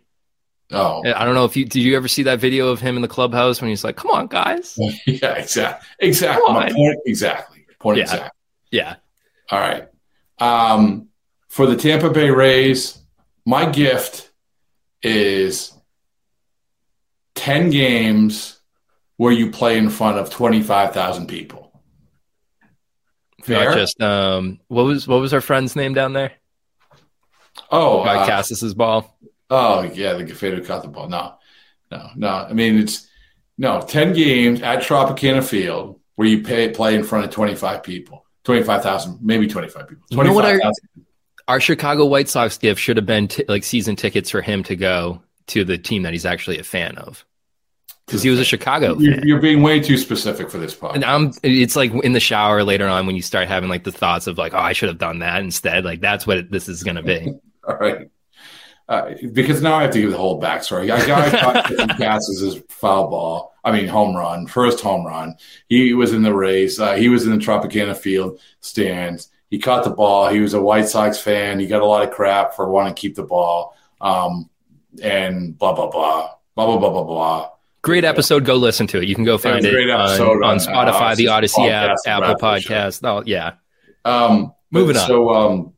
Oh, 0.70 1.02
I 1.04 1.24
don't 1.24 1.34
know 1.34 1.44
if 1.44 1.56
you 1.56 1.64
did. 1.64 1.82
You 1.82 1.96
ever 1.96 2.08
see 2.08 2.24
that 2.24 2.40
video 2.40 2.68
of 2.68 2.80
him 2.80 2.96
in 2.96 3.02
the 3.02 3.08
clubhouse 3.08 3.60
when 3.60 3.70
he's 3.70 3.84
like, 3.84 3.96
"Come 3.96 4.10
on, 4.10 4.26
guys." 4.26 4.78
yeah, 5.06 5.34
exactly, 5.34 5.88
exactly. 5.98 6.52
My 6.52 6.72
point, 6.72 6.98
exactly. 7.06 7.66
Point 7.78 7.98
Yeah. 7.98 8.04
exactly. 8.04 8.30
Yeah, 8.70 8.96
All 9.50 9.60
right. 9.60 9.88
Um, 10.40 11.08
for 11.48 11.66
the 11.66 11.76
Tampa 11.76 12.10
Bay 12.10 12.30
Rays, 12.30 12.98
my 13.46 13.64
gift 13.70 14.30
is 15.02 15.72
10 17.34 17.70
games 17.70 18.57
where 19.18 19.32
you 19.32 19.50
play 19.50 19.76
in 19.76 19.90
front 19.90 20.16
of 20.16 20.30
25,000 20.30 21.26
people. 21.26 21.82
Fair? 23.42 23.66
not 23.66 23.76
just 23.76 24.00
um. 24.00 24.58
What 24.68 24.84
was 24.84 25.06
what 25.06 25.20
was 25.20 25.32
our 25.32 25.40
friend's 25.40 25.76
name 25.76 25.94
down 25.94 26.12
there? 26.14 26.32
oh, 27.70 28.04
Guy 28.04 28.16
uh, 28.16 28.26
Casas's 28.26 28.74
ball. 28.74 29.16
oh, 29.50 29.82
yeah, 29.82 30.14
the 30.14 30.24
Gafedo 30.24 30.56
who 30.56 30.64
caught 30.64 30.82
the 30.82 30.88
ball. 30.88 31.08
No, 31.08 31.34
no, 31.90 32.10
no. 32.16 32.28
I 32.28 32.52
mean, 32.52 32.78
it's 32.78 33.06
no 33.58 33.80
10 33.80 34.12
games 34.12 34.62
at 34.62 34.80
Tropicana 34.80 35.44
Field 35.44 36.00
where 36.16 36.26
you 36.28 36.42
pay, 36.42 36.68
play 36.70 36.94
in 36.94 37.04
front 37.04 37.24
of 37.24 37.30
25 37.30 37.82
people, 37.82 38.24
25,000, 38.44 39.18
maybe 39.20 39.46
25 39.46 39.88
people. 39.88 40.04
You 40.10 40.16
know 40.16 40.32
what 40.32 40.44
I- 40.44 40.58
25,000. 40.58 41.06
Our 41.46 41.60
Chicago 41.60 42.04
White 42.04 42.28
Sox 42.28 42.58
gift 42.58 42.80
should 42.80 42.98
have 42.98 43.06
been 43.06 43.28
t- 43.28 43.44
like 43.48 43.64
season 43.64 43.96
tickets 43.96 44.28
for 44.30 44.42
him 44.42 44.62
to 44.64 44.76
go 44.76 45.22
to 45.46 45.64
the 45.64 45.78
team 45.78 46.02
that 46.02 46.12
he's 46.12 46.26
actually 46.26 46.58
a 46.58 46.64
fan 46.64 46.98
of, 46.98 47.24
because 48.08 48.22
he 48.22 48.30
was 48.30 48.40
a 48.40 48.44
Chicago. 48.44 48.98
You're, 48.98 49.24
you're 49.24 49.40
being 49.40 49.62
way 49.62 49.80
too 49.80 49.98
specific 49.98 50.50
for 50.50 50.56
this 50.56 50.74
podcast. 50.74 50.94
And 50.94 51.04
I'm 51.04 51.32
it's 51.42 51.76
like 51.76 51.92
in 51.92 52.12
the 52.14 52.20
shower 52.20 52.64
later 52.64 52.88
on 52.88 53.06
when 53.06 53.14
you 53.14 53.22
start 53.22 53.48
having 53.48 53.68
like 53.68 53.84
the 53.84 53.92
thoughts 53.92 54.26
of 54.26 54.38
like, 54.38 54.54
oh, 54.54 54.58
I 54.58 54.72
should 54.72 54.88
have 54.88 54.98
done 54.98 55.18
that 55.18 55.42
instead. 55.42 55.84
Like 55.84 56.00
that's 56.00 56.26
what 56.26 56.38
it, 56.38 56.50
this 56.50 56.68
is 56.68 56.82
gonna 56.82 57.02
be. 57.02 57.34
All 57.68 57.76
right. 57.76 58.10
Uh, 58.88 59.12
because 59.34 59.60
now 59.60 59.74
I 59.74 59.82
have 59.82 59.90
to 59.90 60.00
give 60.00 60.10
the 60.10 60.16
whole 60.16 60.40
backstory. 60.40 60.90
I 60.90 61.06
got 61.06 61.66
Casas's 61.98 62.40
his 62.40 62.62
foul 62.70 63.08
ball. 63.10 63.54
I 63.62 63.70
mean, 63.70 63.86
home 63.86 64.16
run, 64.16 64.46
first 64.46 64.80
home 64.80 65.04
run. 65.04 65.36
He 65.68 65.92
was 65.92 66.14
in 66.14 66.22
the 66.22 66.34
race. 66.34 66.80
Uh, 66.80 66.94
he 66.94 67.10
was 67.10 67.26
in 67.26 67.32
the 67.32 67.44
Tropicana 67.44 67.94
field 67.94 68.40
stands. 68.60 69.28
He 69.50 69.58
caught 69.58 69.84
the 69.84 69.90
ball. 69.90 70.30
He 70.30 70.40
was 70.40 70.54
a 70.54 70.62
White 70.62 70.88
Sox 70.88 71.18
fan. 71.18 71.60
He 71.60 71.66
got 71.66 71.82
a 71.82 71.86
lot 71.86 72.02
of 72.02 72.14
crap 72.14 72.54
for 72.54 72.70
wanting 72.70 72.94
to 72.94 73.00
keep 73.00 73.14
the 73.14 73.24
ball. 73.24 73.76
Um, 74.00 74.48
and 75.02 75.58
blah 75.58 75.74
blah 75.74 75.90
blah 75.90 76.30
blah 76.54 76.66
blah 76.66 76.78
blah 76.78 76.90
blah 76.90 77.04
blah. 77.04 77.50
Great 77.88 78.04
episode. 78.04 78.44
Go 78.44 78.56
listen 78.56 78.86
to 78.88 78.98
it. 78.98 79.08
You 79.08 79.14
can 79.14 79.24
go 79.24 79.38
find 79.38 79.64
it 79.64 79.72
great 79.72 79.88
on, 79.88 80.20
on 80.20 80.44
uh, 80.44 80.58
Spotify, 80.58 81.16
the 81.16 81.28
Odyssey 81.28 81.62
app, 81.62 81.96
Apple 82.06 82.34
Podcast. 82.34 83.00
Oh 83.02 83.22
yeah. 83.24 83.54
Um, 84.04 84.52
Moving 84.70 84.98
on. 84.98 85.06
So, 85.06 85.30
um, 85.30 85.72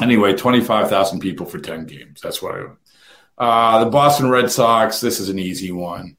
anyway, 0.00 0.32
25,000 0.32 1.20
people 1.20 1.46
for 1.46 1.60
10 1.60 1.86
games. 1.86 2.20
That's 2.20 2.42
what 2.42 2.56
I 2.56 2.64
uh, 3.38 3.84
the 3.84 3.90
Boston 3.90 4.28
Red 4.28 4.50
Sox, 4.50 5.00
this 5.00 5.20
is 5.20 5.28
an 5.28 5.38
easy 5.38 5.70
one. 5.70 6.16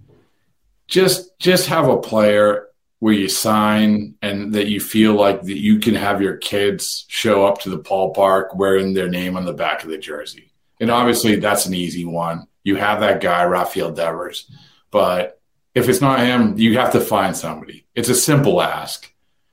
Just 0.87 1.37
just 1.39 1.67
have 1.67 1.89
a 1.89 1.97
player 1.97 2.67
where 2.99 3.13
you 3.13 3.27
sign 3.27 4.15
and 4.21 4.53
that 4.53 4.67
you 4.67 4.79
feel 4.79 5.13
like 5.13 5.41
that 5.41 5.59
you 5.59 5.79
can 5.79 5.95
have 5.95 6.21
your 6.21 6.37
kids 6.37 7.03
show 7.09 7.45
up 7.45 7.59
to 7.63 7.69
the 7.69 7.79
ballpark 7.79 8.55
wearing 8.55 8.93
their 8.93 9.09
name 9.09 9.35
on 9.35 9.43
the 9.43 9.51
back 9.51 9.83
of 9.83 9.89
the 9.89 9.97
jersey. 9.97 10.53
And 10.79 10.89
obviously 10.89 11.35
that's 11.35 11.65
an 11.65 11.73
easy 11.73 12.05
one. 12.05 12.47
You 12.63 12.77
have 12.77 13.01
that 13.01 13.19
guy, 13.19 13.43
Rafael 13.43 13.91
Devers. 13.91 14.49
But 14.91 15.39
if 15.75 15.89
it's 15.89 16.01
not 16.01 16.19
him, 16.19 16.57
you 16.57 16.77
have 16.77 16.93
to 16.93 16.99
find 16.99 17.35
somebody. 17.35 17.85
It's 17.95 18.09
a 18.09 18.15
simple 18.15 18.61
ask. 18.61 19.11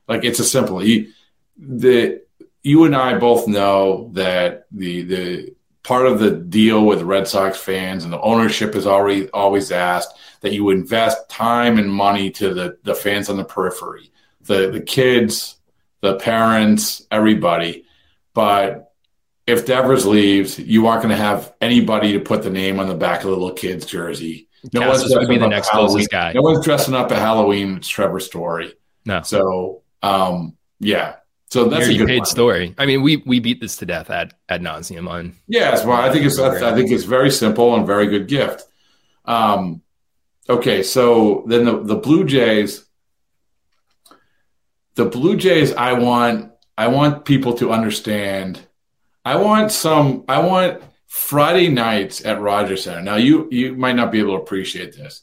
Like 0.08 0.24
it's 0.24 0.38
a 0.38 0.44
simple 0.44 0.84
you, 0.84 1.12
the 1.56 2.22
you 2.62 2.84
and 2.84 2.96
I 2.96 3.18
both 3.18 3.46
know 3.46 4.10
that 4.14 4.66
the 4.70 5.02
the 5.02 5.54
part 5.82 6.06
of 6.06 6.18
the 6.18 6.30
deal 6.30 6.84
with 6.84 7.02
Red 7.02 7.28
Sox 7.28 7.58
fans 7.58 8.04
and 8.04 8.12
the 8.12 8.20
ownership 8.20 8.74
has 8.74 8.86
already 8.86 9.28
always 9.30 9.70
asked 9.70 10.16
that 10.40 10.52
you 10.52 10.70
invest 10.70 11.28
time 11.28 11.78
and 11.78 11.92
money 11.92 12.30
to 12.32 12.52
the 12.52 12.78
the 12.82 12.94
fans 12.94 13.28
on 13.28 13.36
the 13.36 13.44
periphery, 13.44 14.10
the 14.42 14.70
the 14.70 14.80
kids, 14.80 15.56
the 16.00 16.16
parents, 16.16 17.06
everybody. 17.10 17.84
But 18.34 18.92
if 19.46 19.66
Devers 19.66 20.06
leaves, 20.06 20.58
you 20.58 20.86
aren't 20.86 21.02
going 21.02 21.14
to 21.14 21.22
have 21.22 21.52
anybody 21.60 22.12
to 22.12 22.20
put 22.20 22.42
the 22.42 22.50
name 22.50 22.80
on 22.80 22.88
the 22.88 22.94
back 22.94 23.20
of 23.20 23.26
the 23.26 23.30
little 23.30 23.52
kid's 23.52 23.86
jersey. 23.86 24.48
Casas 24.72 25.14
would 25.16 25.28
be 25.28 25.38
the 25.38 25.46
next 25.48 25.68
Halloween. 25.68 25.88
closest 25.90 26.10
guy. 26.10 26.32
No 26.32 26.42
one's 26.42 26.64
dressing 26.64 26.94
up 26.94 27.10
at 27.12 27.18
Halloween. 27.18 27.80
Trevor 27.80 28.20
Story. 28.20 28.74
No. 29.04 29.22
So, 29.22 29.82
um, 30.02 30.56
yeah. 30.80 31.16
So 31.50 31.66
that's 31.66 31.82
You're- 31.86 31.94
a 31.96 31.98
good 31.98 32.08
paid 32.08 32.18
one. 32.20 32.26
story. 32.26 32.74
I 32.78 32.86
mean, 32.86 33.02
we 33.02 33.18
we 33.26 33.38
beat 33.38 33.60
this 33.60 33.76
to 33.76 33.86
death 33.86 34.10
at 34.10 34.34
ad 34.48 34.62
nauseum 34.62 35.08
on. 35.08 35.34
Yes, 35.46 35.84
well, 35.84 35.96
I 36.00 36.10
think 36.10 36.24
it's 36.26 36.38
I 36.38 36.74
think 36.74 36.90
it's 36.90 37.04
very 37.04 37.30
simple 37.30 37.74
and 37.76 37.86
very 37.86 38.06
good 38.08 38.26
gift. 38.26 38.64
Um, 39.24 39.82
okay, 40.48 40.82
so 40.82 41.44
then 41.46 41.64
the 41.64 41.80
the 41.82 41.96
Blue 41.96 42.24
Jays, 42.24 42.84
the 44.94 45.04
Blue 45.04 45.36
Jays, 45.36 45.72
I 45.74 45.92
want 45.92 46.52
I 46.76 46.88
want 46.88 47.24
people 47.24 47.54
to 47.54 47.70
understand. 47.72 48.60
I 49.24 49.36
want 49.36 49.70
some. 49.72 50.24
I 50.28 50.40
want 50.40 50.82
Friday 51.14 51.68
nights 51.68 52.24
at 52.24 52.40
Rogers 52.40 52.82
Center. 52.82 53.00
Now 53.00 53.14
you 53.14 53.48
you 53.52 53.76
might 53.76 53.94
not 53.94 54.10
be 54.10 54.18
able 54.18 54.36
to 54.36 54.42
appreciate 54.42 54.96
this. 54.96 55.22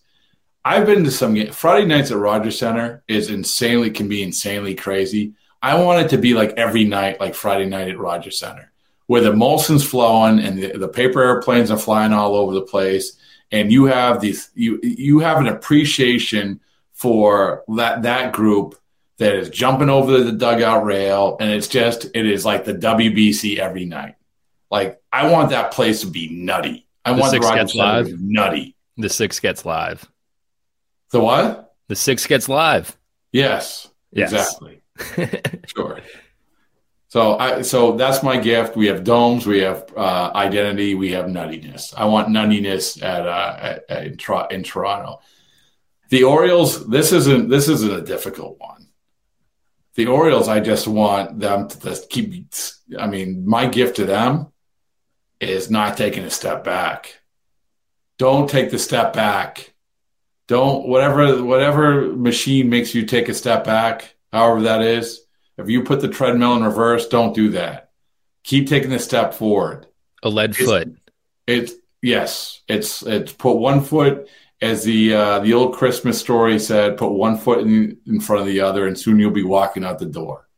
I've 0.64 0.86
been 0.86 1.04
to 1.04 1.12
some 1.12 1.48
Friday 1.48 1.86
nights 1.86 2.12
at 2.12 2.18
Rogers 2.18 2.58
Center 2.58 3.04
is 3.10 3.30
insanely 3.30 3.92
can 3.92 4.08
be 4.08 4.24
insanely 4.24 4.74
crazy. 4.74 5.34
I 5.62 5.76
want 5.76 6.06
it 6.06 6.10
to 6.12 6.18
be 6.18 6.34
like 6.34 6.54
every 6.54 6.86
night, 6.86 7.20
like 7.20 7.36
Friday 7.36 7.66
night 7.66 7.90
at 7.90 8.00
Rogers 8.00 8.40
Center, 8.40 8.72
where 9.08 9.20
the 9.20 9.34
Molson's 9.34 9.84
flowing 9.84 10.40
and 10.40 10.58
the, 10.58 10.78
the 10.78 10.88
paper 10.88 11.22
airplanes 11.22 11.70
are 11.70 11.78
flying 11.78 12.14
all 12.14 12.36
over 12.36 12.54
the 12.54 12.62
place, 12.62 13.18
and 13.52 13.70
you 13.70 13.86
have 13.86 14.22
these 14.22 14.50
you 14.56 14.80
you 14.82 15.20
have 15.20 15.40
an 15.40 15.48
appreciation 15.48 16.62
for 16.94 17.66
that 17.76 18.04
that 18.04 18.32
group 18.32 18.76
that 19.18 19.36
is 19.36 19.50
jumping 19.50 19.90
over 19.90 20.24
the 20.24 20.32
dugout 20.32 20.86
rail, 20.86 21.36
and 21.42 21.52
it's 21.52 21.68
just 21.68 22.06
it 22.16 22.26
is 22.26 22.46
like 22.46 22.64
the 22.64 22.76
WBC 22.76 23.58
every 23.58 23.86
night. 23.86 24.16
Like 24.72 25.00
I 25.12 25.30
want 25.30 25.50
that 25.52 25.72
place 25.74 26.02
to 26.02 26.08
be 26.08 26.30
nutty. 26.30 26.88
I 27.06 27.14
The 27.14 27.20
want 27.20 27.32
six 27.32 27.46
Rogers 27.46 27.60
gets 27.62 27.76
live. 27.76 28.06
to 28.08 28.18
be 28.18 28.24
nutty. 28.24 28.76
The 28.98 29.10
six 29.10 29.40
gets 29.40 29.66
live. 29.66 30.10
The 31.12 31.20
what? 31.20 31.76
The 31.90 31.96
six 31.96 32.26
gets 32.26 32.48
live. 32.48 32.98
Yes, 33.34 33.90
Yes. 34.14 34.32
exactly. 34.32 34.82
sure. 35.68 36.00
So 37.10 37.38
I 37.38 37.62
so 37.64 37.98
that's 37.98 38.24
my 38.24 38.38
gift. 38.38 38.78
We 38.78 38.88
have 38.88 39.04
domes, 39.04 39.46
we 39.46 39.60
have 39.60 39.86
uh, 39.98 40.32
identity, 40.34 40.96
we 40.96 41.12
have 41.12 41.26
nuttiness. 41.26 41.94
I 41.98 42.06
want 42.06 42.30
nuttiness 42.30 43.02
at, 43.04 43.28
uh, 43.28 43.58
at, 43.60 43.84
at 43.90 44.06
in, 44.08 44.18
Tor- 44.18 44.48
in 44.50 44.64
Toronto. 44.64 45.20
The 46.10 46.24
Orioles. 46.24 46.88
This 46.88 47.12
isn't 47.12 47.50
this 47.50 47.68
isn't 47.68 47.92
a 47.92 48.02
difficult 48.02 48.58
one. 48.60 48.88
The 49.96 50.06
Orioles. 50.08 50.48
I 50.48 50.62
just 50.62 50.88
want 50.88 51.40
them 51.40 51.68
to 51.68 51.80
just 51.82 52.10
keep. 52.10 52.46
I 52.98 53.08
mean, 53.08 53.46
my 53.46 53.66
gift 53.68 53.98
to 53.98 54.06
them 54.06 54.51
is 55.50 55.70
not 55.70 55.98
taking 55.98 56.24
a 56.24 56.30
step 56.30 56.64
back. 56.64 57.20
Don't 58.18 58.50
take 58.50 58.70
the 58.72 58.80
step 58.80 59.14
back 59.14 59.74
don't 60.48 60.86
whatever 60.88 61.42
whatever 61.46 62.12
machine 62.12 62.70
makes 62.70 62.94
you 62.94 63.06
take 63.06 63.30
a 63.30 63.34
step 63.34 63.64
back 63.64 64.16
however 64.34 64.64
that 64.64 64.82
is 64.82 65.22
if 65.58 65.70
you 65.70 65.82
put 65.84 66.02
the 66.02 66.10
treadmill 66.10 66.56
in 66.58 66.64
reverse 66.64 67.08
don't 67.08 67.34
do 67.34 67.52
that 67.52 67.92
keep 68.44 68.68
taking 68.68 68.90
the 68.90 69.00
step 69.00 69.34
forward 69.34 69.88
A 70.24 70.30
lead 70.30 70.50
It's- 70.50 70.66
foot. 70.68 70.98
it's 71.48 71.74
yes 72.02 72.62
it's 72.68 73.02
it's 73.04 73.32
put 73.32 73.54
one 73.58 73.82
foot 73.82 74.28
as 74.62 74.84
the 74.84 75.14
uh, 75.14 75.40
the 75.40 75.54
old 75.54 75.74
christmas 75.76 76.20
story 76.20 76.60
said 76.60 76.98
put 76.98 77.12
one 77.14 77.38
foot 77.38 77.60
in, 77.60 77.98
in 78.06 78.20
front 78.20 78.42
of 78.42 78.48
the 78.48 78.60
other 78.60 78.88
and 78.88 79.00
soon 79.00 79.20
you'll 79.20 79.32
be 79.32 79.44
walking 79.44 79.86
out 79.86 80.00
the 80.00 80.06
door 80.06 80.50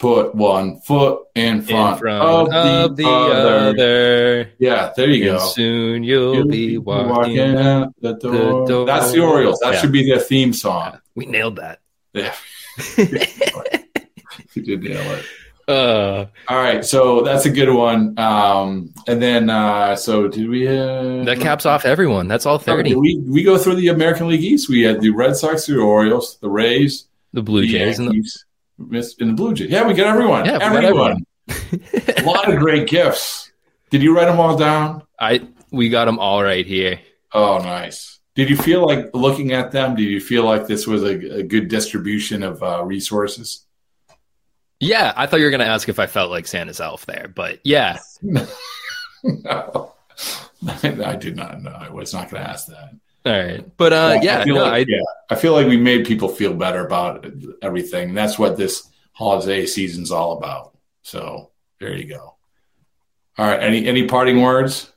put 0.00 0.34
one 0.34 0.80
foot 0.80 1.20
in 1.36 1.60
front, 1.62 1.92
in 1.92 1.98
front 2.00 2.22
of, 2.24 2.48
of 2.52 2.96
the, 2.96 3.02
the 3.02 3.08
other. 3.08 3.68
other. 3.68 4.50
yeah 4.58 4.90
there 4.96 5.10
you 5.10 5.30
And 5.30 5.38
go 5.38 5.44
soon 5.46 6.02
you'll, 6.02 6.48
be 6.48 6.78
walking. 6.78 7.38
out 7.56 7.94
the 8.00 8.14
door. 8.14 8.66
door. 8.66 8.86
That's 8.86 9.12
the 9.12 9.20
Orioles. 9.20 9.60
That 9.60 9.74
Yeah. 9.74 9.80
should 9.80 9.92
be 9.92 10.04
their 10.10 10.18
theme 10.18 10.52
song. 10.52 10.98
We 11.14 11.26
nailed 11.26 11.56
that. 11.56 11.78
Yeah. 12.12 12.34
you 14.54 14.62
did 14.62 14.82
nail 14.82 15.00
it. 15.18 15.24
Uh, 15.68 16.26
All 16.48 16.56
right, 16.56 16.84
so 16.84 17.20
that's 17.20 17.46
a 17.46 17.50
good 17.50 17.68
one. 17.72 18.18
Um, 18.18 18.92
and 19.06 19.22
then, 19.22 19.48
uh, 19.50 19.94
so 19.94 20.26
did 20.26 20.48
we? 20.48 20.66
Uh, 20.66 21.22
that 21.24 21.38
caps 21.40 21.64
off 21.66 21.84
everyone. 21.84 22.26
That's 22.26 22.46
all 22.46 22.58
thirty. 22.58 22.96
we 22.96 23.22
we 23.28 23.44
go 23.44 23.56
through 23.56 23.76
the 23.76 23.88
American 23.88 24.26
League 24.28 24.42
East. 24.42 24.68
We 24.68 24.82
had 24.82 25.00
the 25.00 25.10
Red 25.10 25.36
Sox, 25.36 25.66
the 25.66 25.78
Orioles, 25.78 26.38
the 26.40 26.48
Rays, 26.48 27.06
the 27.32 27.42
Blue 27.42 27.66
Jays, 27.66 28.00
and 28.00 28.08
the, 28.08 28.28
and 28.80 29.30
the 29.30 29.34
Blue 29.34 29.54
Jays. 29.54 29.70
Yeah, 29.70 29.86
we 29.86 29.94
got 29.94 30.06
everyone. 30.06 30.44
Yeah, 30.44 30.58
everyone. 30.60 31.24
a 31.48 32.22
lot 32.24 32.52
of 32.52 32.58
great 32.58 32.88
gifts. 32.88 33.52
Did 33.90 34.02
you 34.02 34.14
write 34.16 34.26
them 34.26 34.40
all 34.40 34.56
down? 34.56 35.02
I 35.18 35.46
we 35.70 35.88
got 35.88 36.06
them 36.06 36.18
all 36.18 36.42
right 36.42 36.66
here. 36.66 37.00
Oh, 37.32 37.58
nice. 37.58 38.18
Did 38.34 38.48
you 38.48 38.56
feel 38.56 38.86
like 38.86 39.10
looking 39.12 39.52
at 39.52 39.72
them? 39.72 39.96
Did 39.96 40.04
you 40.04 40.20
feel 40.20 40.44
like 40.44 40.66
this 40.66 40.86
was 40.86 41.02
a, 41.02 41.38
a 41.38 41.42
good 41.42 41.68
distribution 41.68 42.42
of 42.42 42.62
uh, 42.62 42.84
resources? 42.84 43.66
Yeah, 44.78 45.12
I 45.14 45.26
thought 45.26 45.40
you 45.40 45.44
were 45.44 45.50
going 45.50 45.60
to 45.60 45.66
ask 45.66 45.88
if 45.88 45.98
I 45.98 46.06
felt 46.06 46.30
like 46.30 46.46
Santa's 46.46 46.80
elf 46.80 47.04
there, 47.04 47.30
but 47.34 47.60
yeah. 47.64 47.98
no, 48.22 49.92
I 50.82 51.16
did 51.16 51.36
not. 51.36 51.62
know. 51.62 51.70
I 51.70 51.90
was 51.90 52.14
not 52.14 52.30
going 52.30 52.42
to 52.42 52.48
ask 52.48 52.66
that. 52.68 52.94
All 53.26 53.32
right, 53.32 53.76
but 53.76 53.92
uh, 53.92 54.18
yeah, 54.22 54.40
I 54.40 54.44
feel, 54.44 54.54
no, 54.54 54.62
like, 54.62 54.72
I, 54.72 54.90
yeah, 54.90 55.02
I 55.28 55.34
feel 55.34 55.52
like 55.52 55.66
we 55.66 55.76
made 55.76 56.06
people 56.06 56.28
feel 56.28 56.54
better 56.54 56.86
about 56.86 57.26
everything. 57.60 58.14
That's 58.14 58.38
what 58.38 58.56
this 58.56 58.88
holiday 59.12 59.66
season's 59.66 60.10
all 60.10 60.38
about. 60.38 60.74
So 61.02 61.50
there 61.78 61.94
you 61.94 62.08
go. 62.08 62.36
All 63.36 63.46
right, 63.46 63.62
any 63.62 63.86
any 63.86 64.06
parting 64.06 64.40
words? 64.40 64.90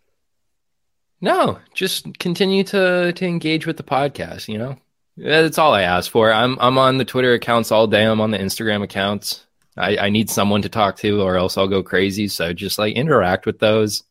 No, 1.20 1.60
just 1.74 2.18
continue 2.20 2.64
to 2.66 3.12
to 3.12 3.26
engage 3.26 3.68
with 3.68 3.76
the 3.76 3.84
podcast. 3.84 4.48
You 4.48 4.58
know, 4.58 4.78
that's 5.18 5.58
all 5.58 5.74
I 5.74 5.82
ask 5.82 6.10
for. 6.10 6.32
I'm 6.32 6.58
I'm 6.62 6.78
on 6.78 6.98
the 6.98 7.06
Twitter 7.06 7.34
accounts 7.34 7.72
all 7.74 7.88
day. 7.88 8.06
I'm 8.06 8.22
on 8.22 8.32
the 8.32 8.38
Instagram 8.38 8.84
accounts. 8.84 9.46
I, 9.76 9.98
I 9.98 10.10
need 10.10 10.30
someone 10.30 10.62
to 10.62 10.70
talk 10.70 10.98
to, 10.98 11.22
or 11.22 11.36
else 11.36 11.58
I'll 11.58 11.68
go 11.68 11.84
crazy. 11.84 12.28
So 12.28 12.54
just 12.54 12.80
like 12.80 12.96
interact 12.96 13.46
with 13.46 13.60
those. 13.60 14.04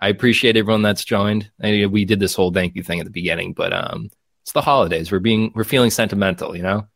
I 0.00 0.08
appreciate 0.08 0.56
everyone 0.56 0.82
that's 0.82 1.04
joined. 1.04 1.50
I, 1.62 1.86
we 1.86 2.04
did 2.04 2.20
this 2.20 2.34
whole 2.34 2.52
thank 2.52 2.74
you 2.74 2.82
thing 2.82 3.00
at 3.00 3.04
the 3.04 3.10
beginning, 3.10 3.52
but 3.52 3.72
um, 3.72 4.10
it's 4.42 4.52
the 4.52 4.62
holidays. 4.62 5.12
We're 5.12 5.18
being 5.18 5.52
we're 5.54 5.64
feeling 5.64 5.90
sentimental, 5.90 6.56
you 6.56 6.62
know. 6.62 6.86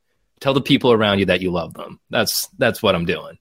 Tell 0.40 0.54
the 0.54 0.60
people 0.60 0.92
around 0.92 1.20
you 1.20 1.26
that 1.26 1.40
you 1.40 1.50
love 1.50 1.74
them. 1.74 2.00
That's 2.10 2.48
that's 2.58 2.82
what 2.82 2.94
I'm 2.94 3.04
doing. 3.04 3.38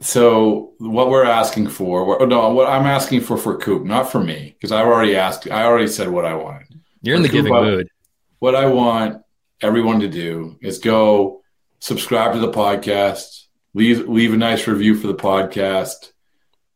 So 0.00 0.74
what 0.78 1.08
we're 1.08 1.24
asking 1.24 1.68
for, 1.68 2.04
what, 2.04 2.28
no, 2.28 2.52
what 2.52 2.68
I'm 2.68 2.84
asking 2.84 3.22
for 3.22 3.38
for 3.38 3.56
Coop, 3.56 3.84
not 3.84 4.12
for 4.12 4.22
me, 4.22 4.54
because 4.58 4.70
I've 4.70 4.86
already 4.86 5.16
asked. 5.16 5.50
I 5.50 5.64
already 5.64 5.88
said 5.88 6.08
what 6.08 6.26
I 6.26 6.34
wanted. 6.34 6.80
You're 7.00 7.16
in 7.16 7.22
the 7.22 7.28
Coop, 7.28 7.46
giving 7.46 7.54
mood. 7.54 7.88
What 8.38 8.54
I 8.54 8.66
want 8.66 9.22
everyone 9.62 10.00
to 10.00 10.08
do 10.08 10.58
is 10.60 10.78
go 10.78 11.42
subscribe 11.78 12.34
to 12.34 12.38
the 12.38 12.52
podcast, 12.52 13.46
leave 13.72 14.08
leave 14.08 14.34
a 14.34 14.36
nice 14.36 14.66
review 14.66 14.94
for 14.94 15.06
the 15.06 15.14
podcast, 15.14 16.11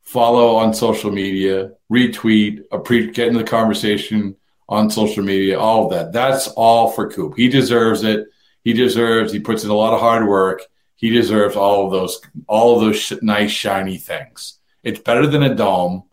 follow 0.06 0.56
on 0.56 0.72
social 0.72 1.10
media, 1.10 1.72
retweet, 1.92 2.66
appre- 2.68 3.12
get 3.12 3.28
into 3.28 3.40
the 3.40 3.44
conversation 3.44 4.36
on 4.68 4.88
social 4.88 5.22
media, 5.22 5.58
all 5.58 5.84
of 5.84 5.90
that. 5.90 6.12
That's 6.12 6.48
all 6.48 6.90
for 6.90 7.10
Coop. 7.10 7.36
He 7.36 7.48
deserves 7.48 8.02
it. 8.02 8.26
He 8.64 8.72
deserves. 8.72 9.32
He 9.32 9.40
puts 9.40 9.64
in 9.64 9.70
a 9.70 9.74
lot 9.74 9.92
of 9.92 10.00
hard 10.00 10.26
work. 10.26 10.62
He 10.94 11.10
deserves 11.10 11.56
all 11.56 11.86
of 11.86 11.92
those, 11.92 12.20
all 12.46 12.76
of 12.76 12.80
those 12.80 12.98
sh- 12.98 13.12
nice 13.20 13.50
shiny 13.50 13.98
things. 13.98 14.58
It's 14.82 15.00
better 15.00 15.26
than 15.26 15.42
a 15.42 15.54
dome. 15.54 16.04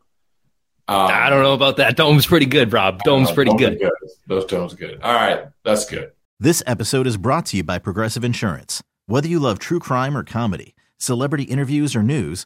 Um, 0.88 1.08
I 1.12 1.30
don't 1.30 1.42
know 1.42 1.54
about 1.54 1.78
that. 1.78 1.96
Dome's 1.96 2.28
pretty 2.28 2.46
good, 2.46 2.74
Rob. 2.74 3.00
Dome's 3.04 3.30
know, 3.30 3.36
pretty 3.36 3.56
good. 3.56 3.80
good. 3.80 3.92
Those 4.28 4.46
domes 4.46 4.74
good. 4.74 5.02
All 5.02 5.14
right, 5.14 5.46
that's 5.64 5.86
good. 5.86 6.12
This 6.40 6.62
episode 6.68 7.08
is 7.08 7.16
brought 7.16 7.46
to 7.48 7.58
you 7.58 7.64
by 7.64 7.80
Progressive 7.80 8.24
Insurance. 8.24 8.84
Whether 9.06 9.30
you 9.30 9.40
love 9.40 9.60
true 9.60 9.80
crime 9.80 10.18
or 10.18 10.24
comedy, 10.24 10.76
celebrity 10.98 11.44
interviews 11.46 11.96
or 11.96 12.04
news, 12.04 12.46